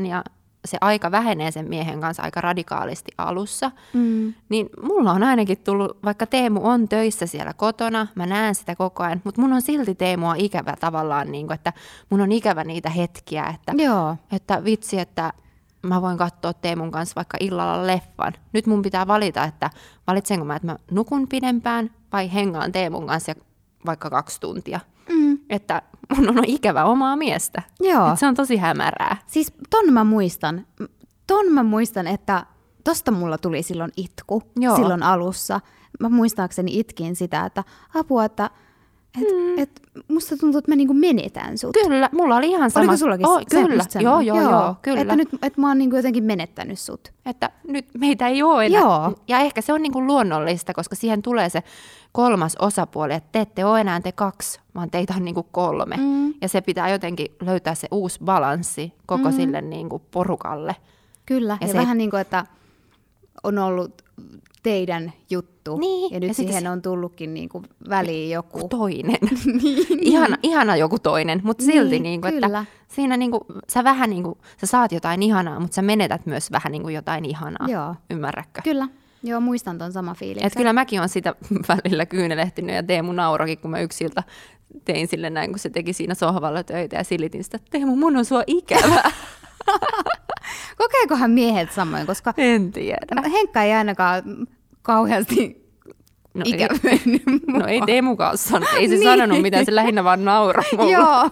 mm. 0.00 0.04
ja 0.04 0.24
se 0.66 0.78
aika 0.80 1.10
vähenee 1.10 1.50
sen 1.50 1.68
miehen 1.68 2.00
kanssa 2.00 2.22
aika 2.22 2.40
radikaalisti 2.40 3.12
alussa, 3.18 3.70
mm. 3.92 4.34
niin 4.48 4.68
mulla 4.82 5.12
on 5.12 5.22
ainakin 5.22 5.58
tullut, 5.58 5.98
vaikka 6.04 6.26
Teemu 6.26 6.60
on 6.62 6.88
töissä 6.88 7.26
siellä 7.26 7.52
kotona, 7.52 8.06
mä 8.14 8.26
näen 8.26 8.54
sitä 8.54 8.76
koko 8.76 9.02
ajan, 9.02 9.20
mutta 9.24 9.40
mun 9.40 9.52
on 9.52 9.62
silti 9.62 9.94
Teemua 9.94 10.34
ikävä 10.38 10.74
tavallaan, 10.80 11.32
niin 11.32 11.46
kuin, 11.46 11.54
että 11.54 11.72
mun 12.10 12.20
on 12.20 12.32
ikävä 12.32 12.64
niitä 12.64 12.90
hetkiä, 12.90 13.46
että, 13.54 13.72
Joo. 13.82 14.16
että 14.32 14.64
vitsi, 14.64 14.98
että 14.98 15.32
mä 15.82 16.02
voin 16.02 16.18
katsoa 16.18 16.52
Teemun 16.52 16.90
kanssa 16.90 17.14
vaikka 17.16 17.36
illalla 17.40 17.86
leffan. 17.86 18.32
Nyt 18.52 18.66
mun 18.66 18.82
pitää 18.82 19.06
valita, 19.06 19.44
että 19.44 19.70
valitsenko 20.06 20.44
mä, 20.44 20.56
että 20.56 20.66
mä 20.66 20.78
nukun 20.90 21.28
pidempään 21.28 21.90
vai 22.12 22.34
hengaan 22.34 22.72
Teemun 22.72 23.06
kanssa 23.06 23.32
vaikka 23.86 24.10
kaksi 24.10 24.40
tuntia. 24.40 24.80
Mm. 25.08 25.38
Että 25.50 25.82
mun 26.16 26.28
on 26.38 26.44
ikävä 26.46 26.84
omaa 26.84 27.16
miestä. 27.16 27.62
Joo. 27.80 28.12
Et 28.12 28.18
se 28.18 28.26
on 28.26 28.34
tosi 28.34 28.56
hämärää. 28.56 29.16
Siis 29.26 29.52
ton 29.70 29.92
mä 29.92 30.04
muistan. 30.04 30.66
Ton 31.26 31.52
mä 31.52 31.62
muistan, 31.62 32.06
että 32.06 32.46
tosta 32.84 33.10
mulla 33.10 33.38
tuli 33.38 33.62
silloin 33.62 33.92
itku 33.96 34.42
Joo. 34.56 34.76
silloin 34.76 35.02
alussa. 35.02 35.60
Mä 36.00 36.08
muistaakseni 36.08 36.78
itkin 36.78 37.16
sitä, 37.16 37.44
että 37.44 37.64
apua, 37.94 38.24
että 38.24 38.50
et, 39.22 39.28
mm. 39.32 39.58
et 39.58 39.80
musta 40.08 40.36
tuntuu, 40.36 40.58
että 40.58 40.70
mä 40.70 40.76
niinku 40.76 40.94
menetän 40.94 41.58
sut. 41.58 41.76
Kyllä, 41.84 42.10
mulla 42.12 42.36
oli 42.36 42.48
ihan 42.48 42.70
sama. 42.70 42.82
Oliko 42.82 42.96
sullakin 42.96 43.26
oh, 43.26 43.40
Kyllä, 43.50 43.84
joo, 44.00 44.20
joo, 44.20 44.40
joo, 44.40 44.50
joo, 44.50 44.74
kyllä. 44.82 45.00
Että 45.00 45.16
nyt 45.16 45.28
että 45.42 45.60
mä 45.60 45.68
oon 45.68 45.78
niinku 45.78 45.96
jotenkin 45.96 46.24
menettänyt 46.24 46.78
sut. 46.78 47.12
Että 47.26 47.50
nyt 47.68 47.86
meitä 47.98 48.28
ei 48.28 48.42
ole 48.42 48.66
enää. 48.66 48.80
Joo. 48.80 49.14
Ja 49.28 49.38
ehkä 49.38 49.60
se 49.60 49.72
on 49.72 49.82
niinku 49.82 50.06
luonnollista, 50.06 50.74
koska 50.74 50.96
siihen 50.96 51.22
tulee 51.22 51.48
se 51.48 51.62
kolmas 52.12 52.56
osapuoli, 52.58 53.14
että 53.14 53.28
te 53.32 53.40
ette 53.40 53.64
ole 53.64 53.80
enää 53.80 54.00
te 54.00 54.12
kaksi, 54.12 54.60
vaan 54.74 54.90
teitä 54.90 55.14
on 55.16 55.24
niinku 55.24 55.42
kolme. 55.42 55.96
Mm. 55.96 56.34
Ja 56.40 56.48
se 56.48 56.60
pitää 56.60 56.88
jotenkin 56.88 57.26
löytää 57.40 57.74
se 57.74 57.88
uusi 57.90 58.18
balanssi 58.24 58.92
koko 59.06 59.30
mm. 59.30 59.36
sille 59.36 59.60
niinku 59.60 60.02
porukalle. 60.10 60.76
Kyllä, 61.26 61.58
ja, 61.60 61.66
ja 61.66 61.72
se 61.72 61.78
vähän 61.78 61.98
niin 61.98 62.10
kuin, 62.10 62.20
että 62.20 62.46
on 63.42 63.58
ollut 63.58 64.02
teidän 64.66 65.12
juttu. 65.30 65.78
Niin. 65.78 66.14
Ja 66.14 66.20
nyt 66.20 66.28
ja 66.28 66.34
siihen 66.34 66.62
se... 66.62 66.70
on 66.70 66.82
tullutkin 66.82 67.34
niinku 67.34 67.62
väliin 67.88 68.30
joku. 68.30 68.68
Toinen. 68.68 69.18
niin. 69.62 69.98
ihana, 70.00 70.36
ihana 70.42 70.76
joku 70.76 70.98
toinen, 70.98 71.40
mutta 71.44 71.64
niin, 71.64 71.82
silti 71.82 71.98
niinku, 71.98 72.26
että 72.26 72.64
siinä 72.88 73.16
niinku, 73.16 73.46
sä 73.68 73.84
vähän 73.84 74.10
niinku, 74.10 74.38
sä 74.60 74.66
saat 74.66 74.92
jotain 74.92 75.22
ihanaa, 75.22 75.60
mutta 75.60 75.74
sä 75.74 75.82
menetät 75.82 76.26
myös 76.26 76.52
vähän 76.52 76.72
niinku 76.72 76.88
jotain 76.88 77.24
ihanaa. 77.24 77.68
Joo. 77.68 77.94
Ymmärrätkö? 78.10 78.60
Kyllä. 78.64 78.88
Joo, 79.22 79.40
muistan 79.40 79.78
ton 79.78 79.92
sama 79.92 80.14
fiiliksen. 80.14 80.46
Et 80.46 80.54
kyllä 80.56 80.72
mäkin 80.72 81.00
on 81.00 81.08
sitä 81.08 81.34
välillä 81.68 82.06
kyynelehtinyt 82.06 82.76
ja 82.76 82.82
Teemu 82.82 83.12
naurokin, 83.12 83.58
kun 83.58 83.70
mä 83.70 83.80
yksiltä 83.80 84.22
tein 84.84 85.08
sille 85.08 85.30
näin, 85.30 85.50
kun 85.50 85.58
se 85.58 85.70
teki 85.70 85.92
siinä 85.92 86.14
sohvalla 86.14 86.62
töitä 86.62 86.96
ja 86.96 87.04
silitin 87.04 87.44
sitä, 87.44 87.56
että 87.56 87.70
Teemu, 87.70 87.96
mun 87.96 88.16
on 88.16 88.24
sua 88.24 88.42
ikävä. 88.46 89.02
Kokeekohan 90.78 91.30
miehet 91.30 91.72
samoin, 91.72 92.06
koska 92.06 92.34
en 92.36 92.72
tiedä. 92.72 93.30
Henkka 93.32 93.62
ei 93.62 93.72
ainakaan 93.72 94.22
kauheasti 94.86 95.66
No 96.34 96.44
ei, 96.44 96.68
no 97.46 97.66
ei 97.66 97.80
Teemu 97.86 98.16
kanssa, 98.16 98.60
ei 98.78 98.88
se 98.88 98.94
niin. 98.94 99.04
sanonut 99.04 99.42
mitään, 99.42 99.64
se 99.64 99.74
lähinnä 99.74 100.04
vaan 100.04 100.24
nauraa 100.24 100.90
Joo. 100.92 101.30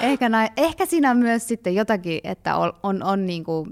ehkä, 0.00 0.28
näin, 0.28 0.50
ehkä 0.56 0.86
siinä 0.86 1.10
on 1.10 1.16
myös 1.16 1.48
sitten 1.48 1.74
jotakin, 1.74 2.20
että 2.24 2.56
on, 2.56 2.72
on, 2.82 3.02
on 3.02 3.26
niinku 3.26 3.68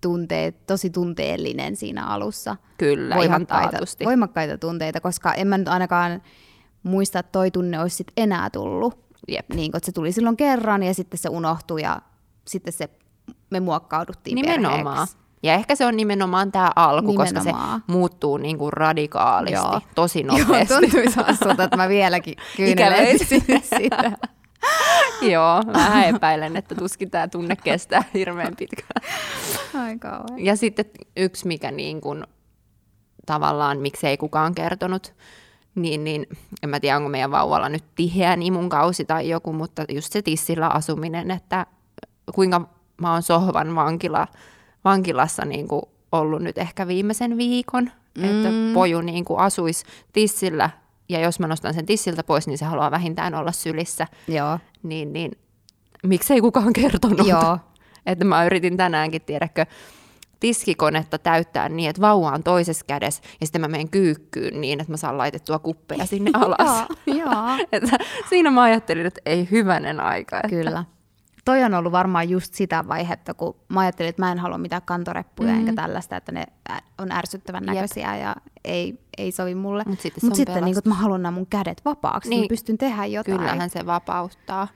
tunteet, 0.00 0.66
tosi 0.66 0.90
tunteellinen 0.90 1.76
siinä 1.76 2.06
alussa. 2.06 2.56
Kyllä, 2.78 3.14
voimakkaita, 3.14 3.76
ihan 3.76 3.86
Voimakkaita 4.04 4.58
tunteita, 4.58 5.00
koska 5.00 5.34
en 5.34 5.48
mä 5.48 5.58
nyt 5.58 5.68
ainakaan 5.68 6.22
muista, 6.82 7.18
että 7.18 7.32
toi 7.32 7.50
tunne 7.50 7.80
olisi 7.80 7.96
sit 7.96 8.12
enää 8.16 8.50
tullut. 8.50 9.06
Jep. 9.28 9.50
Niin, 9.54 9.72
kun 9.72 9.80
se 9.84 9.92
tuli 9.92 10.12
silloin 10.12 10.36
kerran 10.36 10.82
ja 10.82 10.94
sitten 10.94 11.18
se 11.18 11.28
unohtui 11.28 11.82
ja 11.82 12.02
sitten 12.48 12.72
se, 12.72 12.88
me 13.50 13.60
muokkauduttiin 13.60 14.34
Nimenomaan. 14.34 14.82
Perheeksi. 14.82 15.25
Ja 15.42 15.54
ehkä 15.54 15.74
se 15.74 15.86
on 15.86 15.96
nimenomaan 15.96 16.52
tämä 16.52 16.70
alku, 16.76 17.10
nimenomaan. 17.10 17.34
koska 17.34 17.50
se 17.50 17.82
muuttuu 17.86 18.36
niin 18.36 18.58
kuin 18.58 18.72
radikaalisti, 18.72 19.54
Joo. 19.54 19.80
tosi 19.94 20.22
nopeasti. 20.22 20.74
Joo, 20.74 20.80
tuntuisi 20.80 21.16
hassulta, 21.16 21.64
että 21.64 21.76
mä 21.76 21.88
vieläkin 21.88 22.34
kyynelöisin 22.56 23.42
sitä. 23.78 24.12
Joo, 25.32 25.62
mä 25.62 26.04
epäilen, 26.04 26.56
että 26.56 26.74
tuskin 26.74 27.10
tämä 27.10 27.28
tunne 27.28 27.56
kestää 27.56 28.04
hirveän 28.14 28.56
pitkään. 28.56 29.02
Ai 29.74 29.98
kauan. 29.98 30.44
Ja 30.44 30.56
sitten 30.56 30.84
yksi, 31.16 31.46
mikä 31.46 31.70
niin 31.70 32.00
kuin, 32.00 32.24
tavallaan, 33.26 33.78
miksei 33.78 34.16
kukaan 34.16 34.54
kertonut, 34.54 35.14
niin, 35.74 36.04
niin 36.04 36.26
en 36.62 36.70
mä 36.70 36.80
tiedä, 36.80 36.96
onko 36.96 37.08
meidän 37.08 37.30
vauvalla 37.30 37.68
nyt 37.68 37.84
tiheä 37.94 38.36
imun 38.40 38.68
kausi 38.68 39.04
tai 39.04 39.28
joku, 39.28 39.52
mutta 39.52 39.84
just 39.88 40.12
se 40.12 40.22
tissillä 40.22 40.68
asuminen, 40.68 41.30
että 41.30 41.66
kuinka 42.34 42.68
mä 43.00 43.12
oon 43.12 43.22
sohvan 43.22 43.74
vankila, 43.74 44.26
vankilassa 44.86 45.44
niin 45.44 45.68
kuin 45.68 45.82
ollut 46.12 46.42
nyt 46.42 46.58
ehkä 46.58 46.86
viimeisen 46.86 47.36
viikon, 47.36 47.90
mm. 48.18 48.24
että 48.24 48.48
poju 48.74 49.00
niin 49.00 49.24
kuin 49.24 49.40
asuisi 49.40 49.84
tissillä 50.12 50.70
ja 51.08 51.20
jos 51.20 51.40
mä 51.40 51.46
nostan 51.46 51.74
sen 51.74 51.86
tissiltä 51.86 52.24
pois, 52.24 52.46
niin 52.46 52.58
se 52.58 52.64
haluaa 52.64 52.90
vähintään 52.90 53.34
olla 53.34 53.52
sylissä. 53.52 54.06
Joo. 54.28 54.58
Niin, 54.82 55.12
niin 55.12 55.32
miksei 56.02 56.40
kukaan 56.40 56.72
kertonut. 56.72 57.26
Joo. 57.26 57.58
että 58.06 58.24
mä 58.24 58.44
yritin 58.44 58.76
tänäänkin, 58.76 59.22
tiedäkö, 59.22 59.66
tiskikonetta 60.40 61.18
täyttää 61.18 61.68
niin, 61.68 61.90
että 61.90 62.02
vauva 62.02 62.30
on 62.30 62.42
toisessa 62.42 62.84
kädessä 62.88 63.22
ja 63.40 63.46
sitten 63.46 63.60
mä 63.60 63.68
menen 63.68 63.90
kyykkyyn 63.90 64.60
niin, 64.60 64.80
että 64.80 64.92
mä 64.92 64.96
saan 64.96 65.18
laitettua 65.18 65.58
kuppeja 65.58 66.06
sinne 66.06 66.30
alas. 66.44 66.84
joo, 67.06 67.66
että 67.72 67.98
siinä 68.28 68.50
mä 68.50 68.62
ajattelin, 68.62 69.06
että 69.06 69.20
ei 69.26 69.48
hyvänen 69.50 70.00
aika. 70.00 70.36
Että... 70.36 70.48
Kyllä. 70.48 70.84
Toi 71.46 71.64
on 71.64 71.74
ollut 71.74 71.92
varmaan 71.92 72.30
just 72.30 72.54
sitä 72.54 72.84
vaihetta, 72.88 73.34
kun 73.34 73.56
mä 73.68 73.80
ajattelin, 73.80 74.08
että 74.08 74.22
mä 74.22 74.32
en 74.32 74.38
halua 74.38 74.58
mitään 74.58 74.82
kantoreppuja 74.84 75.48
mm-hmm. 75.48 75.68
enkä 75.68 75.82
tällaista, 75.82 76.16
että 76.16 76.32
ne 76.32 76.46
on 76.98 77.12
ärsyttävän 77.12 77.64
Jep. 77.64 77.74
näköisiä 77.74 78.16
ja 78.16 78.36
ei, 78.64 79.00
ei 79.18 79.32
sovi 79.32 79.54
mulle. 79.54 79.82
Mutta 79.86 80.02
sitten, 80.02 80.28
Mut 80.28 80.34
sitten 80.34 80.54
niin 80.54 80.74
kun, 80.74 80.78
että 80.78 80.88
mä 80.90 80.94
haluan 80.94 81.22
nämä 81.22 81.34
mun 81.34 81.46
kädet 81.46 81.82
vapaaksi, 81.84 82.30
niin, 82.30 82.40
niin 82.40 82.48
pystyn 82.48 82.78
tehdä 82.78 83.06
jotain. 83.06 83.38
Kyllähän 83.38 83.70
se 83.70 83.86
vapauttaa. 83.86 84.68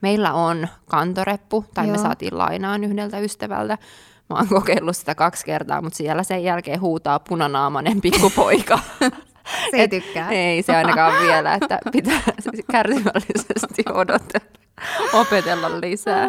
Meillä 0.00 0.32
on 0.32 0.68
kantoreppu, 0.90 1.64
tai 1.74 1.86
Joo. 1.86 1.96
me 1.96 2.02
saatiin 2.02 2.38
lainaan 2.38 2.84
yhdeltä 2.84 3.18
ystävältä. 3.18 3.78
Mä 4.30 4.36
oon 4.36 4.48
kokeillut 4.48 4.96
sitä 4.96 5.14
kaksi 5.14 5.46
kertaa, 5.46 5.82
mutta 5.82 5.96
siellä 5.96 6.22
sen 6.22 6.44
jälkeen 6.44 6.80
huutaa 6.80 7.18
punanaamainen 7.18 8.00
pikkupoika. 8.10 8.78
se 9.70 9.76
ei 9.76 9.88
tykkää. 9.88 10.30
ei 10.30 10.62
se 10.62 10.76
ainakaan 10.76 11.12
vielä, 11.26 11.54
että 11.54 11.78
pitää 11.92 12.20
kärsivällisesti 12.72 13.82
odotella, 13.92 14.57
opetella 15.12 15.80
lisää. 15.80 16.28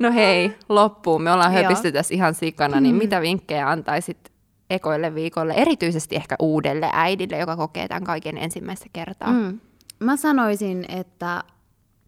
No 0.00 0.12
hei, 0.12 0.56
loppuun. 0.68 1.22
Me 1.22 1.32
ollaan 1.32 1.52
höpisty 1.52 1.92
tässä 1.92 2.14
ihan 2.14 2.34
sikana, 2.34 2.80
niin 2.80 2.94
mm. 2.94 2.98
mitä 2.98 3.20
vinkkejä 3.20 3.70
antaisit 3.70 4.32
ekoille 4.70 5.14
viikolle, 5.14 5.52
erityisesti 5.52 6.16
ehkä 6.16 6.36
uudelle 6.38 6.90
äidille, 6.92 7.38
joka 7.38 7.56
kokee 7.56 7.88
tämän 7.88 8.04
kaiken 8.04 8.38
ensimmäistä 8.38 8.86
kertaa? 8.92 9.32
Mm. 9.32 9.60
Mä 9.98 10.16
sanoisin, 10.16 10.84
että, 10.88 11.44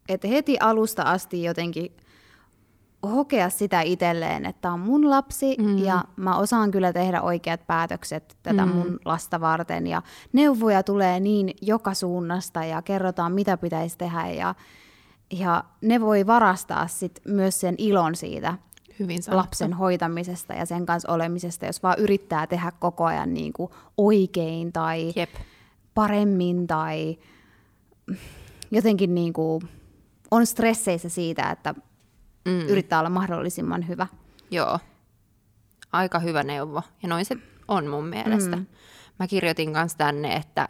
että 0.09 0.28
heti 0.28 0.57
alusta 0.61 1.03
asti 1.03 1.43
jotenkin 1.45 1.97
hokea 3.03 3.51
sitä 3.51 3.81
itselleen, 3.81 4.47
että 4.47 4.72
on 4.72 4.81
mun 4.81 5.11
lapsi 5.11 5.57
mm. 5.59 5.78
ja 5.78 6.05
mä 6.16 6.37
osaan 6.37 6.70
kyllä 6.70 6.93
tehdä 6.93 7.22
oikeat 7.22 7.66
päätökset 7.66 8.37
tätä 8.43 8.66
mm. 8.66 8.72
mun 8.72 8.99
lasta 9.05 9.41
varten 9.41 9.87
ja 9.87 10.03
neuvoja 10.33 10.83
tulee 10.83 11.20
niin 11.20 11.51
joka 11.62 11.95
suunnasta 11.95 12.64
ja 12.64 12.83
kerrotaan 12.83 13.33
mitä 13.33 13.57
pitäisi 13.57 13.99
tehdä 13.99 14.26
ja, 14.26 14.55
ja 15.31 15.64
ne 15.81 16.01
voi 16.01 16.26
varastaa 16.26 16.87
sit 16.87 17.20
myös 17.24 17.61
sen 17.61 17.74
ilon 17.78 18.16
siitä 18.16 18.59
Hyvin 19.01 19.18
lapsen 19.31 19.72
hoitamisesta 19.72 20.55
ja 20.55 20.66
sen 20.66 20.87
kanssa 20.87 21.12
olemisesta, 21.12 21.66
jos 21.66 21.83
vaan 21.83 21.99
yrittää 21.99 22.47
tehdä 22.47 22.72
koko 22.78 23.05
ajan 23.05 23.35
niin 23.35 23.53
kuin 23.53 23.70
oikein 23.97 24.72
tai 24.72 25.12
Jep. 25.16 25.31
paremmin 25.95 26.66
tai 26.66 27.18
jotenkin 28.70 29.14
niin 29.14 29.33
kuin 29.33 29.62
on 30.31 30.47
stresseissä 30.47 31.09
siitä, 31.09 31.51
että 31.51 31.74
mm. 32.45 32.61
yrittää 32.61 32.99
olla 32.99 33.11
mahdollisimman 33.11 33.89
hyvä. 33.89 34.07
Joo, 34.51 34.78
aika 35.93 36.18
hyvä 36.18 36.43
neuvo. 36.43 36.83
Ja 37.03 37.09
noin 37.09 37.24
se 37.24 37.37
on 37.68 37.87
mun 37.87 38.07
mielestä. 38.07 38.57
Mm. 38.57 38.66
Mä 39.18 39.26
kirjoitin 39.26 39.72
kanssa 39.72 39.99
tänne, 39.99 40.37
että 40.37 40.68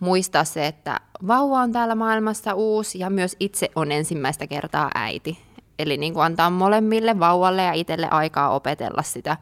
muistaa 0.00 0.44
se, 0.44 0.66
että 0.66 1.00
vauva 1.26 1.60
on 1.60 1.72
täällä 1.72 1.94
maailmassa 1.94 2.54
uusi 2.54 2.98
ja 2.98 3.10
myös 3.10 3.36
itse 3.40 3.70
on 3.76 3.92
ensimmäistä 3.92 4.46
kertaa 4.46 4.90
äiti. 4.94 5.38
Eli 5.78 5.96
niin 5.96 6.14
kuin 6.14 6.24
antaa 6.24 6.50
molemmille 6.50 7.18
vauvalle 7.18 7.62
ja 7.62 7.72
itselle 7.72 8.08
aikaa 8.10 8.50
opetella 8.50 9.02
sitä. 9.02 9.36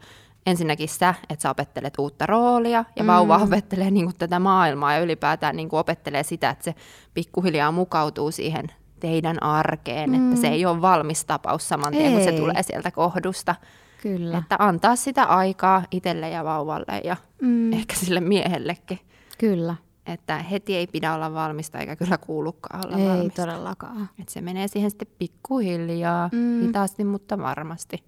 Ensinnäkin 0.47 0.89
sä, 0.89 1.15
että 1.31 1.43
sä 1.43 1.51
opettelet 1.51 1.99
uutta 1.99 2.27
roolia 2.27 2.85
ja 2.97 3.03
mm. 3.03 3.07
vauva 3.07 3.37
opettelee 3.37 3.91
niin 3.91 4.05
kuin 4.05 4.17
tätä 4.19 4.39
maailmaa 4.39 4.95
ja 4.95 5.01
ylipäätään 5.01 5.57
niin 5.57 5.69
kuin 5.69 5.81
opettelee 5.81 6.23
sitä, 6.23 6.51
että 6.51 6.65
se 6.65 6.75
pikkuhiljaa 7.15 7.73
mukautuu 7.73 8.31
siihen 8.31 8.67
teidän 9.01 9.43
arkeen, 9.43 10.11
mm. 10.11 10.29
että 10.29 10.41
se 10.41 10.49
ei 10.49 10.67
ole 10.67 10.83
valmis 10.83 11.25
tapaus 11.25 11.69
saman 11.69 11.93
tien, 11.93 12.13
kun 12.13 12.25
se 12.25 12.33
tulee 12.33 12.63
sieltä 12.63 12.91
kohdusta. 12.91 13.55
Kyllä. 14.03 14.39
Että 14.39 14.57
antaa 14.59 14.97
sitä 14.97 15.25
aikaa 15.25 15.83
itselle 15.91 16.29
ja 16.29 16.45
vauvalle 16.45 17.01
ja 17.05 17.17
mm. 17.43 17.73
ehkä 17.73 17.95
sille 17.95 18.21
miehellekin. 18.21 18.99
Kyllä. 19.39 19.75
Että 20.07 20.39
heti 20.39 20.77
ei 20.77 20.87
pidä 20.87 21.15
olla 21.15 21.35
valmista 21.35 21.79
eikä 21.79 21.97
kyllä 21.97 22.19
kuulukaan 22.19 22.87
olla 22.87 22.97
ei 22.97 23.09
valmista. 23.09 23.43
todellakaan. 23.43 24.09
Että 24.21 24.33
se 24.33 24.41
menee 24.41 24.69
siihen 24.69 24.91
sitten 24.91 25.09
pikkuhiljaa, 25.19 26.31
mm. 26.33 26.61
hitaasti, 26.61 27.05
mutta 27.05 27.39
varmasti. 27.39 28.05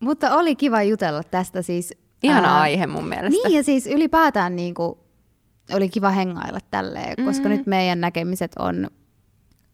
Mutta 0.00 0.36
oli 0.36 0.56
kiva 0.56 0.82
jutella 0.82 1.22
tästä 1.22 1.62
siis. 1.62 1.94
Ihana 2.22 2.54
ää, 2.54 2.60
aihe 2.60 2.86
mun 2.86 3.08
mielestä. 3.08 3.48
Niin 3.48 3.56
ja 3.56 3.62
siis 3.62 3.86
ylipäätään 3.86 4.56
niin 4.56 4.74
kuin, 4.74 4.98
oli 5.72 5.88
kiva 5.88 6.10
hengailla 6.10 6.58
tälleen, 6.70 7.24
koska 7.24 7.44
mm. 7.44 7.48
nyt 7.48 7.66
meidän 7.66 8.00
näkemiset 8.00 8.52
on 8.58 8.90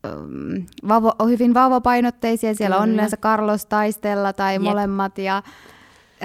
um, 0.06 0.66
vauva, 0.88 1.14
hyvin 1.28 1.54
vauvapainotteisia. 1.54 2.54
Siellä 2.54 2.74
Kyllä. 2.76 2.82
on 2.82 2.90
yleensä 2.90 3.16
Carlos 3.16 3.66
taistella 3.66 4.32
tai 4.32 4.54
Jep. 4.54 4.62
molemmat 4.62 5.18
ja 5.18 5.42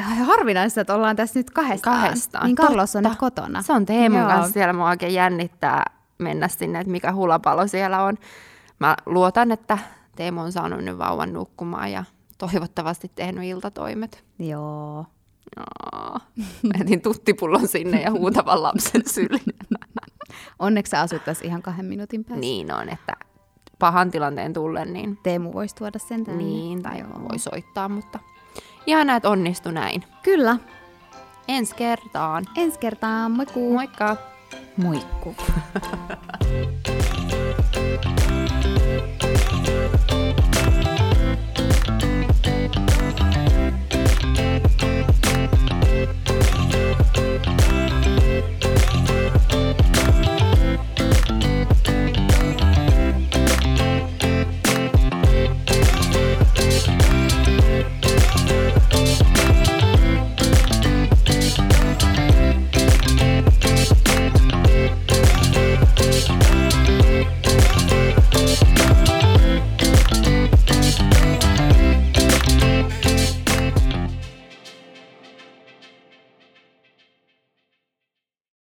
harvinaista, 0.01 0.81
että 0.81 0.95
ollaan 0.95 1.15
tässä 1.15 1.39
nyt 1.39 1.49
kahdestaan. 1.51 2.01
kahdestaan. 2.01 2.45
Niin 2.45 2.55
Carlos 2.55 2.95
on 2.95 3.03
nyt 3.03 3.17
kotona. 3.17 3.61
Se 3.61 3.73
on 3.73 3.85
Teemun 3.85 4.19
Joo. 4.19 4.29
kanssa 4.29 4.53
siellä. 4.53 4.73
Mua 4.73 4.89
oikein 4.89 5.13
jännittää 5.13 5.83
mennä 6.17 6.47
sinne, 6.47 6.79
että 6.79 6.91
mikä 6.91 7.13
hulapalo 7.13 7.67
siellä 7.67 8.03
on. 8.03 8.17
Mä 8.79 8.97
luotan, 9.05 9.51
että 9.51 9.77
Teemu 10.15 10.41
on 10.41 10.51
saanut 10.51 10.83
nyt 10.83 10.97
vauvan 10.97 11.33
nukkumaan 11.33 11.91
ja 11.91 12.03
toivottavasti 12.37 13.11
tehnyt 13.15 13.43
iltatoimet. 13.43 14.23
Joo. 14.39 15.05
Mä 16.63 16.73
etin 16.81 17.01
tuttipullon 17.01 17.67
sinne 17.67 18.01
ja 18.01 18.11
huutavan 18.11 18.63
lapsen 18.63 19.01
syliin. 19.05 19.55
Onneksi 20.59 20.89
sä 20.89 21.01
asut 21.01 21.25
tässä 21.25 21.45
ihan 21.45 21.61
kahden 21.61 21.85
minuutin 21.85 22.23
päässä. 22.25 22.39
Niin 22.39 22.73
on, 22.73 22.89
että 22.89 23.13
pahan 23.79 24.11
tilanteen 24.11 24.53
tullen, 24.53 24.93
niin... 24.93 25.19
Teemu 25.23 25.53
voisi 25.53 25.75
tuoda 25.75 25.99
sen 25.99 26.23
tänne. 26.23 26.43
Niin, 26.43 26.83
tai 26.83 26.99
Joo. 26.99 27.09
voi 27.29 27.39
soittaa, 27.39 27.89
mutta 27.89 28.19
ihan 28.87 29.07
näet 29.07 29.25
onnistu 29.25 29.71
näin. 29.71 30.03
Kyllä. 30.23 30.57
Ensi 31.47 31.75
kertaan. 31.75 32.45
Ensi 32.55 32.79
kertaan, 32.79 33.31
moikku. 33.31 33.73
Moikka. 33.73 34.17
Moikku. 34.77 35.35